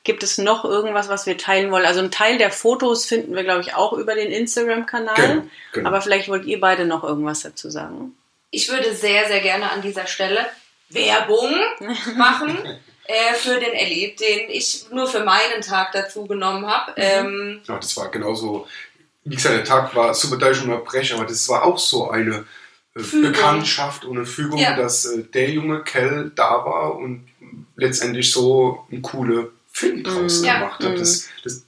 Gibt 0.08 0.24
es 0.24 0.38
noch 0.38 0.64
irgendwas, 0.64 1.10
was 1.10 1.26
wir 1.26 1.38
teilen 1.38 1.70
wollen? 1.70 1.86
Also 1.86 2.00
ein 2.00 2.12
Teil 2.12 2.38
der 2.38 2.50
Fotos 2.50 3.04
finden 3.04 3.36
wir, 3.36 3.44
glaube 3.44 3.60
ich, 3.60 3.76
auch 3.76 3.92
über 3.92 4.16
den 4.16 4.32
Instagram-Kanal. 4.32 5.16
Genau, 5.18 5.44
genau. 5.74 5.90
Aber 5.90 6.02
vielleicht 6.02 6.30
wollt 6.30 6.46
ihr 6.46 6.62
beide 6.62 6.86
noch 6.86 7.04
irgendwas 7.04 7.42
dazu 7.42 7.70
sagen. 7.70 8.16
Ich 8.50 8.70
würde 8.70 8.96
sehr, 8.96 9.28
sehr 9.28 9.42
gerne 9.42 9.70
an 9.70 9.82
dieser 9.82 10.08
Stelle 10.08 10.46
Werbung 10.88 11.54
machen 12.16 12.58
äh, 13.04 13.34
für 13.34 13.60
den 13.60 13.74
Ellie, 13.74 14.16
den 14.16 14.50
ich 14.50 14.86
nur 14.92 15.08
für 15.08 15.26
meinen 15.26 15.62
Tag 15.62 15.92
dazu 15.92 16.26
genommen 16.26 16.66
habe. 16.66 16.92
Mhm. 16.92 17.04
Ähm, 17.04 17.62
ja, 17.68 17.76
das 17.76 17.98
war 17.98 18.10
genauso. 18.10 18.66
Wie 19.26 19.36
gesagt, 19.36 19.58
der 19.58 19.66
Tag 19.66 19.94
war 19.94 20.14
super 20.14 20.54
schon 20.54 20.70
Brech, 20.86 21.14
aber 21.14 21.26
das 21.26 21.50
war 21.50 21.66
auch 21.66 21.80
so 21.80 22.10
eine 22.10 22.46
äh, 22.96 23.22
Bekanntschaft 23.22 24.06
und 24.06 24.16
eine 24.16 24.26
Fügung, 24.26 24.58
ja. 24.58 24.74
dass 24.78 25.04
äh, 25.04 25.24
der 25.24 25.50
junge 25.50 25.84
Kell 25.84 26.32
da 26.34 26.64
war 26.64 26.96
und 26.96 27.28
letztendlich 27.76 28.32
so 28.32 28.86
eine 28.90 29.02
coole 29.02 29.52
Film 29.78 30.04
draus 30.04 30.42
mm, 30.42 30.46
gemacht 30.46 30.84
hat. 30.84 31.00
Das, 31.00 31.24
mm. 31.24 31.30
das, 31.44 31.64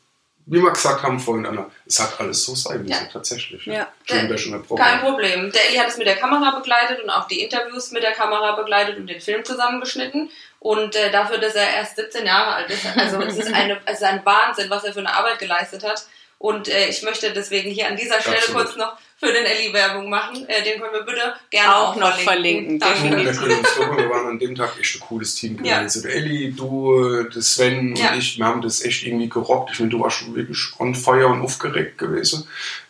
wie 0.48 0.64
wir 0.64 0.72
gesagt 0.72 1.04
haben 1.04 1.20
vorhin, 1.20 1.46
Anna, 1.46 1.70
es 1.86 2.00
hat 2.00 2.20
alles 2.20 2.44
so 2.44 2.56
sein 2.56 2.82
müssen, 2.82 2.92
ja. 2.92 3.10
tatsächlich. 3.12 3.64
Ja. 3.66 3.88
Schön, 4.04 4.28
der, 4.28 4.38
schon 4.38 4.68
Kein 4.76 5.00
Problem. 5.02 5.52
Der 5.52 5.70
Eli 5.70 5.78
hat 5.78 5.90
es 5.90 5.98
mit 5.98 6.08
der 6.08 6.16
Kamera 6.16 6.58
begleitet 6.58 7.04
und 7.04 7.10
auch 7.12 7.28
die 7.28 7.42
Interviews 7.42 7.92
mit 7.92 8.02
der 8.02 8.14
Kamera 8.14 8.56
begleitet 8.56 8.98
und 8.98 9.08
den 9.08 9.22
Film 9.22 9.46
zusammengeschnitten. 9.46 10.32
Und 10.60 10.96
äh, 10.96 11.12
dafür, 11.12 11.38
dass 11.38 11.54
er 11.54 11.70
erst 11.76 11.98
17 11.98 12.26
Jahre 12.26 12.56
alt 12.56 12.70
ist, 12.72 12.86
also 12.98 13.22
es 13.22 13.38
ist, 13.38 13.54
eine, 13.54 13.80
es 13.86 14.00
ist 14.00 14.04
ein 14.04 14.26
Wahnsinn, 14.26 14.70
was 14.70 14.84
er 14.84 14.94
für 14.94 15.00
eine 15.00 15.14
Arbeit 15.14 15.38
geleistet 15.38 15.84
hat. 15.84 16.06
Und 16.40 16.68
äh, 16.68 16.88
ich 16.88 17.04
möchte 17.04 17.32
deswegen 17.32 17.70
hier 17.70 17.88
an 17.88 17.96
dieser 17.96 18.20
Stelle 18.20 18.38
Absolut. 18.38 18.64
kurz 18.64 18.76
noch 18.76 18.98
für 19.20 19.34
den 19.34 19.46
Elli 19.46 19.74
Werbung 19.74 20.10
machen. 20.10 20.48
Äh, 20.48 20.64
den 20.64 20.80
können 20.80 20.94
wir 20.94 21.04
bitte 21.04 21.34
gerne 21.50 21.76
auch, 21.76 21.90
auch 21.90 21.96
noch 21.98 22.18
verlinken. 22.20 22.80
verlinken. 22.80 23.26
Definitiv. 23.26 23.78
wir 23.98 24.10
waren 24.10 24.28
an 24.28 24.40
dem 24.40 24.56
Tag 24.56 24.80
echt 24.80 24.96
ein 24.96 25.02
cooles 25.02 25.36
Team 25.36 25.58
gewesen. 25.58 25.70
Ja. 25.70 25.78
Also 25.80 26.02
der 26.02 26.16
Elli, 26.16 26.54
du, 26.54 27.24
der 27.24 27.42
Sven 27.42 27.96
ja. 27.96 28.12
und 28.12 28.18
ich, 28.18 28.38
wir 28.38 28.46
haben 28.46 28.62
das 28.62 28.84
echt 28.84 29.06
irgendwie 29.06 29.30
gerockt. 29.30 29.72
Ich 29.72 29.78
finde, 29.78 29.98
du 29.98 30.04
warst 30.04 30.20
schon 30.20 30.36
wirklich 30.36 30.60
on 30.80 30.96
fire 30.96 31.28
und 31.28 31.42
aufgeregt 31.42 31.98
gewesen. 31.98 32.48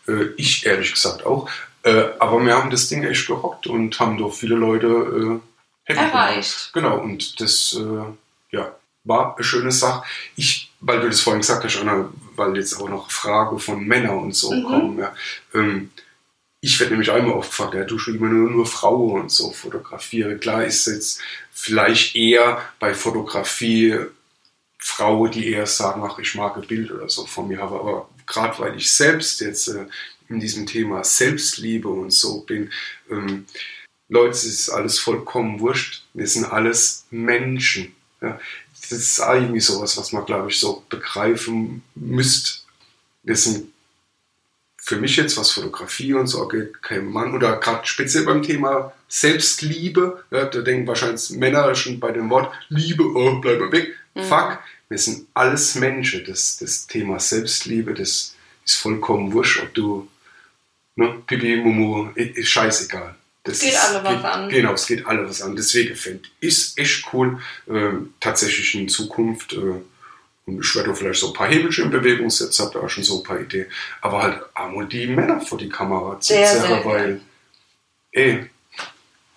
Äh, 0.07 0.27
ich 0.37 0.65
ehrlich 0.65 0.93
gesagt 0.93 1.25
auch. 1.25 1.49
Äh, 1.83 2.05
aber 2.19 2.43
wir 2.45 2.55
haben 2.55 2.69
das 2.69 2.87
Ding 2.87 3.03
echt 3.03 3.27
gerockt 3.27 3.65
und 3.67 3.99
haben 3.99 4.17
doch 4.17 4.33
viele 4.33 4.55
Leute 4.55 5.41
äh, 5.87 5.93
erreicht. 5.93 6.71
Genau, 6.73 6.99
und 6.99 7.41
das 7.41 7.75
äh, 7.79 8.55
ja, 8.55 8.75
war 9.03 9.35
eine 9.35 9.43
schöne 9.43 9.71
Sache. 9.71 10.03
Ich, 10.35 10.71
weil 10.81 10.99
du 10.99 11.07
das 11.07 11.21
vorhin 11.21 11.41
gesagt 11.41 11.63
hast, 11.63 11.79
Anna, 11.79 12.09
weil 12.35 12.55
jetzt 12.55 12.79
auch 12.79 12.89
noch 12.89 13.09
Fragen 13.09 13.59
von 13.59 13.83
Männern 13.85 14.19
und 14.19 14.35
so 14.35 14.51
mhm. 14.51 14.63
kommen. 14.63 14.99
Ja, 14.99 15.15
ähm, 15.53 15.89
ich 16.61 16.79
werde 16.79 16.91
nämlich 16.91 17.11
einmal 17.11 17.33
oft 17.33 17.51
gefragt, 17.51 17.73
ja, 17.73 17.83
du 17.83 17.97
schon 17.97 18.15
immer 18.15 18.27
nur, 18.27 18.49
nur 18.49 18.65
Frauen 18.65 19.21
und 19.21 19.31
so 19.31 19.51
fotografiere. 19.51 20.37
Klar 20.37 20.65
ist 20.65 20.87
jetzt 20.87 21.21
vielleicht 21.51 22.15
eher 22.15 22.61
bei 22.79 22.93
Fotografie 22.93 23.97
Frau, 24.77 25.27
die 25.27 25.51
eher 25.51 25.67
sagen, 25.67 26.01
ach, 26.03 26.19
ich 26.19 26.35
mag 26.35 26.55
ein 26.55 26.67
Bild 26.67 26.91
oder 26.91 27.09
so 27.09 27.25
von 27.25 27.47
mir. 27.47 27.61
Aber 27.61 28.09
gerade 28.25 28.57
weil 28.59 28.77
ich 28.77 28.91
selbst 28.91 29.41
jetzt 29.41 29.67
äh, 29.69 29.85
in 30.29 30.39
diesem 30.39 30.65
Thema 30.65 31.03
Selbstliebe 31.03 31.87
und 31.87 32.11
so 32.11 32.41
bin, 32.41 32.71
ähm, 33.09 33.45
Leute, 34.09 34.31
es 34.31 34.43
ist 34.43 34.69
alles 34.69 34.99
vollkommen 34.99 35.59
wurscht. 35.59 36.03
Wir 36.13 36.27
sind 36.27 36.45
alles 36.45 37.05
Menschen. 37.11 37.95
Ja. 38.21 38.39
Das 38.81 38.91
ist 38.91 39.19
irgendwie 39.19 39.59
sowas, 39.59 39.97
was 39.97 40.11
man, 40.13 40.25
glaube 40.25 40.49
ich, 40.49 40.59
so 40.59 40.83
begreifen 40.89 41.83
müsst. 41.93 42.65
Wir 43.23 43.35
sind 43.35 43.71
für 44.81 44.97
mich 44.97 45.17
jetzt, 45.17 45.37
was 45.37 45.51
Fotografie 45.51 46.13
und 46.13 46.27
so 46.27 46.43
angeht, 46.43 46.81
kein 46.81 47.05
Mann 47.05 47.33
oder 47.33 47.57
gerade 47.57 47.85
speziell 47.85 48.23
beim 48.23 48.41
Thema 48.41 48.93
Selbstliebe, 49.07 50.23
ja, 50.31 50.45
da 50.45 50.61
denken 50.61 50.87
wahrscheinlich 50.87 51.29
Männer 51.31 51.75
schon 51.75 51.99
bei 51.99 52.11
dem 52.11 52.29
Wort 52.29 52.53
Liebe, 52.69 53.03
oh, 53.03 53.39
bleib 53.39 53.59
mal 53.59 53.71
weg. 53.71 53.95
Mhm. 54.15 54.23
Fuck, 54.23 54.59
wir 54.87 54.97
sind 54.97 55.27
alles 55.33 55.75
Menschen. 55.75 56.23
Das, 56.25 56.57
das 56.57 56.87
Thema 56.87 57.19
Selbstliebe, 57.19 57.93
das 57.93 58.35
ist 58.65 58.75
vollkommen 58.75 59.33
wurscht, 59.33 59.61
ob 59.61 59.73
du 59.73 60.07
ne, 60.95 61.21
Pipi, 61.27 61.57
Mumu, 61.57 62.09
ist 62.15 62.49
scheißegal. 62.49 63.15
Das 63.43 63.59
geht 63.59 63.75
alle 63.75 64.03
was 64.03 64.23
an. 64.23 64.49
Genau, 64.49 64.73
es 64.73 64.85
geht 64.85 65.05
alle 65.05 65.27
was 65.27 65.41
an. 65.41 65.55
Deswegen 65.55 65.95
finde 65.95 66.23
ich 66.39 66.53
es 66.53 66.77
echt 66.77 67.05
cool, 67.13 67.41
äh, 67.67 67.91
tatsächlich 68.19 68.75
in 68.75 68.89
Zukunft 68.89 69.53
äh, 69.53 69.81
und 70.49 70.65
ich 70.65 70.75
werde 70.75 70.95
vielleicht 70.95 71.19
so 71.19 71.27
ein 71.27 71.33
paar 71.33 71.47
Hebelchen 71.47 71.85
in 71.85 71.91
Bewegung 71.91 72.29
setzen, 72.29 72.65
habe 72.65 72.79
da 72.79 72.85
auch 72.85 72.89
schon 72.89 73.03
so 73.03 73.17
ein 73.17 73.23
paar 73.23 73.39
Ideen. 73.39 73.67
Aber 74.01 74.23
halt 74.23 74.41
einmal 74.53 74.87
die 74.87 75.07
Männer 75.07 75.41
vor 75.41 75.57
die 75.57 75.69
Kamera 75.69 76.19
zu 76.19 76.33
zerren, 76.33 76.83
weil, 76.83 77.21
ey, 78.11 78.49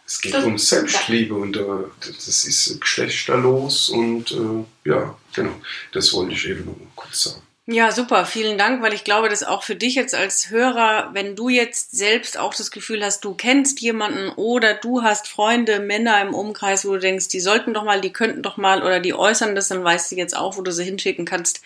es 0.07 0.21
geht 0.21 0.35
das, 0.35 0.45
um 0.45 0.59
Selbstliebe 0.59 1.35
und 1.35 1.57
äh, 1.57 1.63
das 2.01 2.45
ist 2.45 2.81
geschlechterlos 2.81 3.89
und 3.89 4.31
äh, 4.33 4.89
ja, 4.91 5.17
genau, 5.33 5.55
das 5.93 6.13
wollte 6.13 6.35
ich 6.35 6.49
eben 6.49 6.67
noch 6.67 6.77
mal 6.77 6.87
kurz 6.95 7.23
sagen. 7.25 7.43
Ja, 7.73 7.91
super. 7.91 8.27
Vielen 8.27 8.59
Dank, 8.59 8.83
weil 8.83 8.93
ich 8.93 9.03
glaube, 9.03 9.29
dass 9.29 9.43
auch 9.43 9.63
für 9.63 9.75
dich 9.75 9.95
jetzt 9.95 10.15
als 10.15 10.51
Hörer, 10.51 11.11
wenn 11.15 11.35
du 11.35 11.49
jetzt 11.49 11.97
selbst 11.97 12.39
auch 12.39 12.55
das 12.55 12.71
Gefühl 12.71 13.05
hast, 13.05 13.25
du 13.25 13.35
kennst 13.35 13.81
jemanden 13.81 14.29
oder 14.31 14.75
du 14.75 15.03
hast 15.03 15.27
Freunde, 15.29 15.81
Männer 15.81 16.21
im 16.21 16.35
Umkreis, 16.35 16.85
wo 16.85 16.93
du 16.93 16.99
denkst, 16.99 17.29
die 17.29 17.41
sollten 17.41 17.73
doch 17.73 17.85
mal, 17.85 18.01
die 18.01 18.13
könnten 18.13 18.43
doch 18.43 18.57
mal 18.57 18.83
oder 18.83 19.01
die 19.01 19.15
äußern 19.15 19.55
das, 19.55 19.69
dann 19.69 19.83
weißt 19.83 20.13
du 20.13 20.17
jetzt 20.17 20.37
auch, 20.37 20.57
wo 20.57 20.63
du 20.63 20.71
sie 20.71 20.85
hinschicken 20.85 21.25
kannst. 21.25 21.63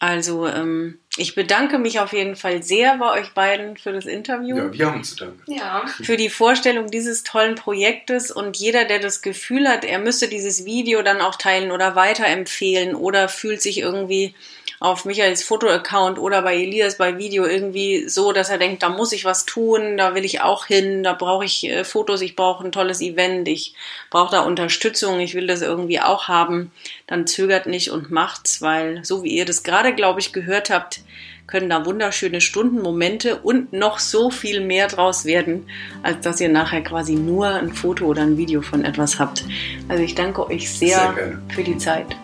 Also 0.00 0.46
ähm, 0.46 0.98
Ich 1.16 1.34
bedanke 1.34 1.78
mich 1.78 1.98
auf 1.98 2.12
jeden 2.12 2.36
Fall 2.36 2.62
sehr 2.62 2.98
bei 2.98 3.20
euch 3.20 3.34
beiden 3.34 3.76
für 3.76 3.92
das 3.92 4.06
Interview. 4.06 4.56
Ja, 4.56 4.72
wir 4.72 4.86
haben 4.86 5.02
zu 5.02 5.16
danken. 5.16 5.52
Ja. 5.52 5.84
Für 5.86 6.16
die 6.16 6.30
Vorstellung 6.30 6.90
dieses 6.90 7.24
tollen 7.24 7.56
Projektes 7.56 8.30
und 8.30 8.56
jeder, 8.56 8.84
der 8.84 9.00
das 9.00 9.22
Gefühl 9.22 9.68
hat, 9.68 9.84
er 9.84 9.98
müsste 9.98 10.28
dieses 10.28 10.64
Video 10.64 11.02
dann 11.02 11.20
auch 11.20 11.34
teilen 11.34 11.72
oder 11.72 11.96
weiterempfehlen 11.96 12.94
oder 12.94 13.28
fühlt 13.28 13.60
sich 13.60 13.78
irgendwie 13.78 14.34
auf 14.80 15.04
Michaels 15.04 15.42
Fotoaccount 15.42 16.18
oder 16.18 16.42
bei 16.42 16.56
Elias 16.56 16.98
bei 16.98 17.18
Video 17.18 17.44
irgendwie 17.44 18.08
so, 18.08 18.32
dass 18.32 18.50
er 18.50 18.58
denkt, 18.58 18.82
da 18.82 18.88
muss 18.88 19.12
ich 19.12 19.24
was 19.24 19.44
tun, 19.44 19.96
da 19.96 20.14
will 20.14 20.24
ich 20.24 20.40
auch 20.40 20.66
hin, 20.66 21.02
da 21.02 21.14
brauche 21.14 21.44
ich 21.44 21.68
äh, 21.68 21.84
Fotos, 21.84 22.20
ich 22.20 22.36
brauche 22.36 22.64
ein 22.64 22.72
tolles 22.72 23.00
Event, 23.00 23.48
ich 23.48 23.74
brauche 24.10 24.30
da 24.30 24.40
Unterstützung, 24.40 25.18
ich 25.20 25.34
will 25.34 25.46
das 25.46 25.62
irgendwie 25.62 26.00
auch 26.00 26.28
haben, 26.28 26.70
dann 27.06 27.26
zögert 27.26 27.66
nicht 27.66 27.90
und 27.90 28.10
macht's, 28.10 28.62
weil 28.62 29.04
so 29.04 29.22
wie 29.24 29.36
ihr 29.36 29.44
das 29.44 29.62
gerade, 29.62 29.94
glaube 29.94 30.20
ich, 30.20 30.32
gehört 30.32 30.70
habt, 30.70 31.00
können 31.48 31.70
da 31.70 31.84
wunderschöne 31.84 32.40
Stunden, 32.40 32.80
Momente 32.80 33.36
und 33.36 33.72
noch 33.72 33.98
so 33.98 34.30
viel 34.30 34.60
mehr 34.60 34.86
draus 34.86 35.24
werden, 35.24 35.66
als 36.02 36.20
dass 36.20 36.40
ihr 36.40 36.50
nachher 36.50 36.82
quasi 36.82 37.14
nur 37.14 37.48
ein 37.48 37.72
Foto 37.72 38.04
oder 38.04 38.22
ein 38.22 38.36
Video 38.36 38.60
von 38.60 38.84
etwas 38.84 39.18
habt. 39.18 39.44
Also 39.88 40.02
ich 40.04 40.14
danke 40.14 40.46
euch 40.46 40.70
sehr, 40.70 41.14
sehr 41.14 41.42
für 41.48 41.64
die 41.64 41.78
Zeit. 41.78 42.14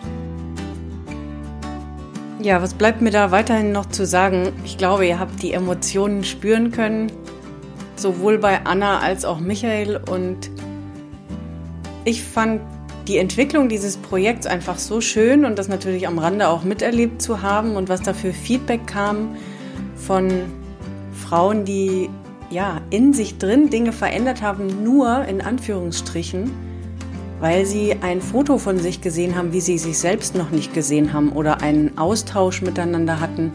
Ja, 2.41 2.61
was 2.61 2.73
bleibt 2.73 3.01
mir 3.01 3.11
da 3.11 3.31
weiterhin 3.31 3.71
noch 3.71 3.85
zu 3.85 4.05
sagen? 4.05 4.51
Ich 4.65 4.77
glaube, 4.77 5.07
ihr 5.07 5.19
habt 5.19 5.41
die 5.41 5.53
Emotionen 5.53 6.23
spüren 6.25 6.69
können, 6.71 7.11
sowohl 7.95 8.37
bei 8.37 8.65
Anna 8.65 8.99
als 8.99 9.23
auch 9.23 9.39
Michael. 9.39 10.01
Und 10.09 10.51
ich 12.03 12.23
fand 12.23 12.61
die 13.07 13.17
Entwicklung 13.19 13.69
dieses 13.69 13.97
Projekts 13.97 14.47
einfach 14.47 14.79
so 14.79 14.99
schön 14.99 15.45
und 15.45 15.57
das 15.57 15.69
natürlich 15.69 16.07
am 16.07 16.19
Rande 16.19 16.49
auch 16.49 16.63
miterlebt 16.63 17.21
zu 17.21 17.41
haben 17.41 17.77
und 17.77 17.87
was 17.87 18.01
da 18.01 18.13
für 18.13 18.33
Feedback 18.33 18.85
kam 18.85 19.35
von 19.95 20.29
Frauen, 21.13 21.63
die 21.63 22.09
ja 22.49 22.81
in 22.89 23.13
sich 23.13 23.37
drin 23.37 23.69
Dinge 23.69 23.93
verändert 23.93 24.41
haben, 24.41 24.83
nur 24.83 25.23
in 25.25 25.41
Anführungsstrichen 25.41 26.51
weil 27.39 27.65
sie 27.65 27.95
ein 28.01 28.21
Foto 28.21 28.57
von 28.57 28.79
sich 28.79 29.01
gesehen 29.01 29.35
haben, 29.35 29.53
wie 29.53 29.61
sie 29.61 29.77
sich 29.77 29.97
selbst 29.97 30.35
noch 30.35 30.51
nicht 30.51 30.73
gesehen 30.73 31.13
haben 31.13 31.31
oder 31.31 31.61
einen 31.61 31.97
Austausch 31.97 32.61
miteinander 32.61 33.19
hatten 33.19 33.51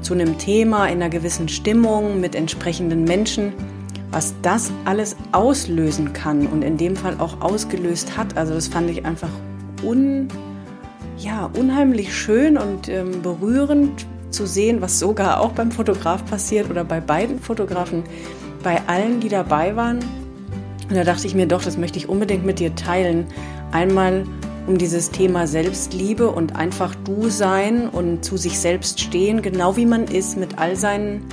zu 0.00 0.14
einem 0.14 0.38
Thema 0.38 0.86
in 0.86 1.02
einer 1.02 1.10
gewissen 1.10 1.48
Stimmung 1.48 2.20
mit 2.20 2.34
entsprechenden 2.34 3.04
Menschen, 3.04 3.52
was 4.10 4.34
das 4.42 4.70
alles 4.84 5.16
auslösen 5.32 6.12
kann 6.12 6.46
und 6.46 6.62
in 6.62 6.76
dem 6.76 6.96
Fall 6.96 7.16
auch 7.18 7.40
ausgelöst 7.40 8.16
hat. 8.16 8.36
Also 8.36 8.54
das 8.54 8.68
fand 8.68 8.88
ich 8.90 9.04
einfach 9.04 9.30
un, 9.82 10.28
ja, 11.18 11.50
unheimlich 11.58 12.16
schön 12.16 12.56
und 12.56 12.88
ähm, 12.88 13.22
berührend 13.22 14.06
zu 14.30 14.46
sehen, 14.46 14.80
was 14.80 14.98
sogar 14.98 15.40
auch 15.40 15.52
beim 15.52 15.72
Fotograf 15.72 16.24
passiert 16.24 16.70
oder 16.70 16.84
bei 16.84 17.00
beiden 17.00 17.40
Fotografen, 17.40 18.04
bei 18.62 18.80
allen, 18.86 19.20
die 19.20 19.28
dabei 19.28 19.74
waren 19.74 20.00
und 20.88 20.96
da 20.96 21.04
dachte 21.04 21.26
ich 21.26 21.34
mir 21.34 21.46
doch, 21.46 21.62
das 21.62 21.76
möchte 21.76 21.98
ich 21.98 22.08
unbedingt 22.08 22.46
mit 22.46 22.58
dir 22.58 22.74
teilen. 22.74 23.26
Einmal 23.72 24.24
um 24.66 24.78
dieses 24.78 25.10
Thema 25.10 25.46
Selbstliebe 25.46 26.30
und 26.30 26.56
einfach 26.56 26.94
du 26.94 27.28
sein 27.28 27.88
und 27.88 28.24
zu 28.24 28.36
sich 28.36 28.58
selbst 28.58 29.00
stehen, 29.00 29.42
genau 29.42 29.76
wie 29.76 29.86
man 29.86 30.04
ist, 30.04 30.36
mit 30.36 30.58
all 30.58 30.76
seinen 30.76 31.24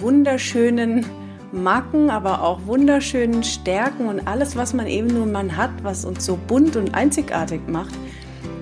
wunderschönen 0.00 1.06
Macken, 1.52 2.10
aber 2.10 2.42
auch 2.42 2.66
wunderschönen 2.66 3.44
Stärken 3.44 4.08
und 4.08 4.26
alles, 4.26 4.56
was 4.56 4.74
man 4.74 4.86
eben 4.86 5.08
nun 5.08 5.32
mal 5.32 5.56
hat, 5.56 5.70
was 5.82 6.04
uns 6.04 6.24
so 6.24 6.38
bunt 6.48 6.76
und 6.76 6.94
einzigartig 6.94 7.60
macht, 7.68 7.94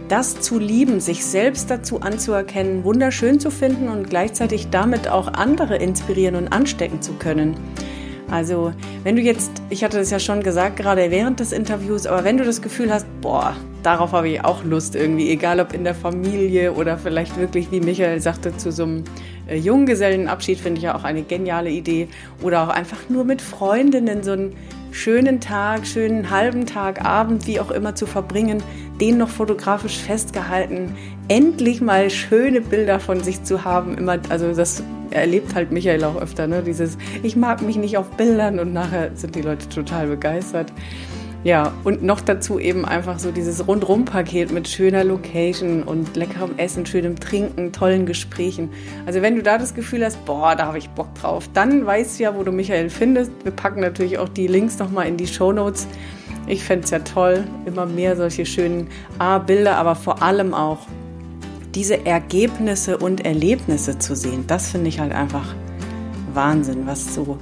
das 0.09 0.41
zu 0.41 0.59
lieben, 0.59 1.01
sich 1.01 1.25
selbst 1.25 1.71
dazu 1.71 2.01
anzuerkennen, 2.01 2.85
wunderschön 2.85 3.39
zu 3.41 3.51
finden 3.51 3.89
und 3.89 4.11
gleichzeitig 4.11 4.69
damit 4.71 5.09
auch 5.09 5.29
andere 5.29 5.77
inspirieren 5.77 6.35
und 6.35 6.49
anstecken 6.49 7.01
zu 7.01 7.13
können. 7.13 7.55
Also, 8.31 8.73
wenn 9.03 9.17
du 9.17 9.23
jetzt, 9.23 9.51
ich 9.71 9.83
hatte 9.83 9.99
das 9.99 10.11
ja 10.11 10.21
schon 10.21 10.43
gesagt, 10.43 10.77
gerade 10.77 11.11
während 11.11 11.41
des 11.41 11.53
Interviews, 11.53 12.07
aber 12.07 12.23
wenn 12.25 12.37
du 12.37 12.45
das 12.45 12.63
Gefühl 12.63 12.93
hast, 12.93 13.07
boah, 13.21 13.57
darauf 13.83 14.13
habe 14.13 14.29
ich 14.29 14.45
auch 14.45 14.63
Lust 14.63 14.95
irgendwie, 14.95 15.31
egal 15.31 15.59
ob 15.59 15.73
in 15.73 15.83
der 15.83 15.95
Familie 15.95 16.73
oder 16.73 16.97
vielleicht 16.97 17.37
wirklich, 17.39 17.73
wie 17.73 17.81
Michael 17.81 18.21
sagte, 18.21 18.57
zu 18.57 18.71
so 18.71 18.85
einem 18.85 19.05
äh, 19.49 19.57
Junggesellenabschied, 19.57 20.59
finde 20.59 20.79
ich 20.79 20.85
ja 20.85 20.95
auch 20.95 21.05
eine 21.05 21.23
geniale 21.23 21.71
Idee. 21.71 22.09
Oder 22.41 22.63
auch 22.63 22.69
einfach 22.69 23.09
nur 23.09 23.25
mit 23.25 23.43
Freundinnen 23.43 24.23
so 24.23 24.33
einen 24.33 24.57
schönen 24.93 25.41
Tag, 25.41 25.87
schönen 25.87 26.31
halben 26.31 26.67
Tag, 26.67 27.05
Abend, 27.05 27.47
wie 27.47 27.59
auch 27.59 27.71
immer 27.71 27.95
zu 27.95 28.07
verbringen, 28.07 28.63
den 29.01 29.19
noch 29.19 29.29
fotografisch 29.29 29.99
festgehalten, 29.99 30.95
endlich 31.31 31.81
mal 31.81 32.11
schöne 32.11 32.61
Bilder 32.61 32.99
von 32.99 33.21
sich 33.21 33.45
zu 33.45 33.65
haben. 33.65 33.97
Immer, 33.97 34.19
also 34.29 34.53
das 34.53 34.83
erlebt 35.11 35.55
halt 35.55 35.71
Michael 35.71 36.03
auch 36.03 36.21
öfter, 36.21 36.49
ne? 36.49 36.63
Dieses, 36.63 36.99
ich 37.23 37.37
mag 37.37 37.63
mich 37.63 37.77
nicht 37.77 37.97
auf 37.97 38.11
Bildern 38.17 38.59
und 38.59 38.73
nachher 38.73 39.13
sind 39.15 39.37
die 39.37 39.43
Leute 39.43 39.69
total 39.69 40.09
begeistert. 40.09 40.73
Ja, 41.45 41.73
und 41.85 42.03
noch 42.03 42.21
dazu 42.21 42.59
eben 42.59 42.85
einfach 42.85 43.19
so 43.19 43.31
dieses 43.31 43.67
Rundrum-Paket 43.67 44.53
mit 44.53 44.69
schöner 44.69 45.05
Location 45.05 45.85
und 45.85 46.15
leckerem 46.15 46.59
Essen, 46.59 46.85
schönem 46.85 47.19
Trinken, 47.19 47.73
tollen 47.73 48.07
Gesprächen. 48.07 48.69
Also 49.07 49.23
wenn 49.23 49.37
du 49.37 49.43
da 49.43 49.57
das 49.57 49.75
Gefühl 49.75 50.05
hast, 50.05 50.23
boah, 50.27 50.55
da 50.57 50.67
habe 50.67 50.79
ich 50.79 50.91
Bock 50.91 51.15
drauf, 51.15 51.49
dann 51.55 51.87
weißt 51.87 52.19
du 52.19 52.25
ja, 52.25 52.37
wo 52.37 52.43
du 52.43 52.51
Michael 52.51 52.91
findest. 52.91 53.31
Wir 53.45 53.53
packen 53.53 53.81
natürlich 53.81 54.19
auch 54.19 54.29
die 54.29 54.49
Links 54.49 54.79
nochmal 54.81 55.07
in 55.07 55.17
die 55.17 55.29
Show 55.29 55.53
Notes. 55.53 55.87
Ich 56.47 56.65
fände 56.65 56.85
es 56.85 56.91
ja 56.91 56.99
toll, 56.99 57.45
immer 57.65 57.87
mehr 57.87 58.17
solche 58.17 58.45
schönen 58.45 58.89
A-Bilder, 59.19 59.77
aber 59.77 59.95
vor 59.95 60.23
allem 60.23 60.53
auch 60.53 60.89
diese 61.75 62.05
Ergebnisse 62.05 62.99
und 62.99 63.25
Erlebnisse 63.25 63.99
zu 63.99 64.17
sehen, 64.17 64.45
das 64.47 64.71
finde 64.71 64.89
ich 64.89 65.01
halt 65.01 65.13
einfach 65.13 65.55
Wahnsinn, 66.35 66.87
was 66.87 67.15
so, 67.15 67.39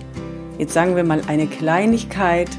jetzt 0.58 0.74
sagen 0.74 0.96
wir 0.96 1.04
mal, 1.04 1.22
eine 1.26 1.46
Kleinigkeit 1.46 2.50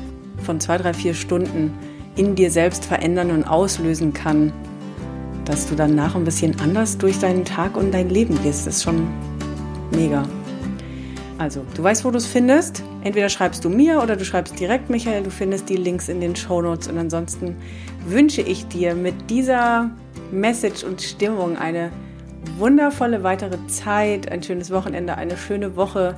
von 0.44 0.60
zwei, 0.60 0.78
drei, 0.78 0.94
vier 0.94 1.14
Stunden 1.14 1.74
in 2.16 2.36
dir 2.36 2.52
selbst 2.52 2.86
verändern 2.86 3.32
und 3.32 3.44
auslösen 3.44 4.14
kann, 4.14 4.52
dass 5.46 5.68
du 5.68 5.76
danach 5.76 6.16
ein 6.16 6.26
bisschen 6.26 6.60
anders 6.60 6.98
durch 6.98 7.20
deinen 7.20 7.46
Tag 7.46 7.78
und 7.78 7.92
dein 7.94 8.10
Leben 8.10 8.38
gehst. 8.44 8.68
Ist 8.68 8.84
schon 8.84 9.08
mega. 9.92 10.24
Also, 11.40 11.66
du 11.74 11.82
weißt, 11.82 12.04
wo 12.04 12.12
du 12.12 12.18
es 12.18 12.26
findest. 12.26 12.84
Entweder 13.02 13.30
schreibst 13.30 13.64
du 13.64 13.70
mir 13.70 14.04
oder 14.04 14.18
du 14.18 14.26
schreibst 14.26 14.60
direkt 14.60 14.90
Michael. 14.90 15.24
Du 15.24 15.32
findest 15.32 15.70
die 15.70 15.78
Links 15.78 16.10
in 16.10 16.20
den 16.20 16.36
Show 16.36 16.62
Notes. 16.62 16.90
Und 16.90 16.98
ansonsten 16.98 17.56
wünsche 18.06 18.42
ich 18.42 18.68
dir 18.68 18.94
mit 18.94 19.30
dieser 19.30 19.90
Message 20.32 20.84
und 20.84 21.02
Stimmung 21.02 21.58
eine 21.58 21.92
wundervolle 22.58 23.24
weitere 23.24 23.58
Zeit, 23.68 24.30
ein 24.30 24.44
schönes 24.44 24.70
Wochenende, 24.70 25.16
eine 25.16 25.38
schöne 25.38 25.78
Woche. 25.78 26.16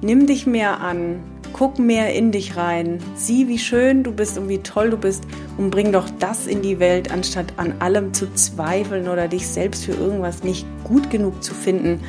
Nimm 0.00 0.26
dich 0.26 0.46
mehr 0.46 0.80
an, 0.80 1.20
guck 1.52 1.78
mehr 1.78 2.14
in 2.14 2.32
dich 2.32 2.56
rein, 2.56 2.98
sieh, 3.14 3.48
wie 3.48 3.58
schön 3.58 4.02
du 4.02 4.10
bist 4.10 4.38
und 4.38 4.48
wie 4.48 4.58
toll 4.58 4.88
du 4.88 4.96
bist 4.96 5.24
und 5.58 5.70
bring 5.70 5.92
doch 5.92 6.08
das 6.18 6.46
in 6.46 6.62
die 6.62 6.80
Welt, 6.80 7.12
anstatt 7.12 7.52
an 7.58 7.74
allem 7.80 8.14
zu 8.14 8.32
zweifeln 8.34 9.06
oder 9.08 9.28
dich 9.28 9.46
selbst 9.46 9.84
für 9.84 9.92
irgendwas 9.92 10.42
nicht 10.42 10.66
gut 10.82 11.10
genug 11.10 11.42
zu 11.42 11.52
finden. 11.54 12.00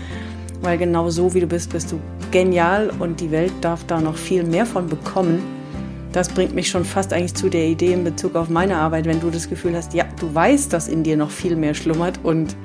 Weil 0.61 0.77
genau 0.77 1.09
so 1.09 1.33
wie 1.33 1.41
du 1.41 1.47
bist, 1.47 1.71
bist 1.71 1.91
du 1.91 1.99
genial 2.33 2.91
und 2.99 3.21
die 3.21 3.31
Welt 3.31 3.53
darf 3.61 3.85
da 3.85 4.01
noch 4.01 4.17
viel 4.17 4.43
mehr 4.43 4.65
von 4.65 4.89
bekommen. 4.89 5.41
Das 6.11 6.29
bringt 6.29 6.55
mich 6.55 6.67
schon 6.67 6.83
fast 6.83 7.13
eigentlich 7.13 7.35
zu 7.35 7.47
der 7.47 7.65
Idee 7.65 7.93
in 7.93 8.03
Bezug 8.03 8.35
auf 8.35 8.49
meine 8.49 8.77
Arbeit, 8.77 9.05
wenn 9.05 9.21
du 9.21 9.29
das 9.29 9.49
Gefühl 9.49 9.75
hast, 9.75 9.93
ja, 9.93 10.05
du 10.19 10.33
weißt, 10.33 10.73
dass 10.73 10.87
in 10.87 11.03
dir 11.03 11.15
noch 11.15 11.29
viel 11.29 11.55
mehr 11.55 11.75
schlummert 11.75 12.19
und 12.23 12.55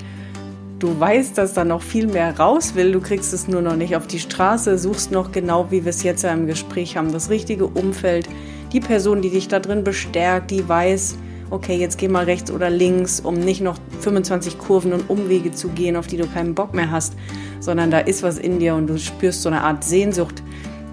du 0.79 0.99
weißt, 0.99 1.37
dass 1.37 1.53
da 1.53 1.65
noch 1.65 1.83
viel 1.83 2.07
mehr 2.07 2.39
raus 2.39 2.77
will, 2.77 2.93
du 2.93 3.01
kriegst 3.01 3.35
es 3.35 3.47
nur 3.47 3.61
noch 3.61 3.77
nicht 3.77 3.95
auf 3.95 4.07
die 4.07 4.19
Straße, 4.19 4.79
suchst 4.79 5.13
noch 5.13 5.33
genau, 5.33 5.71
wie 5.71 5.85
wir 5.85 5.91
es 5.91 6.03
jetzt 6.03 6.25
im 6.25 6.47
Gespräch 6.47 6.97
haben, 6.97 7.13
das 7.13 7.29
richtige 7.29 7.67
Umfeld, 7.67 8.27
die 8.73 8.81
Person, 8.81 9.21
die 9.21 9.31
dich 9.31 9.49
da 9.49 9.61
drin 9.61 9.85
bestärkt, 9.85 10.51
die 10.51 10.67
weiß, 10.67 11.19
okay, 11.51 11.77
jetzt 11.77 11.99
geh 11.99 12.09
mal 12.09 12.25
rechts 12.25 12.51
oder 12.51 12.71
links, 12.71 13.21
um 13.21 13.35
nicht 13.35 13.61
noch 13.61 13.79
25 14.01 14.59
Kurven 14.59 14.93
und 14.93 15.09
Umwege 15.09 15.53
zu 15.53 15.69
gehen, 15.69 15.97
auf 15.97 16.07
die 16.07 16.17
du 16.17 16.27
keinen 16.27 16.55
Bock 16.55 16.75
mehr 16.75 16.91
hast, 16.91 17.15
sondern 17.61 17.91
da 17.91 17.99
ist 17.99 18.23
was 18.23 18.39
in 18.39 18.59
dir 18.59 18.75
und 18.75 18.87
du 18.87 18.99
spürst 18.99 19.43
so 19.43 19.49
eine 19.49 19.63
Art 19.63 19.85
Sehnsucht 19.85 20.43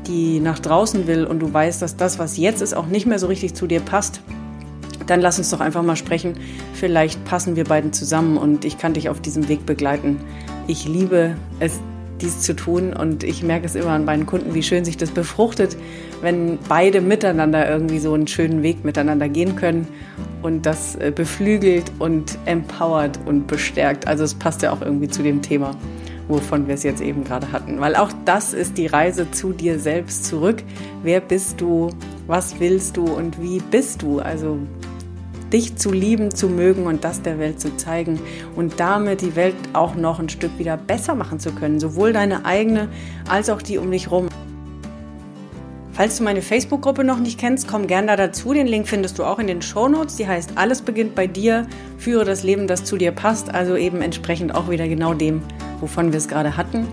die 0.07 0.39
nach 0.39 0.59
draußen 0.59 1.07
will 1.07 1.25
und 1.25 1.39
du 1.39 1.53
weißt, 1.53 1.81
dass 1.81 1.97
das, 1.97 2.19
was 2.19 2.37
jetzt 2.37 2.61
ist, 2.61 2.75
auch 2.75 2.87
nicht 2.87 3.05
mehr 3.05 3.19
so 3.19 3.27
richtig 3.27 3.53
zu 3.53 3.67
dir 3.67 3.79
passt, 3.79 4.21
dann 5.07 5.21
lass 5.21 5.37
uns 5.37 5.49
doch 5.51 5.59
einfach 5.59 5.83
mal 5.83 5.95
sprechen. 5.95 6.35
Vielleicht 6.73 7.23
passen 7.25 7.55
wir 7.55 7.63
beiden 7.63 7.93
zusammen 7.93 8.37
und 8.37 8.65
ich 8.65 8.77
kann 8.77 8.93
dich 8.93 9.09
auf 9.09 9.21
diesem 9.21 9.47
Weg 9.47 9.65
begleiten. 9.65 10.19
Ich 10.67 10.87
liebe 10.87 11.35
es, 11.59 11.79
dies 12.21 12.41
zu 12.41 12.55
tun 12.55 12.93
und 12.93 13.23
ich 13.23 13.43
merke 13.43 13.65
es 13.65 13.75
immer 13.75 13.91
an 13.91 14.05
meinen 14.05 14.25
Kunden, 14.25 14.53
wie 14.53 14.63
schön 14.63 14.85
sich 14.85 14.97
das 14.97 15.11
befruchtet, 15.11 15.75
wenn 16.21 16.57
beide 16.67 17.01
miteinander 17.01 17.69
irgendwie 17.69 17.99
so 17.99 18.13
einen 18.13 18.27
schönen 18.27 18.63
Weg 18.63 18.85
miteinander 18.85 19.29
gehen 19.29 19.55
können 19.55 19.87
und 20.41 20.65
das 20.65 20.95
äh, 20.95 21.11
beflügelt 21.13 21.91
und 21.99 22.37
empowert 22.45 23.19
und 23.25 23.47
bestärkt. 23.47 24.07
Also 24.07 24.23
es 24.23 24.33
passt 24.33 24.61
ja 24.61 24.71
auch 24.71 24.81
irgendwie 24.81 25.09
zu 25.09 25.23
dem 25.23 25.41
Thema 25.41 25.75
wovon 26.27 26.67
wir 26.67 26.75
es 26.75 26.83
jetzt 26.83 27.01
eben 27.01 27.23
gerade 27.23 27.51
hatten. 27.51 27.79
Weil 27.79 27.95
auch 27.95 28.11
das 28.25 28.53
ist 28.53 28.77
die 28.77 28.87
Reise 28.87 29.29
zu 29.31 29.53
dir 29.53 29.79
selbst 29.79 30.25
zurück. 30.25 30.63
Wer 31.03 31.19
bist 31.19 31.61
du? 31.61 31.89
Was 32.27 32.59
willst 32.59 32.97
du 32.97 33.05
und 33.05 33.41
wie 33.41 33.59
bist 33.59 34.01
du? 34.01 34.19
Also 34.19 34.57
dich 35.55 35.77
zu 35.77 35.93
lieben, 35.93 36.35
zu 36.35 36.49
mögen 36.49 36.85
und 36.85 37.05
das 37.05 37.21
der 37.21 37.39
Welt 37.39 37.61
zu 37.61 37.77
zeigen 37.77 38.19
und 38.57 38.77
damit 38.77 39.21
die 39.21 39.37
Welt 39.37 39.55
auch 39.71 39.95
noch 39.95 40.19
ein 40.19 40.27
Stück 40.27 40.59
wieder 40.59 40.75
besser 40.75 41.15
machen 41.15 41.39
zu 41.39 41.51
können, 41.53 41.79
sowohl 41.79 42.11
deine 42.11 42.45
eigene 42.45 42.89
als 43.29 43.49
auch 43.49 43.61
die 43.61 43.77
um 43.77 43.89
dich 43.89 44.11
rum. 44.11 44.27
Falls 45.93 46.17
du 46.17 46.25
meine 46.25 46.41
Facebook-Gruppe 46.41 47.05
noch 47.05 47.19
nicht 47.19 47.39
kennst, 47.39 47.69
komm 47.69 47.87
gern 47.87 48.07
da 48.07 48.17
dazu. 48.17 48.51
Den 48.51 48.67
Link 48.67 48.85
findest 48.85 49.17
du 49.17 49.23
auch 49.23 49.39
in 49.39 49.47
den 49.47 49.61
Show 49.61 49.87
Notes. 49.87 50.17
Die 50.17 50.27
heißt 50.27 50.51
Alles 50.55 50.81
beginnt 50.81 51.15
bei 51.15 51.25
dir. 51.25 51.67
Führe 51.97 52.25
das 52.25 52.43
Leben, 52.43 52.67
das 52.67 52.83
zu 52.83 52.97
dir 52.97 53.13
passt. 53.13 53.55
Also 53.55 53.77
eben 53.77 54.01
entsprechend 54.01 54.53
auch 54.53 54.69
wieder 54.69 54.89
genau 54.89 55.13
dem, 55.13 55.41
wovon 55.79 56.11
wir 56.11 56.17
es 56.17 56.27
gerade 56.27 56.57
hatten. 56.57 56.85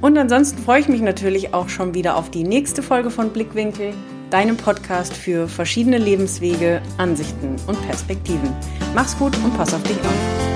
Und 0.00 0.16
ansonsten 0.16 0.62
freue 0.62 0.80
ich 0.80 0.88
mich 0.88 1.02
natürlich 1.02 1.52
auch 1.52 1.68
schon 1.68 1.92
wieder 1.92 2.16
auf 2.16 2.30
die 2.30 2.44
nächste 2.44 2.82
Folge 2.82 3.10
von 3.10 3.28
Blickwinkel, 3.28 3.92
deinem 4.32 4.56
Podcast 4.56 5.14
für 5.14 5.46
verschiedene 5.46 5.98
Lebenswege, 5.98 6.80
Ansichten 6.96 7.56
und 7.66 7.80
Perspektiven. 7.86 8.54
Mach's 8.94 9.16
gut 9.18 9.36
und 9.44 9.54
pass 9.56 9.74
auf 9.74 9.82
dich 9.82 9.98
auf. 9.98 10.51